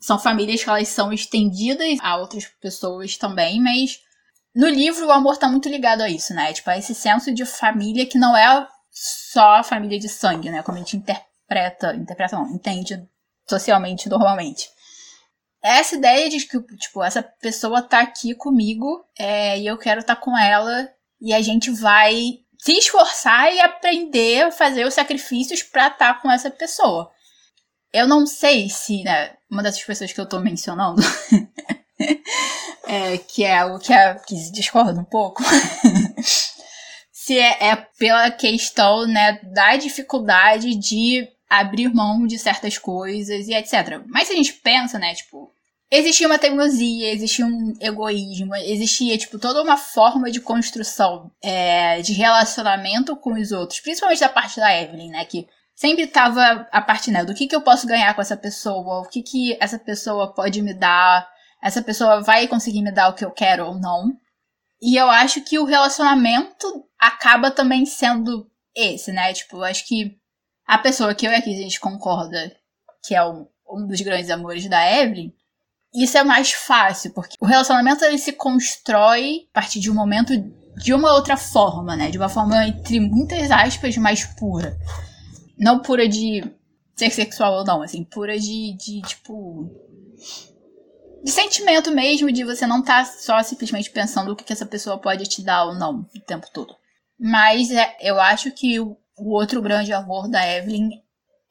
São 0.00 0.18
famílias 0.18 0.62
que 0.62 0.70
elas 0.70 0.88
são 0.88 1.12
estendidas 1.12 1.98
a 2.00 2.16
outras 2.16 2.46
pessoas 2.60 3.16
também, 3.16 3.60
mas 3.60 4.00
no 4.54 4.68
livro 4.68 5.06
o 5.06 5.12
amor 5.12 5.36
tá 5.36 5.48
muito 5.48 5.68
ligado 5.68 6.02
a 6.02 6.08
isso, 6.08 6.32
né? 6.34 6.52
Tipo, 6.52 6.70
a 6.70 6.78
esse 6.78 6.94
senso 6.94 7.32
de 7.34 7.44
família 7.44 8.06
que 8.06 8.18
não 8.18 8.36
é 8.36 8.66
só 8.90 9.56
a 9.56 9.62
família 9.62 9.98
de 9.98 10.08
sangue, 10.08 10.50
né? 10.50 10.62
Como 10.62 10.76
a 10.76 10.80
gente 10.80 10.96
interpreta, 10.96 11.94
interpreta 11.94 12.36
não, 12.36 12.48
entende 12.54 13.06
socialmente, 13.48 14.08
normalmente. 14.08 14.68
Essa 15.62 15.96
ideia 15.96 16.30
de 16.30 16.40
que, 16.46 16.60
tipo, 16.76 17.02
essa 17.02 17.22
pessoa 17.22 17.82
tá 17.82 18.00
aqui 18.00 18.34
comigo 18.34 19.04
é, 19.18 19.58
e 19.58 19.66
eu 19.66 19.76
quero 19.76 20.00
estar 20.00 20.14
tá 20.14 20.20
com 20.20 20.36
ela 20.38 20.88
e 21.20 21.32
a 21.32 21.42
gente 21.42 21.70
vai 21.70 22.38
se 22.58 22.72
esforçar 22.72 23.52
e 23.52 23.60
aprender 23.60 24.42
a 24.42 24.50
fazer 24.50 24.86
os 24.86 24.94
sacrifícios 24.94 25.62
para 25.62 25.88
estar 25.88 26.14
tá 26.14 26.20
com 26.20 26.30
essa 26.30 26.50
pessoa. 26.50 27.10
Eu 27.92 28.06
não 28.06 28.26
sei 28.26 28.68
se, 28.68 29.02
né, 29.02 29.34
uma 29.50 29.62
dessas 29.62 29.82
pessoas 29.82 30.12
que 30.12 30.20
eu 30.20 30.28
tô 30.28 30.40
mencionando, 30.40 31.00
é, 32.86 33.18
que 33.18 33.44
é 33.44 33.64
o 33.64 33.78
que, 33.78 33.92
é, 33.92 34.14
que 34.14 34.34
discorda 34.52 35.00
um 35.00 35.04
pouco, 35.04 35.42
se 37.10 37.38
é, 37.38 37.68
é, 37.68 37.76
pela 37.98 38.30
questão, 38.30 39.06
né, 39.06 39.40
da 39.54 39.76
dificuldade 39.76 40.74
de 40.74 41.26
abrir 41.48 41.92
mão 41.92 42.26
de 42.26 42.38
certas 42.38 42.76
coisas 42.76 43.48
e 43.48 43.54
etc. 43.54 44.02
Mas 44.06 44.28
se 44.28 44.34
a 44.34 44.36
gente 44.36 44.52
pensa, 44.54 44.98
né, 44.98 45.14
tipo, 45.14 45.50
existia 45.90 46.26
uma 46.26 46.38
teimosia, 46.38 47.12
existia 47.12 47.46
um 47.46 47.74
egoísmo, 47.80 48.54
existia, 48.56 49.16
tipo, 49.16 49.38
toda 49.38 49.62
uma 49.62 49.76
forma 49.76 50.30
de 50.30 50.40
construção 50.40 51.30
é, 51.42 52.00
de 52.02 52.12
relacionamento 52.12 53.16
com 53.16 53.32
os 53.32 53.52
outros, 53.52 53.80
principalmente 53.80 54.20
da 54.20 54.28
parte 54.28 54.60
da 54.60 54.74
Evelyn, 54.74 55.10
né? 55.10 55.24
Que 55.24 55.46
sempre 55.74 56.06
tava 56.06 56.68
a 56.72 56.80
parte, 56.82 57.10
né, 57.10 57.24
do 57.24 57.34
que, 57.34 57.46
que 57.46 57.54
eu 57.54 57.62
posso 57.62 57.86
ganhar 57.86 58.12
com 58.14 58.20
essa 58.20 58.36
pessoa, 58.36 59.00
o 59.00 59.08
que, 59.08 59.22
que 59.22 59.56
essa 59.60 59.78
pessoa 59.78 60.34
pode 60.34 60.60
me 60.60 60.74
dar, 60.74 61.28
essa 61.62 61.80
pessoa 61.80 62.20
vai 62.20 62.48
conseguir 62.48 62.82
me 62.82 62.92
dar 62.92 63.08
o 63.08 63.14
que 63.14 63.24
eu 63.24 63.30
quero 63.30 63.66
ou 63.66 63.74
não. 63.78 64.12
E 64.82 64.96
eu 64.96 65.08
acho 65.08 65.40
que 65.42 65.58
o 65.58 65.64
relacionamento 65.64 66.66
acaba 66.98 67.50
também 67.50 67.86
sendo 67.86 68.50
esse, 68.74 69.12
né? 69.12 69.32
Tipo, 69.32 69.58
eu 69.58 69.64
acho 69.64 69.86
que 69.86 70.16
a 70.66 70.78
pessoa 70.78 71.14
que 71.14 71.26
eu 71.26 71.32
e 71.32 71.34
a 71.34 71.42
Kiz, 71.42 71.58
a 71.58 71.62
gente 71.62 71.80
concorda 71.80 72.54
que 73.04 73.14
é 73.14 73.24
um, 73.24 73.46
um 73.68 73.86
dos 73.86 74.00
grandes 74.00 74.30
amores 74.30 74.68
da 74.68 74.84
Evelyn, 75.00 75.32
isso 75.94 76.18
é 76.18 76.24
mais 76.24 76.52
fácil, 76.52 77.12
porque 77.12 77.36
o 77.40 77.46
relacionamento 77.46 78.04
ele 78.04 78.18
se 78.18 78.32
constrói 78.32 79.46
a 79.50 79.60
partir 79.60 79.80
de 79.80 79.90
um 79.90 79.94
momento 79.94 80.32
de 80.76 80.94
uma 80.94 81.12
outra 81.12 81.36
forma, 81.36 81.96
né? 81.96 82.10
De 82.10 82.18
uma 82.18 82.28
forma, 82.28 82.66
entre 82.66 83.00
muitas 83.00 83.50
aspas, 83.50 83.96
mais 83.96 84.24
pura. 84.24 84.76
Não 85.58 85.80
pura 85.80 86.08
de 86.08 86.44
ser 86.94 87.10
sexual 87.10 87.54
ou 87.54 87.64
não, 87.64 87.82
assim, 87.82 88.04
pura 88.04 88.38
de, 88.38 88.76
de 88.76 89.02
tipo. 89.02 89.70
De 91.22 91.32
sentimento 91.32 91.90
mesmo, 91.90 92.30
de 92.30 92.44
você 92.44 92.66
não 92.66 92.80
estar 92.80 93.04
tá 93.04 93.12
só 93.18 93.42
simplesmente 93.42 93.90
pensando 93.90 94.32
o 94.32 94.36
que, 94.36 94.44
que 94.44 94.52
essa 94.52 94.66
pessoa 94.66 94.98
pode 94.98 95.24
te 95.24 95.42
dar 95.42 95.64
ou 95.64 95.74
não 95.74 96.06
o 96.14 96.20
tempo 96.20 96.46
todo. 96.52 96.76
Mas 97.18 97.70
é, 97.72 97.96
eu 98.00 98.20
acho 98.20 98.52
que 98.52 98.78
o, 98.78 98.96
o 99.16 99.32
outro 99.32 99.60
grande 99.60 99.92
amor 99.92 100.28
da 100.28 100.46
Evelyn, 100.46 100.90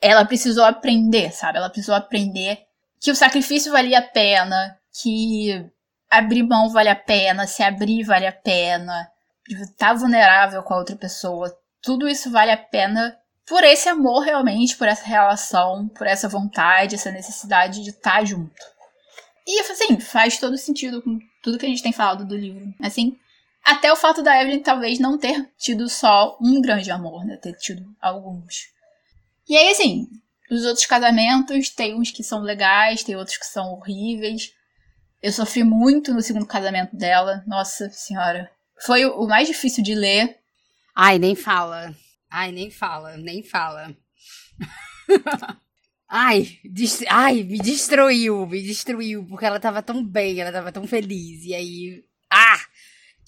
ela 0.02 0.24
precisou 0.24 0.64
aprender, 0.64 1.34
sabe? 1.34 1.58
Ela 1.58 1.70
precisou 1.70 1.96
aprender 1.96 2.67
que 3.00 3.12
o 3.12 3.16
sacrifício 3.16 3.72
valia 3.72 4.00
a 4.00 4.02
pena, 4.02 4.78
que 5.02 5.66
abrir 6.10 6.44
mão 6.44 6.70
vale 6.70 6.90
a 6.90 6.96
pena, 6.96 7.48
se 7.48 7.62
abrir 7.64 8.04
vale 8.04 8.26
a 8.26 8.32
pena, 8.32 9.10
estar 9.48 9.90
tá 9.90 9.94
vulnerável 9.94 10.64
com 10.64 10.74
a 10.74 10.78
outra 10.78 10.96
pessoa. 10.96 11.56
Tudo 11.82 12.08
isso 12.08 12.32
vale 12.32 12.52
a 12.52 12.58
pena 12.58 13.18
por 13.48 13.64
esse 13.64 13.88
amor 13.88 14.22
realmente, 14.22 14.76
por 14.76 14.88
essa 14.88 15.06
relação, 15.06 15.88
por 15.90 16.06
essa 16.06 16.28
vontade, 16.28 16.96
essa 16.96 17.12
necessidade 17.12 17.84
de 17.84 17.92
estar 17.92 18.20
tá 18.20 18.26
junto. 18.26 18.78
E 19.46 19.62
assim, 19.62 20.00
faz 20.00 20.38
todo 20.38 20.58
sentido 20.58 21.02
com 21.02 21.18
tudo 21.42 21.58
que 21.58 21.66
a 21.66 21.70
gente 21.70 21.84
tem 21.84 21.94
falado 21.94 22.26
do 22.26 22.36
livro. 22.36 22.74
Assim, 22.82 23.18
até 23.64 23.92
o 23.92 23.96
fato 23.96 24.22
da 24.22 24.42
Evelyn 24.42 24.62
talvez 24.62 25.00
não 25.00 25.18
ter 25.18 25.50
tido 25.58 25.88
só 25.88 26.38
um 26.42 26.62
grande 26.62 26.92
amor, 26.92 27.24
né? 27.26 27.38
Ter 27.38 27.54
tido 27.54 27.86
alguns. 28.02 28.68
E 29.48 29.56
aí, 29.56 29.70
assim, 29.70 30.08
os 30.50 30.64
outros 30.66 30.86
casamentos, 30.86 31.70
tem 31.70 31.96
uns 31.96 32.12
que 32.12 32.24
são 32.24 32.42
legais, 32.42 33.04
tem 33.04 33.16
outros 33.16 33.38
que 33.38 33.46
são 33.46 33.74
horríveis. 33.74 34.54
Eu 35.22 35.32
sofri 35.32 35.64
muito 35.64 36.14
no 36.14 36.22
segundo 36.22 36.46
casamento 36.46 36.96
dela. 36.96 37.44
Nossa 37.48 37.90
senhora. 37.90 38.50
Foi 38.86 39.06
o 39.06 39.28
mais 39.28 39.48
difícil 39.48 39.84
de 39.84 39.96
ler. 39.96 40.38
Ai, 40.96 41.20
nem 41.20 41.36
fala. 41.36 41.94
Ai, 42.30 42.52
nem 42.52 42.70
fala, 42.70 43.18
nem 43.18 43.44
fala. 43.44 43.96
Ai, 46.10 46.58
ai, 47.10 47.44
me 47.44 47.58
destruiu, 47.60 48.48
me 48.48 48.64
destruiu, 48.64 49.26
porque 49.28 49.46
ela 49.46 49.60
tava 49.60 49.82
tão 49.82 50.02
bem, 50.02 50.40
ela 50.40 50.54
tava 50.54 50.72
tão 50.72 50.88
feliz, 50.88 51.44
e 51.44 51.54
aí. 51.54 52.06
Ah! 52.32 52.62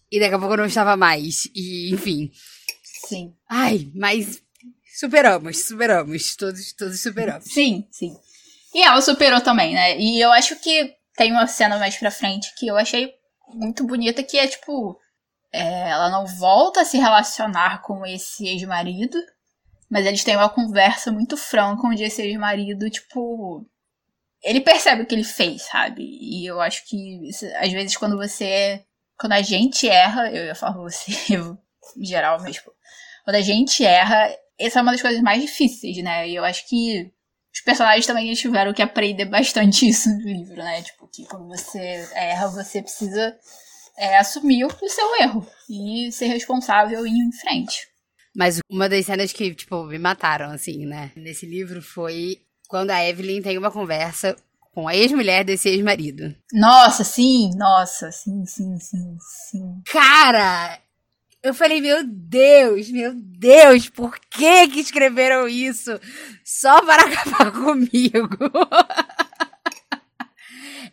E 0.09 0.17
daqui 0.17 0.33
a 0.33 0.39
pouco 0.39 0.53
eu 0.53 0.59
não 0.59 0.65
estava 0.65 0.95
mais, 0.95 1.45
e 1.53 1.93
enfim. 1.93 2.31
Sim. 3.05 3.35
Ai, 3.49 3.91
mas 3.93 4.41
superamos, 4.99 5.65
superamos, 5.65 6.35
todos, 6.35 6.73
todos 6.73 7.01
superamos. 7.01 7.45
Sim, 7.45 7.87
sim. 7.89 8.13
E 8.73 8.83
ela 8.83 9.01
superou 9.01 9.39
também, 9.39 9.73
né? 9.73 9.97
E 9.97 10.19
eu 10.19 10.31
acho 10.31 10.57
que 10.57 10.93
tem 11.15 11.31
uma 11.31 11.47
cena 11.47 11.77
mais 11.77 11.97
pra 11.97 12.11
frente 12.11 12.53
que 12.55 12.67
eu 12.67 12.77
achei 12.77 13.13
muito 13.53 13.85
bonita, 13.85 14.21
que 14.21 14.37
é 14.37 14.47
tipo. 14.47 14.99
É, 15.51 15.89
ela 15.89 16.09
não 16.09 16.27
volta 16.27 16.81
a 16.81 16.85
se 16.85 16.97
relacionar 16.97 17.81
com 17.81 18.05
esse 18.05 18.45
ex-marido, 18.45 19.17
mas 19.89 20.05
eles 20.05 20.23
têm 20.23 20.35
uma 20.35 20.49
conversa 20.49 21.11
muito 21.11 21.35
franca 21.35 21.87
onde 21.87 22.03
esse 22.03 22.21
ex-marido, 22.21 22.89
tipo. 22.89 23.65
Ele 24.43 24.61
percebe 24.61 25.01
o 25.01 25.05
que 25.05 25.15
ele 25.15 25.23
fez, 25.23 25.63
sabe? 25.63 26.03
E 26.03 26.45
eu 26.45 26.61
acho 26.61 26.85
que, 26.87 27.29
às 27.59 27.71
vezes, 27.71 27.97
quando 27.97 28.17
você. 28.17 28.83
Quando 29.17 29.33
a 29.33 29.41
gente 29.41 29.87
erra, 29.89 30.31
eu 30.31 30.45
ia 30.45 30.55
falar 30.55 30.77
você, 30.77 31.11
em 31.97 32.05
geral, 32.05 32.39
mas, 32.41 32.55
tipo, 32.55 32.71
quando 33.25 33.35
a 33.35 33.41
gente 33.41 33.83
erra, 33.83 34.29
essa 34.59 34.79
é 34.79 34.81
uma 34.81 34.91
das 34.91 35.01
coisas 35.01 35.21
mais 35.21 35.41
difíceis, 35.41 35.97
né? 36.03 36.27
E 36.27 36.35
eu 36.35 36.43
acho 36.43 36.67
que 36.67 37.11
os 37.53 37.61
personagens 37.61 38.05
também 38.05 38.31
tiveram 38.33 38.73
que 38.73 38.81
aprender 38.81 39.25
bastante 39.25 39.87
isso 39.89 40.09
no 40.09 40.21
livro, 40.21 40.57
né? 40.57 40.81
Tipo, 40.81 41.07
que 41.07 41.25
quando 41.25 41.47
você 41.47 42.07
erra, 42.13 42.47
você 42.47 42.81
precisa 42.81 43.35
é, 43.97 44.17
assumir 44.17 44.65
o 44.65 44.89
seu 44.89 45.21
erro 45.21 45.47
e 45.69 46.11
ser 46.11 46.27
responsável 46.27 47.05
e 47.05 47.09
ir 47.09 47.27
em 47.27 47.31
frente. 47.31 47.87
Mas 48.35 48.59
uma 48.69 48.87
das 48.87 49.05
cenas 49.05 49.33
que, 49.33 49.53
tipo, 49.55 49.83
me 49.85 49.97
mataram, 49.97 50.51
assim, 50.51 50.85
né? 50.85 51.11
Nesse 51.15 51.45
livro 51.45 51.81
foi 51.81 52.37
quando 52.67 52.91
a 52.91 53.03
Evelyn 53.03 53.41
tem 53.41 53.57
uma 53.57 53.71
conversa 53.71 54.35
com 54.73 54.87
a 54.87 54.95
ex-mulher 54.95 55.43
desse 55.43 55.67
ex-marido. 55.67 56.33
Nossa, 56.53 57.03
sim, 57.03 57.49
nossa, 57.57 58.11
sim, 58.11 58.45
sim, 58.45 58.77
sim, 58.79 59.17
sim. 59.49 59.81
Cara, 59.91 60.79
eu 61.41 61.53
falei, 61.53 61.79
meu 61.79 62.03
Deus, 62.05 62.89
meu 62.89 63.13
Deus, 63.15 63.89
por 63.89 64.19
que 64.19 64.67
que 64.67 64.79
escreveram 64.79 65.47
isso? 65.47 65.99
Só 66.43 66.81
para 66.81 67.03
acabar 67.07 67.51
comigo. 67.51 68.29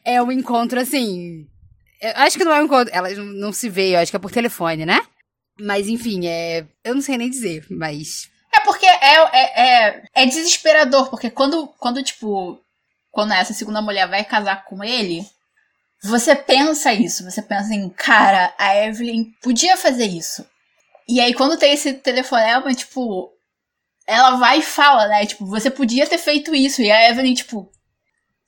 é 0.04 0.22
um 0.22 0.30
encontro 0.30 0.80
assim. 0.80 1.48
Acho 2.14 2.38
que 2.38 2.44
não 2.44 2.52
é 2.52 2.60
um 2.60 2.66
encontro. 2.66 2.94
Elas 2.94 3.18
não 3.18 3.52
se 3.52 3.68
veem, 3.68 3.96
acho 3.96 4.12
que 4.12 4.16
é 4.16 4.20
por 4.20 4.30
telefone, 4.30 4.86
né? 4.86 5.00
Mas 5.58 5.88
enfim, 5.88 6.26
é. 6.26 6.66
Eu 6.84 6.94
não 6.94 7.02
sei 7.02 7.16
nem 7.16 7.30
dizer, 7.30 7.66
mas. 7.70 8.30
É 8.54 8.60
porque 8.60 8.86
é, 8.86 9.16
é, 9.32 9.88
é, 9.88 10.02
é 10.14 10.26
desesperador, 10.26 11.10
porque 11.10 11.30
quando, 11.30 11.66
quando, 11.78 12.02
tipo, 12.02 12.60
quando 13.10 13.32
essa 13.32 13.52
segunda 13.52 13.82
mulher 13.82 14.08
vai 14.08 14.24
casar 14.24 14.64
com 14.64 14.84
ele, 14.84 15.26
você 16.02 16.34
pensa 16.34 16.92
isso, 16.92 17.24
você 17.24 17.42
pensa 17.42 17.74
em, 17.74 17.88
cara, 17.88 18.54
a 18.58 18.76
Evelyn 18.76 19.32
podia 19.42 19.76
fazer 19.76 20.06
isso. 20.06 20.46
E 21.08 21.20
aí, 21.20 21.34
quando 21.34 21.58
tem 21.58 21.72
esse 21.72 21.94
telefonema, 21.94 22.74
tipo, 22.74 23.32
ela 24.06 24.36
vai 24.36 24.58
e 24.58 24.62
fala, 24.62 25.08
né? 25.08 25.26
Tipo, 25.26 25.46
você 25.46 25.70
podia 25.70 26.06
ter 26.06 26.18
feito 26.18 26.54
isso. 26.54 26.82
E 26.82 26.90
a 26.90 27.10
Evelyn, 27.10 27.34
tipo, 27.34 27.70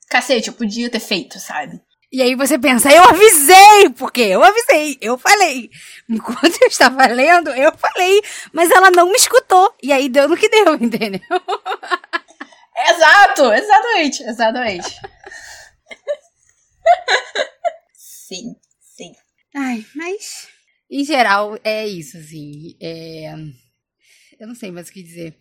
cacete, 0.09 0.49
eu 0.49 0.53
podia 0.53 0.89
ter 0.89 0.99
feito, 0.99 1.39
sabe? 1.39 1.81
E 2.11 2.21
aí 2.23 2.33
você 2.33 2.57
pensa, 2.57 2.91
eu 2.91 3.03
avisei! 3.03 3.89
Porque 3.95 4.21
eu 4.21 4.43
avisei, 4.43 4.97
eu 4.99 5.17
falei. 5.17 5.69
Enquanto 6.09 6.61
eu 6.61 6.67
estava 6.67 7.05
lendo, 7.05 7.51
eu 7.51 7.71
falei, 7.77 8.21
mas 8.51 8.71
ela 8.71 8.89
não 8.89 9.07
me 9.07 9.15
escutou. 9.15 9.73
E 9.81 9.93
aí 9.93 10.09
deu 10.09 10.27
no 10.27 10.35
que 10.35 10.49
deu, 10.49 10.73
entendeu? 10.81 11.21
Exato, 12.75 13.53
exatamente, 13.53 14.23
exatamente. 14.23 14.99
Sim, 17.93 18.55
sim. 18.79 19.13
Ai, 19.55 19.85
mas 19.95 20.47
em 20.89 21.05
geral 21.05 21.57
é 21.63 21.87
isso, 21.87 22.17
assim. 22.17 22.75
É... 22.81 23.31
Eu 24.39 24.47
não 24.47 24.55
sei 24.55 24.71
mais 24.71 24.89
o 24.89 24.91
que 24.91 25.03
dizer. 25.03 25.37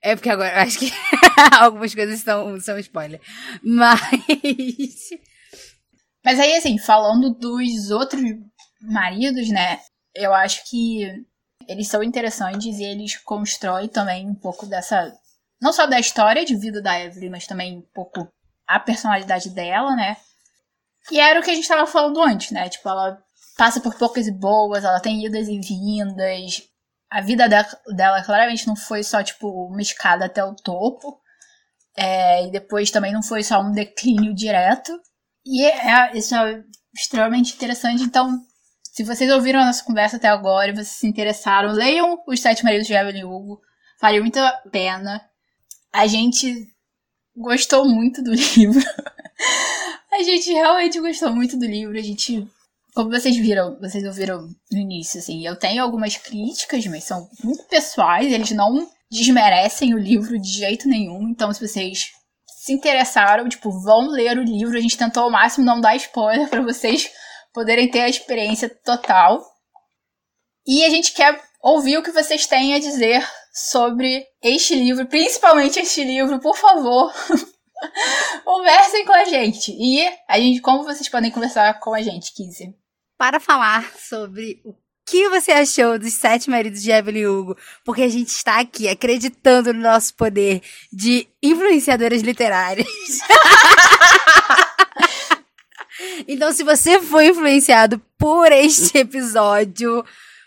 É 0.00 0.14
porque 0.14 0.30
agora 0.30 0.54
eu 0.54 0.60
acho 0.60 0.78
que 0.78 0.92
algumas 1.58 1.94
coisas 1.94 2.20
são, 2.20 2.60
são 2.60 2.78
spoiler. 2.78 3.20
Mas. 3.62 4.00
Mas 6.24 6.40
aí, 6.40 6.56
assim, 6.56 6.78
falando 6.78 7.34
dos 7.34 7.90
outros 7.90 8.22
maridos, 8.80 9.48
né? 9.50 9.80
Eu 10.14 10.32
acho 10.32 10.64
que 10.70 11.02
eles 11.68 11.88
são 11.88 12.02
interessantes 12.02 12.78
e 12.78 12.84
eles 12.84 13.16
constroem 13.16 13.88
também 13.88 14.26
um 14.26 14.34
pouco 14.34 14.64
dessa. 14.64 15.12
Não 15.60 15.72
só 15.72 15.86
da 15.86 15.98
história 15.98 16.44
de 16.44 16.56
vida 16.56 16.80
da 16.80 16.98
Evelyn, 16.98 17.30
mas 17.30 17.46
também 17.46 17.78
um 17.78 17.84
pouco 17.92 18.28
a 18.66 18.78
personalidade 18.78 19.50
dela, 19.50 19.94
né? 19.96 20.16
E 21.10 21.20
era 21.20 21.38
o 21.38 21.42
que 21.42 21.50
a 21.50 21.54
gente 21.54 21.68
tava 21.68 21.86
falando 21.86 22.20
antes, 22.22 22.50
né? 22.50 22.68
Tipo, 22.68 22.88
ela 22.88 23.18
passa 23.56 23.80
por 23.80 23.94
poucas 23.96 24.26
e 24.26 24.32
boas, 24.32 24.84
ela 24.84 25.00
tem 25.00 25.24
idas 25.24 25.48
e 25.48 25.58
vindas. 25.60 26.62
A 27.10 27.20
vida 27.20 27.48
dela, 27.48 28.22
claramente 28.24 28.66
não 28.66 28.76
foi 28.76 29.02
só, 29.04 29.22
tipo, 29.22 29.48
uma 29.66 29.82
escada 29.82 30.24
até 30.24 30.44
o 30.44 30.54
topo. 30.54 31.20
É, 31.96 32.46
e 32.46 32.50
depois 32.50 32.90
também 32.90 33.12
não 33.12 33.22
foi 33.22 33.42
só 33.42 33.60
um 33.60 33.70
declínio 33.70 34.34
direto. 34.34 34.92
E 35.44 35.64
é, 35.64 35.90
é, 35.90 36.16
isso 36.16 36.34
é 36.34 36.62
extremamente 36.94 37.54
interessante. 37.54 38.02
Então, 38.02 38.40
se 38.82 39.04
vocês 39.04 39.30
ouviram 39.30 39.60
a 39.60 39.66
nossa 39.66 39.84
conversa 39.84 40.16
até 40.16 40.28
agora 40.28 40.70
e 40.70 40.72
vocês 40.72 40.88
se 40.88 41.06
interessaram, 41.06 41.72
leiam 41.72 42.22
Os 42.26 42.40
Sete 42.40 42.64
Maridos 42.64 42.86
de 42.86 42.94
Evelyn 42.94 43.24
Hugo. 43.24 43.60
Vale 44.00 44.20
muito 44.20 44.38
a 44.38 44.52
pena. 44.70 45.20
A 45.92 46.06
gente 46.06 46.66
gostou 47.36 47.88
muito 47.88 48.22
do 48.22 48.32
livro. 48.56 48.84
a 50.12 50.22
gente 50.22 50.52
realmente 50.52 51.00
gostou 51.00 51.32
muito 51.34 51.56
do 51.56 51.66
livro. 51.66 51.96
A 51.98 52.02
gente, 52.02 52.46
como 52.94 53.10
vocês 53.10 53.36
viram, 53.36 53.78
vocês 53.80 54.04
ouviram 54.04 54.48
no 54.70 54.78
início, 54.78 55.18
assim, 55.18 55.46
eu 55.46 55.56
tenho 55.56 55.82
algumas 55.82 56.16
críticas, 56.16 56.86
mas 56.86 57.04
são 57.04 57.28
muito 57.42 57.64
pessoais. 57.64 58.32
Eles 58.32 58.50
não 58.52 58.88
desmerecem 59.10 59.94
o 59.94 59.98
livro 59.98 60.38
de 60.38 60.48
jeito 60.48 60.88
nenhum. 60.88 61.28
Então, 61.28 61.52
se 61.52 61.66
vocês 61.66 62.12
se 62.64 62.72
interessaram, 62.72 63.46
tipo, 63.46 63.70
vão 63.70 64.08
ler 64.08 64.38
o 64.38 64.42
livro. 64.42 64.76
A 64.76 64.80
gente 64.80 64.96
tentou 64.96 65.24
ao 65.24 65.30
máximo 65.30 65.66
não 65.66 65.82
dar 65.82 65.96
spoiler 65.96 66.48
para 66.48 66.62
vocês 66.62 67.10
poderem 67.52 67.90
ter 67.90 68.00
a 68.00 68.08
experiência 68.08 68.70
total. 68.82 69.44
E 70.66 70.82
a 70.82 70.88
gente 70.88 71.12
quer 71.12 71.38
ouvir 71.62 71.98
o 71.98 72.02
que 72.02 72.10
vocês 72.10 72.46
têm 72.46 72.74
a 72.74 72.78
dizer 72.78 73.22
sobre 73.54 74.26
este 74.42 74.74
livro, 74.74 75.06
principalmente 75.06 75.78
este 75.78 76.02
livro, 76.02 76.40
por 76.40 76.56
favor. 76.56 77.12
Conversem 78.44 79.04
com 79.04 79.12
a 79.12 79.24
gente. 79.24 79.70
E 79.70 80.04
a 80.28 80.38
gente, 80.38 80.60
como 80.60 80.82
vocês 80.82 81.08
podem 81.08 81.30
conversar 81.30 81.78
com 81.78 81.94
a 81.94 82.02
gente, 82.02 82.34
Kizzy? 82.34 82.74
Para 83.16 83.38
falar 83.38 83.92
sobre 83.96 84.60
o 84.64 84.74
que 85.06 85.28
você 85.28 85.52
achou 85.52 85.98
dos 85.98 86.14
Sete 86.14 86.50
Maridos 86.50 86.82
de 86.82 86.90
Evelyn 86.90 87.26
Hugo? 87.26 87.56
Porque 87.84 88.02
a 88.02 88.08
gente 88.08 88.28
está 88.28 88.58
aqui 88.58 88.88
acreditando 88.88 89.72
no 89.72 89.80
nosso 89.80 90.14
poder 90.14 90.60
de 90.92 91.28
influenciadoras 91.42 92.22
literárias. 92.22 92.88
então, 96.26 96.52
se 96.52 96.64
você 96.64 97.00
foi 97.00 97.28
influenciado 97.28 98.00
por 98.18 98.50
este 98.50 98.98
episódio, 98.98 100.04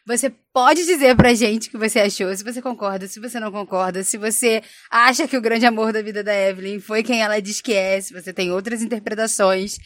você 0.08 0.30
pode 0.54 0.86
dizer 0.86 1.18
pra 1.18 1.34
gente 1.34 1.68
o 1.68 1.72
que 1.72 1.78
você 1.78 2.00
achou, 2.00 2.34
se 2.34 2.42
você 2.42 2.62
concorda, 2.62 3.10
se 3.10 3.20
você 3.20 3.42
não 3.42 3.52
concorda, 3.52 4.06
se 4.06 4.18
você 4.18 4.64
acha 4.90 5.28
que 5.28 5.36
o 5.36 5.42
grande 5.42 5.66
amor 5.66 5.92
da 5.92 6.02
vida 6.02 6.24
da 6.24 6.34
Evelyn 6.34 6.80
foi 6.80 7.04
quem 7.04 7.22
ela 7.22 7.42
diz 7.42 7.60
que 7.60 7.74
é, 7.74 8.00
se 8.00 8.14
você 8.14 8.32
tem 8.32 8.50
outras 8.50 8.82
interpretações. 8.82 9.78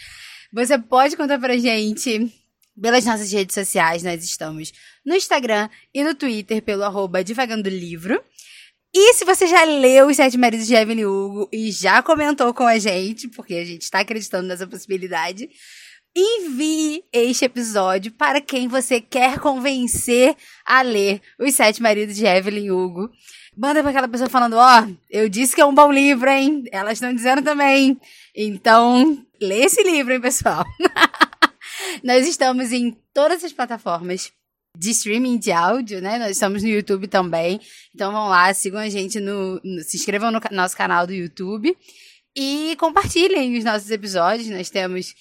Você 0.53 0.77
pode 0.77 1.17
contar 1.17 1.39
pra 1.39 1.57
gente 1.57 2.31
pelas 2.79 3.03
nossas 3.03 3.31
redes 3.31 3.55
sociais, 3.55 4.03
nós 4.03 4.23
estamos 4.23 4.71
no 5.03 5.15
Instagram 5.15 5.67
e 5.91 6.03
no 6.03 6.13
Twitter 6.13 6.61
pelo 6.61 6.83
arroba 6.83 7.23
Divagando 7.23 7.67
Livro. 7.67 8.23
E 8.93 9.15
se 9.15 9.25
você 9.25 9.47
já 9.47 9.63
leu 9.63 10.07
Os 10.07 10.17
Sete 10.17 10.37
Maridos 10.37 10.67
de 10.67 10.75
Evelyn 10.75 11.05
Hugo 11.05 11.49
e 11.51 11.71
já 11.71 12.03
comentou 12.03 12.53
com 12.53 12.67
a 12.67 12.77
gente, 12.77 13.27
porque 13.29 13.55
a 13.55 13.65
gente 13.65 13.83
está 13.83 14.01
acreditando 14.01 14.47
nessa 14.47 14.67
possibilidade, 14.67 15.49
envie 16.15 17.03
este 17.11 17.45
episódio 17.45 18.11
para 18.11 18.41
quem 18.41 18.67
você 18.67 18.99
quer 18.99 19.39
convencer 19.39 20.35
a 20.65 20.81
ler 20.81 21.21
Os 21.39 21.53
Sete 21.53 21.81
Maridos 21.81 22.15
de 22.15 22.25
Evelyn 22.25 22.71
Hugo. 22.71 23.09
Manda 23.55 23.81
para 23.81 23.91
aquela 23.91 24.07
pessoa 24.07 24.29
falando, 24.29 24.55
ó, 24.55 24.81
oh, 24.81 24.93
eu 25.09 25.27
disse 25.27 25.55
que 25.55 25.61
é 25.61 25.65
um 25.65 25.75
bom 25.75 25.91
livro, 25.91 26.29
hein? 26.29 26.63
Elas 26.71 26.93
estão 26.93 27.13
dizendo 27.13 27.41
também. 27.41 27.99
Então, 28.35 29.25
lê 29.41 29.65
esse 29.65 29.83
livro, 29.83 30.13
hein, 30.13 30.21
pessoal? 30.21 30.65
Nós 32.03 32.27
estamos 32.27 32.71
em 32.71 32.97
todas 33.13 33.43
as 33.43 33.51
plataformas 33.51 34.31
de 34.77 34.91
streaming 34.91 35.37
de 35.37 35.51
áudio, 35.51 36.01
né? 36.01 36.17
Nós 36.17 36.31
estamos 36.31 36.63
no 36.63 36.69
YouTube 36.69 37.07
também. 37.07 37.59
Então 37.93 38.11
vão 38.11 38.27
lá, 38.29 38.53
sigam 38.53 38.79
a 38.79 38.89
gente 38.89 39.19
no, 39.19 39.59
no 39.63 39.83
se 39.83 39.97
inscrevam 39.97 40.31
no 40.31 40.39
nosso 40.51 40.77
canal 40.77 41.05
do 41.05 41.13
YouTube 41.13 41.75
e 42.35 42.75
compartilhem 42.79 43.57
os 43.57 43.63
nossos 43.63 43.91
episódios. 43.91 44.49
Nós 44.49 44.69
temos 44.69 45.13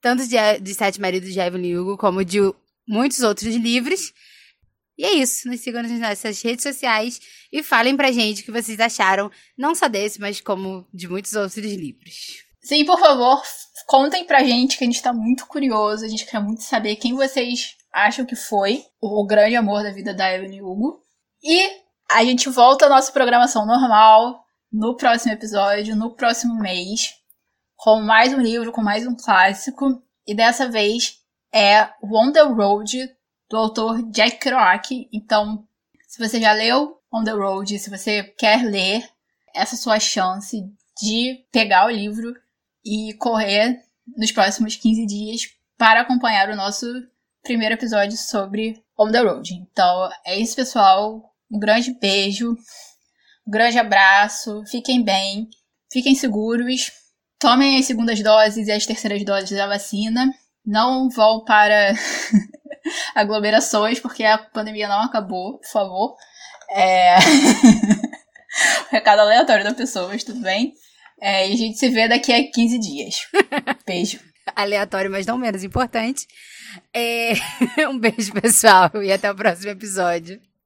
tanto 0.00 0.26
de, 0.26 0.36
de 0.60 0.74
Sete 0.74 1.00
Maridos 1.00 1.32
de 1.32 1.40
Evelyn 1.40 1.76
Hugo, 1.76 1.96
como 1.96 2.24
de 2.24 2.38
muitos 2.86 3.20
outros 3.20 3.54
livros. 3.54 4.12
E 4.96 5.04
é 5.04 5.12
isso. 5.14 5.48
Nos 5.48 5.60
sigam 5.60 5.82
nas 5.82 5.92
nossas 5.92 6.42
redes 6.42 6.62
sociais 6.62 7.20
e 7.52 7.62
falem 7.62 7.96
pra 7.96 8.10
gente 8.10 8.42
o 8.42 8.44
que 8.44 8.50
vocês 8.50 8.80
acharam, 8.80 9.30
não 9.56 9.74
só 9.74 9.88
desse, 9.88 10.20
mas 10.20 10.40
como 10.40 10.86
de 10.92 11.08
muitos 11.08 11.34
outros 11.34 11.56
livros. 11.56 12.48
Sim, 12.60 12.84
por 12.84 12.98
favor, 12.98 13.40
contem 13.86 14.24
pra 14.24 14.44
gente 14.44 14.76
que 14.76 14.84
a 14.84 14.86
gente 14.86 15.00
tá 15.00 15.12
muito 15.12 15.46
curioso, 15.46 16.04
a 16.04 16.08
gente 16.08 16.26
quer 16.26 16.40
muito 16.40 16.62
saber 16.62 16.96
quem 16.96 17.14
vocês 17.14 17.76
acham 17.92 18.26
que 18.26 18.36
foi 18.36 18.84
o 19.00 19.24
grande 19.26 19.56
amor 19.56 19.82
da 19.82 19.92
vida 19.92 20.12
da 20.12 20.30
Evelyn 20.34 20.60
Hugo. 20.60 21.00
E 21.42 21.66
a 22.10 22.24
gente 22.24 22.48
volta 22.48 22.86
à 22.86 22.88
nossa 22.88 23.12
programação 23.12 23.64
normal 23.64 24.44
no 24.70 24.96
próximo 24.96 25.32
episódio, 25.32 25.96
no 25.96 26.14
próximo 26.14 26.60
mês, 26.60 27.14
com 27.78 28.00
mais 28.02 28.34
um 28.34 28.40
livro, 28.40 28.72
com 28.72 28.82
mais 28.82 29.06
um 29.06 29.14
clássico. 29.14 30.02
E 30.26 30.34
dessa 30.34 30.68
vez 30.68 31.20
é 31.54 31.88
On 32.02 32.32
the 32.32 32.42
Road, 32.42 33.08
do 33.48 33.56
autor 33.56 34.02
Jack 34.10 34.38
Kerouac. 34.38 35.08
Então, 35.12 35.64
se 36.08 36.18
você 36.18 36.40
já 36.40 36.52
leu 36.52 37.00
On 37.10 37.22
the 37.22 37.30
Road, 37.30 37.78
se 37.78 37.88
você 37.88 38.24
quer 38.36 38.64
ler, 38.64 39.08
essa 39.54 39.76
é 39.76 39.78
a 39.78 39.80
sua 39.80 40.00
chance 40.00 40.60
de 41.00 41.46
pegar 41.52 41.86
o 41.86 41.90
livro 41.90 42.34
e 42.84 43.14
correr 43.14 43.80
nos 44.16 44.32
próximos 44.32 44.74
15 44.74 45.06
dias 45.06 45.42
para 45.76 46.00
acompanhar 46.00 46.50
o 46.50 46.56
nosso 46.56 46.84
primeiro 47.44 47.76
episódio 47.76 48.18
sobre 48.18 48.82
On 48.98 49.08
the 49.08 49.20
Road. 49.20 49.54
Então, 49.54 50.10
é 50.26 50.36
isso, 50.36 50.56
pessoal. 50.56 51.32
Um 51.48 51.60
grande 51.60 51.92
beijo, 51.92 52.50
um 53.46 53.50
grande 53.50 53.78
abraço, 53.78 54.64
fiquem 54.66 55.02
bem, 55.02 55.48
fiquem 55.92 56.16
seguros, 56.16 56.90
tomem 57.38 57.78
as 57.78 57.86
segundas 57.86 58.20
doses 58.22 58.68
e 58.68 58.72
as 58.72 58.86
terceiras 58.86 59.24
doses 59.24 59.56
da 59.56 59.66
vacina. 59.66 60.32
Não 60.64 61.08
vão 61.08 61.44
para 61.44 61.94
aglomerações, 63.14 64.00
porque 64.00 64.24
a 64.24 64.38
pandemia 64.38 64.88
não 64.88 65.02
acabou, 65.02 65.58
por 65.58 65.68
favor. 65.70 66.16
É... 66.70 67.16
Recado 68.90 69.20
aleatório 69.20 69.64
da 69.64 69.74
pessoa, 69.74 70.08
mas 70.08 70.24
tudo 70.24 70.40
bem. 70.40 70.74
É, 71.20 71.48
e 71.48 71.52
a 71.52 71.56
gente 71.56 71.78
se 71.78 71.88
vê 71.88 72.08
daqui 72.08 72.32
a 72.32 72.50
15 72.50 72.78
dias. 72.78 73.16
Beijo. 73.86 74.20
Aleatório, 74.54 75.10
mas 75.10 75.26
não 75.26 75.38
menos 75.38 75.64
importante. 75.64 76.26
É... 76.94 77.32
um 77.88 77.98
beijo, 77.98 78.32
pessoal, 78.32 78.90
e 79.02 79.12
até 79.12 79.30
o 79.30 79.34
próximo 79.34 79.70
episódio. 79.70 80.40